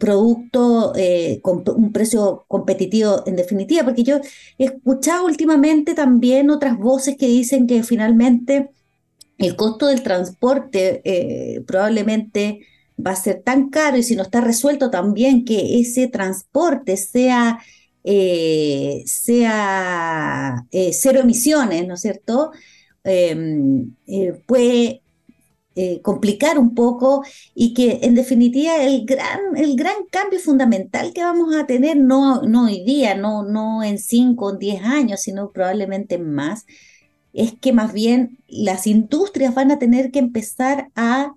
producto 0.00 0.92
con 1.42 1.62
un 1.76 1.92
precio 1.92 2.44
competitivo 2.48 3.22
en 3.26 3.36
definitiva, 3.36 3.84
porque 3.84 4.02
yo 4.02 4.16
he 4.58 4.64
escuchado 4.64 5.24
últimamente 5.24 5.94
también 5.94 6.50
otras 6.50 6.76
voces 6.76 7.16
que 7.16 7.26
dicen 7.28 7.68
que 7.68 7.84
finalmente 7.84 8.70
el 9.40 9.56
costo 9.56 9.86
del 9.86 10.02
transporte 10.02 11.00
eh, 11.04 11.62
probablemente 11.66 12.60
va 13.04 13.12
a 13.12 13.16
ser 13.16 13.42
tan 13.42 13.70
caro 13.70 13.96
y 13.96 14.02
si 14.02 14.14
no 14.14 14.22
está 14.22 14.40
resuelto 14.42 14.90
también 14.90 15.44
que 15.44 15.80
ese 15.80 16.08
transporte 16.08 16.96
sea, 16.98 17.58
eh, 18.04 19.02
sea 19.06 20.66
eh, 20.70 20.90
cero 20.92 21.20
emisiones, 21.20 21.86
¿no 21.88 21.94
es 21.94 22.02
cierto? 22.02 22.52
Em, 23.04 23.94
puede 24.46 25.02
complicar 26.02 26.58
un 26.58 26.74
poco 26.74 27.24
y 27.54 27.72
que 27.72 28.00
en 28.02 28.14
definitiva 28.14 28.76
el 28.82 29.06
gran, 29.06 29.56
el 29.56 29.76
gran 29.76 29.94
cambio 30.10 30.38
fundamental 30.38 31.12
que 31.14 31.22
vamos 31.22 31.54
a 31.56 31.66
tener, 31.66 31.96
no, 31.96 32.42
no 32.42 32.66
hoy 32.66 32.84
día, 32.84 33.14
no, 33.14 33.44
no 33.44 33.82
en 33.82 33.98
5 33.98 34.44
o 34.44 34.52
10 34.52 34.82
años, 34.84 35.20
sino 35.22 35.50
probablemente 35.52 36.18
más, 36.18 36.66
es 37.32 37.54
que 37.58 37.72
más 37.72 37.92
bien 37.92 38.38
las 38.48 38.86
industrias 38.86 39.54
van 39.54 39.70
a 39.70 39.78
tener 39.78 40.10
que 40.10 40.18
empezar 40.18 40.90
a 40.94 41.34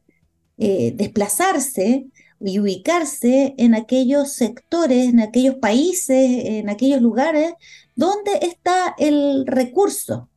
eh, 0.58 0.94
desplazarse 0.96 2.08
y 2.40 2.60
ubicarse 2.60 3.56
en 3.58 3.76
aquellos 3.76 4.34
sectores, 4.34 5.10
en 5.10 5.20
aquellos 5.20 5.56
países, 5.56 6.46
en 6.46 6.70
aquellos 6.70 7.02
lugares 7.02 7.54
donde 7.96 8.32
está 8.42 8.96
el 8.98 9.46
recurso. 9.48 10.30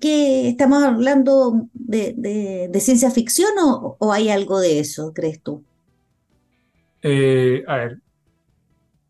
¿Qué, 0.00 0.48
estamos 0.48 0.82
hablando 0.82 1.66
de, 1.72 2.70
ciencia 2.80 3.10
ficción 3.10 3.50
o, 3.58 4.12
hay 4.12 4.28
algo 4.28 4.60
de 4.60 4.78
eso, 4.78 5.12
crees 5.14 5.42
tú? 5.42 5.64
Eh, 7.02 7.64
a 7.66 7.76
ver, 7.76 7.98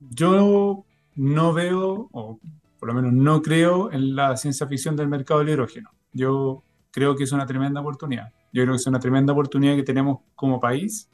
yo 0.00 0.84
no 1.16 1.52
veo, 1.52 2.08
por 2.10 2.88
lo 2.88 2.94
menos 2.94 3.12
no 3.12 3.42
creo 3.42 3.92
en 3.92 4.14
la 4.14 4.36
ciencia 4.36 4.66
ficción 4.66 4.96
del 4.96 5.08
mercado 5.08 5.40
del 5.40 5.50
hidrógeno. 5.50 5.90
Yo 6.12 6.62
creo 6.90 7.16
que 7.16 7.24
es 7.24 7.32
una 7.32 7.46
tremenda 7.46 7.80
oportunidad. 7.80 8.32
Yo 8.52 8.62
creo 8.62 8.74
que 8.74 8.80
es 8.80 8.86
una 8.86 9.00
tremenda 9.00 9.32
oportunidad 9.32 9.76
que 9.76 9.82
tenemos 9.82 10.20
como 10.34 10.58
país 10.58 11.08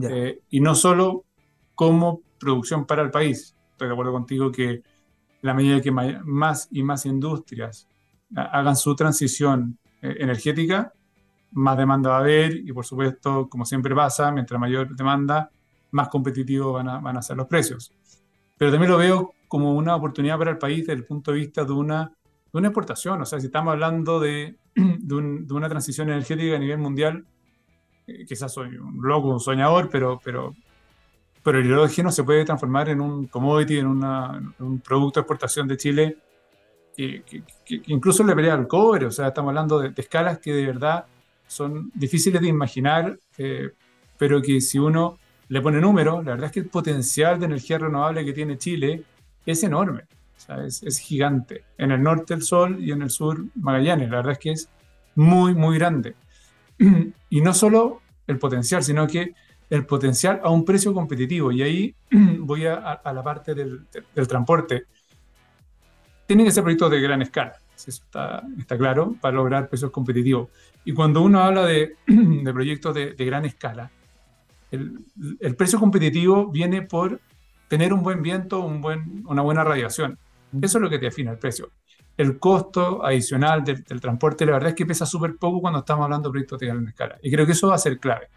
eh, 0.00 0.40
y 0.48 0.60
no 0.60 0.74
solo 0.74 1.24
como 1.74 2.22
producción 2.38 2.86
para 2.86 3.02
el 3.02 3.10
país. 3.10 3.56
Estoy 3.72 3.88
de 3.88 3.92
acuerdo 3.92 4.12
contigo 4.12 4.52
que 4.52 4.82
la 5.42 5.54
medida 5.54 5.80
que 5.80 5.90
más 5.90 6.68
y 6.70 6.82
más 6.82 7.06
industrias 7.06 7.88
hagan 8.34 8.76
su 8.76 8.94
transición 8.94 9.78
eh, 10.02 10.16
energética, 10.20 10.92
más 11.52 11.76
demanda 11.76 12.10
va 12.10 12.16
a 12.16 12.20
haber 12.20 12.56
y 12.56 12.72
por 12.72 12.86
supuesto, 12.86 13.48
como 13.48 13.64
siempre 13.64 13.94
pasa, 13.94 14.30
mientras 14.30 14.60
mayor 14.60 14.94
demanda, 14.94 15.50
más 15.92 16.08
competitivos 16.08 16.74
van 16.74 16.88
a, 16.88 16.98
van 16.98 17.16
a 17.16 17.22
ser 17.22 17.36
los 17.36 17.46
precios. 17.46 17.92
Pero 18.56 18.70
también 18.70 18.90
lo 18.90 18.98
veo 18.98 19.34
como 19.48 19.74
una 19.74 19.96
oportunidad 19.96 20.38
para 20.38 20.52
el 20.52 20.58
país 20.58 20.80
desde 20.80 20.92
el 20.92 21.04
punto 21.04 21.32
de 21.32 21.38
vista 21.38 21.64
de 21.64 21.72
una, 21.72 22.12
de 22.52 22.58
una 22.58 22.68
exportación. 22.68 23.20
O 23.20 23.24
sea, 23.24 23.40
si 23.40 23.46
estamos 23.46 23.72
hablando 23.72 24.20
de, 24.20 24.56
de, 24.74 25.14
una 25.54 25.68
transición 25.68 26.08
energética 26.08 26.56
a 26.56 26.58
nivel 26.58 26.78
mundial, 26.78 27.24
eh, 28.06 28.24
quizás 28.26 28.52
soy 28.52 28.76
un 28.76 29.00
loco, 29.02 29.28
un 29.28 29.40
soñador, 29.40 29.88
pero, 29.90 30.20
pero, 30.22 30.54
pero 31.42 31.58
el 31.58 31.66
hidrógeno 31.66 32.12
se 32.12 32.22
puede 32.22 32.44
transformar 32.44 32.90
en 32.90 33.00
un 33.00 33.26
commodity, 33.26 33.78
en, 33.78 33.86
un 33.88 34.82
producto 34.84 35.18
de 35.20 35.22
exportación 35.22 35.66
de 35.66 35.76
Chile 35.76 36.18
que, 37.24 37.42
incluso 37.86 38.24
le 38.24 38.34
pelea 38.34 38.54
al 38.54 38.66
cobre. 38.66 39.06
O 39.06 39.10
sea, 39.10 39.28
estamos 39.28 39.50
hablando 39.50 39.80
de, 39.80 39.92
escalas 39.96 40.38
que 40.38 40.52
de 40.52 40.66
verdad 40.66 41.04
son 41.46 41.90
difíciles 41.94 42.40
de 42.40 42.48
imaginar, 42.48 43.18
eh, 43.38 43.70
pero 44.18 44.40
que 44.42 44.60
si 44.60 44.78
uno 44.78 45.18
le 45.48 45.60
pone 45.60 45.80
números, 45.80 46.24
la 46.24 46.32
verdad 46.32 46.46
es 46.46 46.52
que 46.52 46.60
el 46.60 46.68
potencial 46.68 47.38
de 47.40 47.46
energía 47.46 47.78
renovable 47.78 48.24
que 48.24 48.32
tiene 48.32 48.58
Chile 48.58 49.02
es 49.44 49.62
enorme, 49.64 50.04
es, 50.66 50.98
gigante. 50.98 51.64
En 51.76 51.90
el 51.90 52.02
norte 52.02 52.34
el 52.34 52.42
Sol 52.42 52.78
y 52.80 52.92
en 52.92 53.02
el 53.02 53.10
sur 53.10 53.44
Magallanes, 53.56 54.10
la 54.10 54.16
verdad 54.18 54.32
es 54.32 54.38
que 54.38 54.52
es 54.52 54.68
muy, 55.14 55.54
muy 55.54 55.78
grande. 55.78 56.14
Y 57.32 57.42
no 57.42 57.54
solo 57.54 58.00
el 58.26 58.38
potencial, 58.38 58.82
sino 58.82 59.06
que 59.06 59.34
el 59.70 59.86
potencial 59.86 60.40
a 60.42 60.50
un 60.50 60.64
precio 60.64 60.92
competitivo. 60.92 61.52
Y 61.52 61.62
ahí 61.62 61.94
voy 62.40 62.66
a, 62.66 63.00
la 63.04 63.22
parte 63.22 63.54
del, 63.54 63.86
transporte. 64.28 64.84
Tienen 66.30 66.46
que 66.46 66.52
ser 66.52 66.62
proyectos 66.62 66.92
de 66.92 67.00
gran 67.00 67.22
escala, 67.22 67.54
eso 67.74 67.90
está, 67.90 68.40
está 68.56 68.78
claro, 68.78 69.16
para 69.20 69.34
lograr 69.34 69.68
precios 69.68 69.90
competitivos. 69.90 70.48
Y 70.84 70.92
cuando 70.92 71.22
uno 71.22 71.40
habla 71.40 71.66
de, 71.66 71.96
proyectos 72.52 72.94
de, 72.94 73.16
gran 73.16 73.44
escala, 73.46 73.90
el, 74.70 75.04
el, 75.40 75.56
precio 75.56 75.80
competitivo 75.80 76.46
viene 76.46 76.82
por 76.82 77.20
tener 77.66 77.92
un 77.92 78.04
buen 78.04 78.22
viento, 78.22 78.60
un 78.60 78.80
buen, 78.80 79.24
una 79.26 79.42
buena 79.42 79.64
radiación. 79.64 80.20
Eso 80.62 80.78
es 80.78 80.82
lo 80.82 80.88
que 80.88 81.00
te 81.00 81.08
afina 81.08 81.32
el 81.32 81.38
precio. 81.38 81.72
El 82.16 82.38
costo 82.38 83.04
adicional 83.04 83.64
del, 83.64 83.82
transporte, 84.00 84.46
la 84.46 84.52
verdad 84.52 84.68
es 84.68 84.76
que 84.76 84.86
pesa 84.86 85.06
súper 85.06 85.34
poco 85.34 85.60
cuando 85.60 85.80
estamos 85.80 86.04
hablando 86.04 86.28
de 86.28 86.30
proyectos 86.30 86.60
de 86.60 86.66
gran 86.68 86.86
escala. 86.86 87.18
Y 87.24 87.32
creo 87.32 87.44
que 87.44 87.52
eso 87.52 87.66
va 87.66 87.74
a 87.74 87.78
ser 87.78 87.98
clave. 87.98 88.28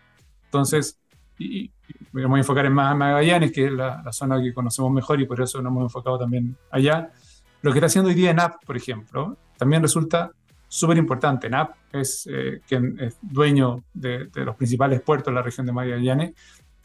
Entonces, 0.46 1.00
y, 1.38 1.70
me 2.12 2.26
voy 2.26 2.39
a 2.39 2.41
enfocar 2.41 2.66
en 2.66 2.74
Magallanes, 2.74 3.52
que 3.52 3.68
es 3.68 3.72
la, 3.72 4.12
zona 4.12 4.41
que 4.41 4.52
conocemos 4.52 4.91
mejor 4.91 5.22
y 5.22 5.28
por 5.28 5.39
eso 5.39 5.62
nos 5.62 5.72
hemos 5.72 5.84
enfocado 5.84 6.18
también 6.18 6.58
allá. 6.72 7.12
Lo 7.64 7.72
que 7.72 7.80
está 7.80 7.86
haciendo 7.88 8.09
hoy 8.09 8.16
día 8.16 8.32
en 8.32 8.36
NAP, 8.36 8.66
por 8.66 8.76
ejemplo, 8.76 9.38
también 9.57 9.82
resulta 9.82 10.32
súper 10.68 10.97
importante. 10.97 11.49
NAP 11.49 11.76
es 11.93 12.28
eh, 12.30 12.61
es 12.70 13.18
dueño 13.22 13.86
de, 13.93 14.30
los 14.36 14.57
principales 14.57 15.01
puertos 15.01 15.32
de 15.32 15.36
la 15.36 15.41
región 15.41 15.66
de 15.66 15.72
Magallanes 15.72 16.34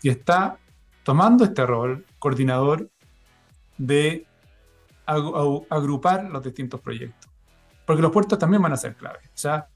y 0.01 0.09
está 0.09 0.57
tomando 1.03 1.43
este 1.45 1.67
rol 1.67 2.07
coordinador 2.21 2.89
de 3.77 4.25
agrupar 5.05 6.31
los 6.31 6.45
distintos 6.45 6.81
proyectos. 6.81 7.29
Porque 7.85 8.03
los 8.03 8.13
puertos 8.13 8.39
también 8.39 8.63
van 8.63 8.73
a 8.73 8.77
ser 8.77 8.95
clave. 8.95 9.19
Sea, 9.35 9.67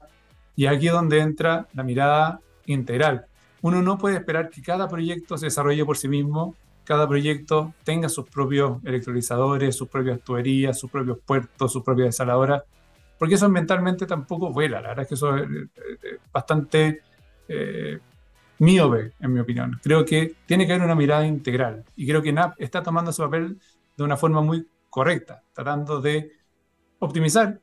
y 0.55 0.67
aquí 0.67 0.87
es 0.87 0.93
donde 0.93 1.19
entra 1.19 1.67
la 1.73 1.83
mirada 1.83 2.39
integral. 2.65 3.25
Uno 3.61 3.81
no 3.81 3.97
puede 3.97 4.15
esperar 4.15 4.49
que 4.49 4.61
cada 4.61 4.87
proyecto 4.87 5.37
se 5.37 5.47
desarrolle 5.47 5.83
por 5.83 5.97
sí 5.97 6.07
mismo, 6.07 6.55
cada 6.83 7.07
proyecto 7.07 7.73
tenga 7.83 8.09
sus 8.09 8.29
propios 8.29 8.83
electrolizadores, 8.83 9.75
sus 9.75 9.87
propias 9.87 10.21
tuberías, 10.21 10.79
sus 10.79 10.91
propios 10.91 11.19
puertos, 11.25 11.71
sus 11.71 11.83
propias 11.83 12.07
desaladoras, 12.07 12.63
porque 13.17 13.35
eso 13.35 13.45
ambientalmente 13.45 14.05
tampoco 14.05 14.51
vuela. 14.51 14.81
La 14.81 14.89
verdad 14.89 15.03
es 15.03 15.07
que 15.07 15.15
eso 15.15 15.37
es 15.37 15.47
bastante 16.31 17.01
eh, 17.47 17.99
míope, 18.59 19.13
en 19.19 19.33
mi 19.33 19.39
opinión. 19.39 19.79
Creo 19.81 20.05
que 20.05 20.35
tiene 20.45 20.65
que 20.65 20.73
haber 20.73 20.85
una 20.85 20.95
mirada 20.95 21.25
integral 21.25 21.83
y 21.95 22.07
creo 22.07 22.21
que 22.21 22.33
NAP 22.33 22.55
está 22.59 22.83
tomando 22.83 23.11
ese 23.11 23.23
papel 23.23 23.59
de 23.95 24.03
una 24.03 24.17
forma 24.17 24.41
muy 24.41 24.67
correcta, 24.89 25.43
tratando 25.53 26.01
de 26.01 26.31
optimizar 26.99 27.59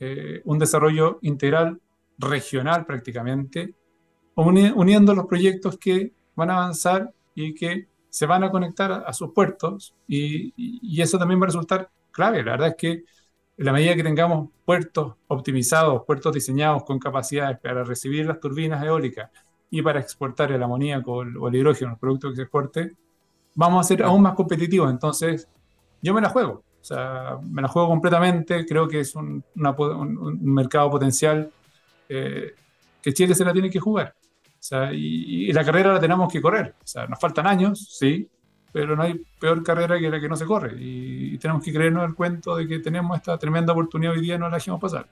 eh, 0.00 0.40
un 0.44 0.58
desarrollo 0.58 1.18
integral 1.22 1.80
regional 2.18 2.84
prácticamente, 2.86 3.74
uniendo 4.34 5.14
los 5.14 5.26
proyectos 5.26 5.78
que 5.78 6.12
van 6.34 6.50
a 6.50 6.56
avanzar 6.56 7.12
y 7.34 7.54
que 7.54 7.88
se 8.14 8.26
van 8.26 8.44
a 8.44 8.50
conectar 8.52 8.92
a, 8.92 9.12
sus 9.12 9.32
puertos 9.32 9.92
y, 10.06 10.52
y, 10.56 11.02
eso 11.02 11.18
también 11.18 11.40
va 11.40 11.46
a 11.46 11.46
resultar 11.46 11.90
clave. 12.12 12.44
La 12.44 12.52
verdad 12.52 12.68
es 12.68 12.76
que 12.76 12.90
en 12.90 13.64
la 13.64 13.72
medida 13.72 13.96
que 13.96 14.04
tengamos 14.04 14.50
puertos 14.64 15.14
optimizados, 15.26 16.04
puertos 16.06 16.32
diseñados 16.32 16.84
con 16.84 17.00
capacidades 17.00 17.58
para 17.58 17.82
recibir 17.82 18.24
las 18.24 18.38
turbinas 18.38 18.84
eólicas 18.84 19.32
y 19.68 19.82
para 19.82 19.98
exportar 19.98 20.52
el 20.52 20.62
amoníaco 20.62 21.24
o 21.40 21.48
el 21.48 21.54
hidrógeno, 21.56 21.90
el 21.90 21.98
producto 21.98 22.30
que 22.30 22.36
se 22.36 22.42
exporte, 22.42 22.92
vamos 23.56 23.84
a 23.84 23.88
ser 23.88 24.04
aún 24.04 24.22
más 24.22 24.34
competitivos. 24.34 24.92
Entonces, 24.92 25.48
yo 26.00 26.14
me 26.14 26.20
la 26.20 26.28
juego. 26.28 26.62
O 26.80 26.84
sea, 26.84 27.38
me 27.42 27.62
la 27.62 27.66
juego 27.66 27.88
completamente. 27.88 28.64
Creo 28.64 28.86
que 28.86 29.00
es 29.00 29.16
un, 29.16 29.42
mercado 29.56 30.88
potencial 30.88 31.50
eh, 32.08 32.54
que 33.02 33.12
Chile 33.12 33.34
se 33.34 33.44
la 33.44 33.52
tiene 33.52 33.70
que 33.70 33.80
jugar. 33.80 34.14
Sea, 34.64 34.94
y, 34.94 35.52
la 35.52 35.62
carrera 35.62 35.92
la 35.92 36.00
tenemos 36.00 36.32
que 36.32 36.40
correr. 36.40 36.74
O 36.82 36.86
sea, 36.86 37.06
nos 37.06 37.20
faltan 37.20 37.46
años, 37.46 37.86
sí, 37.98 38.26
pero 38.72 38.96
no 38.96 39.02
hay 39.02 39.20
peor 39.38 39.62
carrera 39.62 40.00
que 40.00 40.08
la 40.08 40.18
que 40.18 40.26
no 40.26 40.36
se 40.36 40.46
corre. 40.46 40.74
Y, 40.78 41.36
tenemos 41.36 41.62
que 41.62 41.70
creernos 41.70 42.02
el 42.08 42.14
cuento 42.14 42.56
de 42.56 42.66
que 42.66 42.78
tenemos 42.78 43.14
esta 43.14 43.36
tremenda 43.36 43.74
oportunidad 43.74 44.14
hoy 44.14 44.22
día 44.22 44.36
y 44.36 44.38
no 44.38 44.48
la 44.48 44.56
dejemos 44.56 44.80
pasar. 44.80 45.06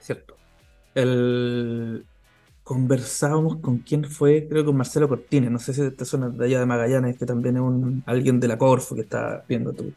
Cierto. 0.00 0.36
El, 0.94 2.06
conversábamos 2.64 3.56
con 3.56 3.78
quién 3.78 4.04
fue, 4.04 4.48
creo 4.48 4.62
que 4.62 4.66
con 4.66 4.76
Marcelo 4.78 5.08
Cortines, 5.08 5.50
no 5.50 5.58
sé 5.58 5.74
si 5.74 5.90
te 5.90 6.04
suena 6.06 6.30
de 6.30 6.46
allá 6.46 6.58
de 6.58 6.66
Magallanes, 6.66 7.18
que 7.18 7.26
también 7.26 7.56
es 7.56 7.62
un, 7.62 8.02
alguien 8.06 8.40
de 8.40 8.48
la 8.48 8.56
Corfo 8.56 8.94
que 8.94 9.02
está 9.02 9.44
viendo 9.46 9.74
tú. 9.74 9.92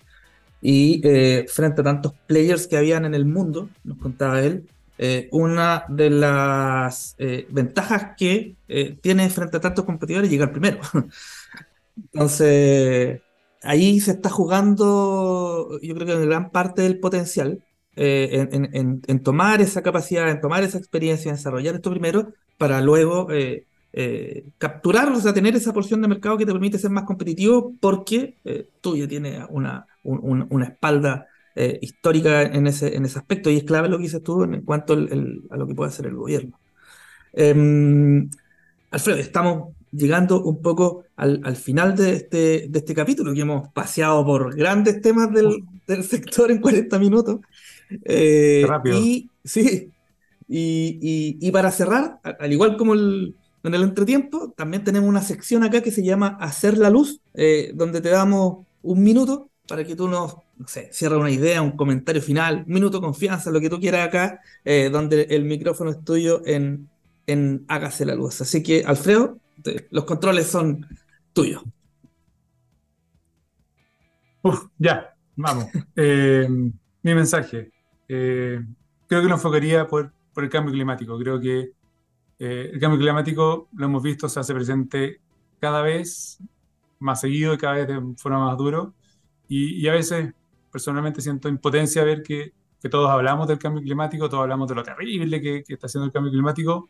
Y 0.61 1.01
eh, 1.07 1.45
frente 1.47 1.81
a 1.81 1.83
tantos 1.85 2.13
players 2.27 2.67
que 2.67 2.77
habían 2.77 3.05
en 3.05 3.15
el 3.15 3.25
mundo, 3.25 3.69
nos 3.85 3.97
contaba 3.97 4.41
él, 4.41 4.67
eh, 4.97 5.29
una 5.31 5.85
de 5.89 6.09
las 6.09 7.15
eh, 7.17 7.47
ventajas 7.49 8.15
que 8.17 8.55
tiene 9.01 9.29
frente 9.29 9.57
a 9.57 9.61
tantos 9.61 9.85
competidores 9.85 10.27
es 10.27 10.31
llegar 10.31 10.51
primero. 10.51 10.79
Entonces, 12.13 13.21
ahí 13.61 13.99
se 13.99 14.11
está 14.11 14.29
jugando, 14.29 15.79
yo 15.81 15.95
creo 15.95 16.07
que 16.07 16.13
en 16.13 16.29
gran 16.29 16.49
parte 16.51 16.81
del 16.81 16.99
potencial, 16.99 17.63
en, 17.97 19.01
en, 19.07 19.23
tomar 19.23 19.61
esa 19.61 19.81
capacidad, 19.81 20.29
en 20.29 20.41
tomar 20.41 20.63
esa 20.63 20.77
experiencia, 20.77 21.29
en 21.29 21.37
desarrollar 21.37 21.75
esto 21.75 21.91
primero, 21.91 22.33
para 22.57 22.81
luego 22.81 23.31
eh, 23.31 23.65
eh, 23.93 24.45
capturar, 24.57 25.09
o 25.09 25.19
sea, 25.19 25.33
tener 25.33 25.55
esa 25.55 25.73
porción 25.73 26.01
de 26.01 26.07
mercado 26.07 26.37
que 26.37 26.45
te 26.45 26.51
permite 26.51 26.77
ser 26.77 26.91
más 26.91 27.05
competitivo 27.05 27.73
porque 27.79 28.37
eh, 28.43 28.69
tú 28.81 28.97
ya 28.97 29.07
tienes 29.07 29.41
una, 29.49 29.87
una 30.03 30.65
espalda 30.65 31.27
histórica 31.81 32.41
en 32.41 32.67
ese, 32.67 32.95
en 32.95 33.05
ese 33.05 33.17
aspecto 33.17 33.49
y 33.49 33.57
es 33.57 33.63
clave 33.63 33.87
lo 33.87 33.97
que 33.97 34.03
dices 34.03 34.21
tú 34.21 34.43
en 34.43 34.61
cuanto 34.61 34.93
a 34.93 35.57
lo 35.57 35.67
que 35.67 35.75
puede 35.75 35.89
hacer 35.89 36.07
el 36.07 36.15
gobierno. 36.15 36.59
Em, 37.33 38.29
Alfredo, 38.91 39.19
estamos 39.19 39.73
llegando 39.91 40.41
un 40.43 40.61
poco 40.61 41.05
al, 41.15 41.55
final 41.55 41.95
de 41.95 42.13
este, 42.13 42.67
de 42.69 42.79
este 42.79 42.93
capítulo, 42.93 43.33
que 43.33 43.41
hemos 43.41 43.69
paseado 43.69 44.25
por 44.25 44.55
grandes 44.55 45.01
temas 45.01 45.31
del, 45.31 45.63
del 45.87 46.03
sector 46.03 46.51
en 46.51 46.59
40 46.59 46.99
minutos. 46.99 47.39
rápido. 48.67 48.97
Y 48.97 49.29
sí, 49.43 49.91
y, 50.47 51.51
para 51.51 51.71
cerrar, 51.71 52.19
al 52.23 52.53
igual 52.53 52.77
como 52.77 52.93
en 52.93 53.33
el 53.63 53.83
entretiempo, 53.83 54.53
también 54.55 54.83
tenemos 54.83 55.09
una 55.09 55.21
sección 55.21 55.63
acá 55.63 55.81
que 55.81 55.91
se 55.91 56.03
llama 56.03 56.37
Hacer 56.39 56.77
la 56.77 56.89
Luz, 56.89 57.19
eh, 57.33 57.71
donde 57.73 58.01
te 58.01 58.09
damos 58.09 58.65
un 58.83 59.03
minuto 59.03 59.49
para 59.67 59.83
que 59.83 59.95
tú 59.95 60.07
nos, 60.07 60.35
no 60.57 60.67
sé, 60.67 60.89
cierres 60.91 61.19
una 61.19 61.31
idea, 61.31 61.61
un 61.61 61.75
comentario 61.75 62.21
final, 62.21 62.63
un 62.67 62.73
minuto 62.73 62.97
de 62.97 63.05
confianza, 63.05 63.51
lo 63.51 63.59
que 63.59 63.69
tú 63.69 63.79
quieras 63.79 64.07
acá, 64.07 64.41
eh, 64.63 64.89
donde 64.91 65.23
el 65.29 65.45
micrófono 65.45 65.91
es 65.91 66.03
tuyo 66.03 66.41
en, 66.45 66.89
en 67.27 67.65
Hágase 67.67 68.05
la 68.05 68.15
Luz. 68.15 68.41
Así 68.41 68.61
que, 68.63 68.83
Alfredo, 68.85 69.39
los 69.91 70.05
controles 70.05 70.47
son 70.47 70.85
tuyos. 71.33 71.63
ya, 74.77 75.15
vamos. 75.35 75.65
Eh, 75.95 76.47
mi 76.49 77.13
mensaje. 77.13 77.71
creo 78.07 78.65
que 79.07 79.27
lo 79.27 79.35
enfocaría 79.35 79.87
por 79.87 80.11
por 80.35 80.43
el 80.43 80.49
cambio 80.49 80.73
climático. 80.73 81.17
Creo 81.17 81.39
que 81.39 81.71
eh, 82.39 82.69
el 82.73 82.79
cambio 82.79 82.99
climático, 82.99 83.69
lo 83.73 83.85
hemos 83.85 84.03
visto, 84.03 84.27
se 84.27 84.41
hace 84.41 84.53
presente 84.53 85.21
cada 85.59 85.81
vez 85.81 86.39
más 86.99 87.21
seguido 87.21 87.53
y 87.53 87.57
cada 87.57 87.75
vez 87.75 87.87
de 87.87 88.01
forma 88.17 88.45
más 88.45 88.57
duro. 88.57 88.93
Y, 89.47 89.87
a 89.87 89.93
veces, 89.93 90.33
personalmente, 90.71 91.21
siento 91.21 91.49
impotencia 91.49 92.03
ver 92.03 92.23
que, 92.23 92.53
que, 92.81 92.89
todos 92.89 93.09
hablamos 93.09 93.47
del 93.47 93.59
cambio 93.59 93.81
climático, 93.81 94.29
todos 94.29 94.43
hablamos 94.43 94.67
de 94.67 94.75
lo 94.75 94.83
terrible 94.83 95.41
que, 95.41 95.63
que 95.63 95.73
está 95.73 95.87
haciendo 95.87 96.07
el 96.07 96.11
cambio 96.11 96.31
climático, 96.31 96.87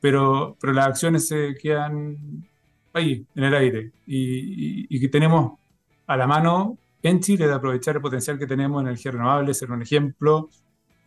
pero, 0.00 0.56
pero 0.60 0.72
las 0.72 0.86
acciones 0.86 1.28
se 1.28 1.54
quedan 1.60 2.46
ahí, 2.92 3.26
en 3.34 3.44
el 3.44 3.54
aire. 3.54 3.92
Y, 4.06 4.86
y, 4.94 5.00
que 5.00 5.08
tenemos 5.08 5.58
a 6.06 6.16
la 6.16 6.26
mano 6.26 6.78
en 7.02 7.20
Chile 7.20 7.46
de 7.46 7.54
aprovechar 7.54 7.96
el 7.96 8.02
potencial 8.02 8.38
que 8.38 8.46
tenemos 8.46 8.80
en 8.80 8.88
energía 8.88 9.12
renovable, 9.12 9.54
ser 9.54 9.70
un 9.70 9.82
ejemplo, 9.82 10.48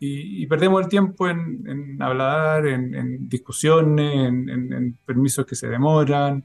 y, 0.06 0.46
perdemos 0.46 0.82
el 0.82 0.88
tiempo 0.88 1.28
en, 1.28 1.96
hablar, 2.02 2.66
en, 2.66 3.28
discusiones, 3.28 4.28
en, 4.28 4.98
permisos 5.04 5.46
que 5.46 5.54
se 5.54 5.68
demoran, 5.68 6.44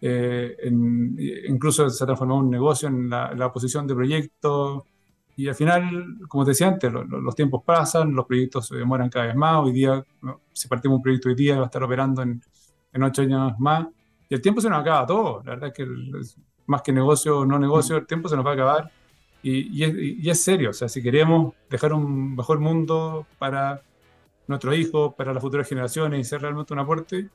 eh, 0.00 0.56
incluso 1.48 1.88
se 1.90 2.04
ha 2.04 2.06
transformado 2.06 2.40
un 2.40 2.50
negocio 2.50 2.88
en 2.88 3.10
la, 3.10 3.46
oposición 3.46 3.86
de 3.86 3.94
proyectos. 3.94 4.82
Y 5.36 5.48
al 5.48 5.54
final, 5.54 6.18
como 6.28 6.44
te 6.44 6.50
decía 6.50 6.68
antes, 6.68 6.92
los 6.92 7.34
tiempos 7.34 7.62
pasan, 7.64 8.14
los 8.14 8.26
proyectos 8.26 8.66
se 8.66 8.76
demoran 8.76 9.08
cada 9.08 9.26
vez 9.26 9.36
más. 9.36 9.64
Hoy 9.64 9.72
día, 9.72 10.04
si 10.52 10.68
partimos 10.68 10.96
un 10.96 11.02
proyecto 11.02 11.28
hoy 11.28 11.34
día, 11.34 11.56
va 11.56 11.62
a 11.62 11.66
estar 11.66 11.82
operando 11.82 12.22
en, 12.22 12.42
ocho 13.02 13.22
años 13.22 13.58
más. 13.58 13.86
Y 14.28 14.34
el 14.34 14.40
tiempo 14.40 14.60
se 14.60 14.68
nos 14.68 14.80
acaba 14.80 15.06
todo. 15.06 15.42
La 15.44 15.52
verdad 15.52 15.68
es 15.68 15.74
que 15.74 15.86
más 16.66 16.82
que 16.82 16.92
negocio 16.92 17.40
o 17.40 17.46
no 17.46 17.58
negocio, 17.58 17.96
el 17.96 18.06
tiempo 18.06 18.28
se 18.28 18.36
nos 18.36 18.44
va 18.44 18.50
a 18.50 18.54
acabar 18.54 18.92
y, 19.42 20.28
es, 20.28 20.42
serio, 20.42 20.70
o 20.70 20.72
sea, 20.72 20.88
si 20.88 21.02
queremos 21.02 21.54
dejar 21.70 21.94
un 21.94 22.36
mejor 22.36 22.60
mundo 22.60 23.26
para 23.38 23.82
nuestros 24.46 24.76
hijos, 24.76 25.14
para 25.14 25.32
las 25.32 25.42
futuras 25.42 25.68
generaciones 25.68 26.20
y 26.20 26.24
ser 26.24 26.42
realmente 26.42 26.72
un 26.74 26.80
aporte, 26.80 27.28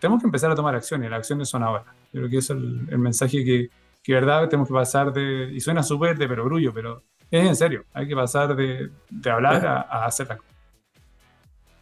tenemos 0.00 0.20
que 0.20 0.26
empezar 0.26 0.50
a 0.50 0.54
tomar 0.54 0.74
acciones, 0.74 1.10
las 1.10 1.18
acciones 1.18 1.48
son 1.48 1.62
ahora. 1.62 1.84
Yo 2.12 2.20
creo 2.20 2.30
que 2.30 2.38
eso 2.38 2.54
es 2.54 2.60
el, 2.60 2.98
mensaje 2.98 3.44
que, 3.44 3.70
que, 4.02 4.12
verdad, 4.12 4.48
tenemos 4.48 4.68
que 4.68 4.74
pasar 4.74 5.12
de, 5.12 5.50
y 5.52 5.60
suena 5.60 5.82
súper 5.82 6.16
de 6.16 6.28
perogrullo, 6.28 6.72
pero 6.72 7.02
es 7.30 7.46
en 7.46 7.56
serio, 7.56 7.84
hay 7.92 8.08
que 8.08 8.14
pasar 8.14 8.56
de, 8.56 8.90
de 9.10 9.30
hablar 9.30 9.66
a, 9.66 9.80
a 9.82 10.06
hacer 10.06 10.28
las 10.28 10.38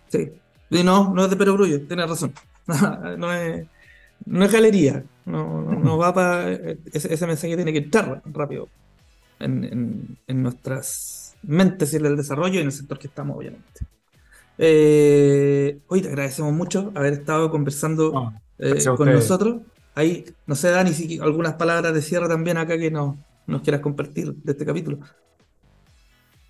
Sí, 0.08 0.32
y 0.70 0.82
no, 0.82 1.12
no 1.12 1.24
es 1.24 1.30
de 1.30 1.36
perogrullo, 1.36 1.86
tienes 1.86 2.08
razón. 2.08 2.32
no, 3.18 3.32
es, 3.32 3.66
no 4.24 4.44
es 4.44 4.52
galería, 4.52 5.04
no, 5.24 5.62
no, 5.62 5.98
va 5.98 6.14
para. 6.14 6.50
Ese, 6.52 7.12
ese 7.12 7.26
mensaje 7.26 7.56
tiene 7.56 7.72
que 7.72 7.78
entrar 7.78 8.22
rápido 8.24 8.68
en, 9.38 10.18
nuestras 10.28 11.36
mentes 11.42 11.92
y 11.92 11.96
en 11.96 12.06
el 12.06 12.16
desarrollo 12.16 12.54
y 12.54 12.58
en 12.58 12.66
el 12.66 12.72
sector 12.72 12.98
que 12.98 13.08
estamos, 13.08 13.36
obviamente. 13.36 13.86
Eh, 14.58 15.80
hoy 15.88 16.00
te 16.00 16.08
agradecemos 16.08 16.52
mucho 16.52 16.92
haber 16.94 17.14
estado 17.14 17.50
conversando 17.50 18.32
eh, 18.58 18.84
con 18.96 19.12
nosotros. 19.12 19.62
Ahí, 19.94 20.24
no 20.46 20.54
sé, 20.54 20.70
Dani, 20.70 20.92
si 20.92 21.18
algunas 21.18 21.54
palabras 21.54 21.94
de 21.94 22.02
cierre 22.02 22.28
también 22.28 22.56
acá 22.56 22.78
que 22.78 22.90
nos, 22.90 23.16
nos 23.46 23.62
quieras 23.62 23.80
compartir 23.80 24.34
de 24.34 24.52
este 24.52 24.64
capítulo. 24.64 24.98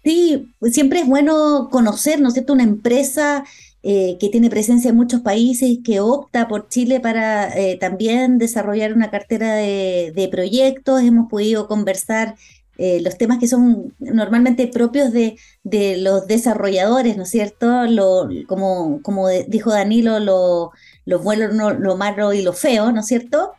Sí, 0.05 0.53
siempre 0.71 1.01
es 1.01 1.07
bueno 1.07 1.69
conocer, 1.71 2.21
¿no 2.21 2.29
es 2.29 2.35
cierto?, 2.35 2.53
una 2.53 2.63
empresa 2.63 3.45
eh, 3.83 4.17
que 4.21 4.29
tiene 4.29 4.51
presencia 4.51 4.91
en 4.91 4.97
muchos 4.97 5.21
países 5.21 5.69
y 5.69 5.83
que 5.83 6.01
opta 6.01 6.49
por 6.49 6.69
Chile 6.69 7.01
para 7.01 7.53
también 7.81 8.39
desarrollar 8.39 8.93
una 8.93 9.11
cartera 9.11 9.55
de, 9.55 10.13
de, 10.15 10.29
proyectos. 10.29 11.03
Hemos 11.03 11.29
podido 11.29 11.67
conversar 11.67 12.37
eh, 12.79 13.01
los 13.01 13.17
temas 13.17 13.39
que 13.39 13.49
son 13.49 13.95
normalmente 13.99 14.67
propios 14.69 15.13
de, 15.13 15.37
los 15.99 16.27
desarrolladores, 16.27 17.17
¿no 17.17 17.23
es 17.23 17.31
cierto? 17.31 17.85
Como, 18.47 19.01
como 19.03 19.29
dijo 19.29 19.71
Danilo, 19.71 20.19
lo, 20.21 20.73
lo 21.05 21.19
bueno, 21.21 21.73
lo 21.73 21.97
malo 21.97 22.33
y 22.33 22.43
lo 22.43 22.53
feo, 22.53 22.93
¿no 22.93 23.01
es 23.01 23.07
cierto? 23.07 23.53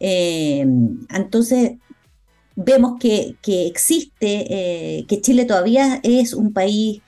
Eh, 0.00 0.64
entonces, 1.10 1.72
vemos 2.56 2.98
que, 2.98 3.36
existe, 3.46 4.46
eh, 4.98 5.06
que 5.06 5.20
Chile 5.20 5.44
todavía 5.44 6.00
es 6.02 6.34
un 6.34 6.52
país 6.52 7.02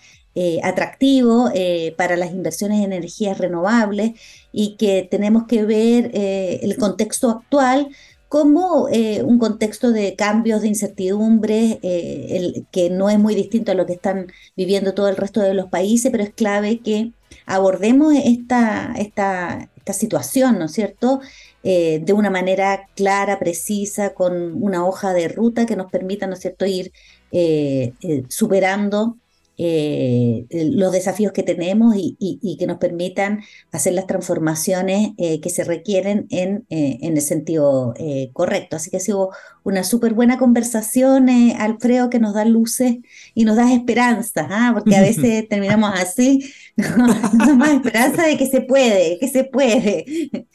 atractivo 0.65 1.49
para 1.97 2.17
las 2.17 2.33
inversiones 2.33 2.79
en 2.79 2.93
energías 2.93 3.39
renovables 3.39 4.21
y 4.51 4.75
que 4.75 5.07
tenemos 5.09 5.45
que 5.47 5.65
ver 5.65 6.11
el 6.13 6.77
contexto 6.77 7.31
actual 7.31 7.89
como 8.35 8.89
eh, 8.91 9.23
un 9.23 9.39
contexto 9.39 9.93
de 9.93 10.17
cambios, 10.17 10.63
de 10.63 10.67
incertidumbre, 10.67 11.79
eh, 11.85 12.65
que 12.73 12.91
no 12.91 13.09
es 13.09 13.17
muy 13.17 13.37
distinto 13.37 13.71
a 13.71 13.77
lo 13.77 13.87
que 13.87 13.93
están 13.93 14.27
viviendo 14.57 14.93
todo 14.93 15.09
el 15.09 15.17
resto 15.17 15.41
de 15.41 15.55
los 15.55 15.67
países, 15.67 16.11
pero 16.11 16.25
es 16.25 16.35
clave 16.35 16.81
que 16.81 17.13
abordemos 17.47 18.13
esta, 18.25 18.93
esta, 18.99 19.71
esta 19.77 19.93
situación, 19.93 20.59
¿no 20.59 20.65
es 20.65 20.73
cierto?, 20.73 21.21
eh, 21.63 22.01
de 22.05 22.13
una 22.13 22.29
manera 22.29 22.89
clara, 22.97 23.39
precisa, 23.39 24.15
con 24.15 24.61
una 24.61 24.85
hoja 24.85 25.13
de 25.13 25.29
ruta 25.29 25.65
que 25.65 25.77
nos 25.77 25.89
permita, 25.93 26.27
¿no 26.27 26.33
es 26.35 26.41
cierto?, 26.41 26.67
ir 26.67 26.91
superando 28.29 29.17
eh, 29.57 30.47
los 30.51 30.91
desafíos 30.91 31.33
que 31.33 31.45
tenemos 31.45 31.95
y, 31.97 32.57
que 32.59 32.67
nos 32.67 32.79
permitan 32.79 33.43
hacer 33.71 33.93
las 33.93 34.07
transformaciones 34.07 35.11
eh, 35.17 35.41
que 35.41 35.51
se 35.51 35.63
requieren 35.63 36.27
en, 36.31 36.67
eh, 36.71 36.99
en 37.03 37.17
el 37.17 37.23
sentido 37.23 37.95
correcto. 38.33 38.77
Así 38.77 38.91
que 38.91 38.97
ha 38.97 39.01
sido 39.01 39.31
una 39.63 39.85
súper 39.85 40.15
buena 40.15 40.39
conversación, 40.39 41.29
Alfredo, 41.29 42.11
que 42.11 42.19
nos 42.19 42.35
da 42.35 42.45
luces 42.45 42.97
y 43.35 43.45
nos 43.45 43.57
da 43.57 43.73
esperanza, 43.73 44.49
¿ah? 44.51 44.73
porque 44.75 44.97
a 44.97 45.03
veces 45.03 45.49
terminamos 45.49 45.93
así, 45.95 46.53
nos 46.77 47.21
da 47.33 47.55
más 47.55 47.71
esperanza 47.71 48.27
de 48.27 48.37
que 48.37 48.47
se 48.47 48.61
puede, 48.61 49.19
que 49.19 49.29
se 49.29 49.45
puede. 49.45 50.47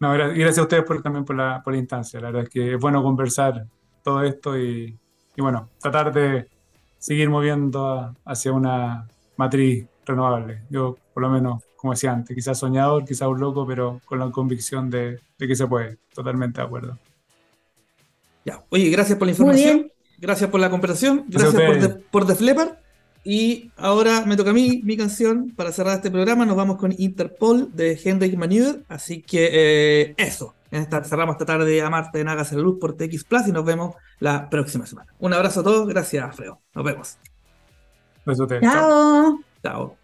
No, 0.00 0.12
gracias 0.12 0.58
a 0.58 0.62
ustedes 0.62 0.84
por, 0.84 1.02
también 1.02 1.24
por 1.24 1.36
la, 1.36 1.62
por 1.62 1.72
la 1.72 1.78
instancia. 1.78 2.20
La 2.20 2.26
verdad 2.26 2.42
es 2.42 2.48
que 2.48 2.74
es 2.74 2.80
bueno 2.80 3.02
conversar 3.02 3.66
todo 4.02 4.22
esto 4.22 4.58
y, 4.58 4.98
y 5.36 5.42
bueno, 5.42 5.70
tratar 5.80 6.12
de 6.12 6.53
seguir 7.04 7.28
moviendo 7.28 8.16
hacia 8.24 8.50
una 8.50 9.06
matriz 9.36 9.84
renovable. 10.06 10.62
Yo, 10.70 10.96
por 11.12 11.22
lo 11.22 11.28
menos, 11.28 11.62
como 11.76 11.92
decía 11.92 12.12
antes, 12.12 12.34
quizás 12.34 12.58
soñador, 12.58 13.04
quizás 13.04 13.28
un 13.28 13.38
loco, 13.38 13.66
pero 13.66 14.00
con 14.06 14.18
la 14.18 14.30
convicción 14.30 14.88
de, 14.88 15.20
que 15.36 15.54
se 15.54 15.66
puede. 15.66 15.98
Totalmente 16.14 16.62
de 16.62 16.66
acuerdo. 16.66 16.98
Ya. 18.46 18.64
Oye, 18.70 18.88
gracias 18.88 19.18
por 19.18 19.26
la 19.26 19.32
información. 19.32 19.92
Gracias 20.16 20.48
por 20.48 20.60
la 20.60 20.70
conversación. 20.70 21.26
Gracias, 21.28 21.52
por, 22.10 22.26
The, 22.26 22.34
por 22.38 22.78
Y 23.22 23.70
ahora 23.76 24.24
me 24.24 24.38
toca 24.38 24.52
a 24.52 24.54
mí 24.54 24.80
mi 24.82 24.96
canción 24.96 25.52
para 25.54 25.72
cerrar 25.72 25.96
este 25.96 26.10
programa. 26.10 26.46
Nos 26.46 26.56
vamos 26.56 26.78
con 26.78 26.94
Interpol 26.96 27.68
de 27.76 28.00
Henrik 28.02 28.34
Manuel. 28.38 28.82
Así 28.88 29.20
que 29.20 29.50
eh, 29.52 30.14
eso 30.16 30.54
cerramos 30.70 31.34
esta 31.34 31.46
tarde 31.46 31.82
a 31.82 31.90
Marte 31.90 32.20
en 32.20 32.28
Hágase 32.28 32.56
la 32.56 32.62
Luz 32.62 32.78
por 32.80 32.96
TX 32.96 33.24
Plus 33.24 33.48
y 33.48 33.52
nos 33.52 33.64
vemos 33.64 33.94
la 34.18 34.48
próxima 34.50 34.86
semana. 34.86 35.12
Un 35.18 35.32
abrazo 35.32 35.60
a 35.60 35.64
todos, 35.64 35.88
gracias, 35.88 36.36
Freo. 36.36 36.60
Nos 36.74 36.84
vemos. 36.84 37.18
Chao. 38.60 39.40
Chao. 39.62 40.03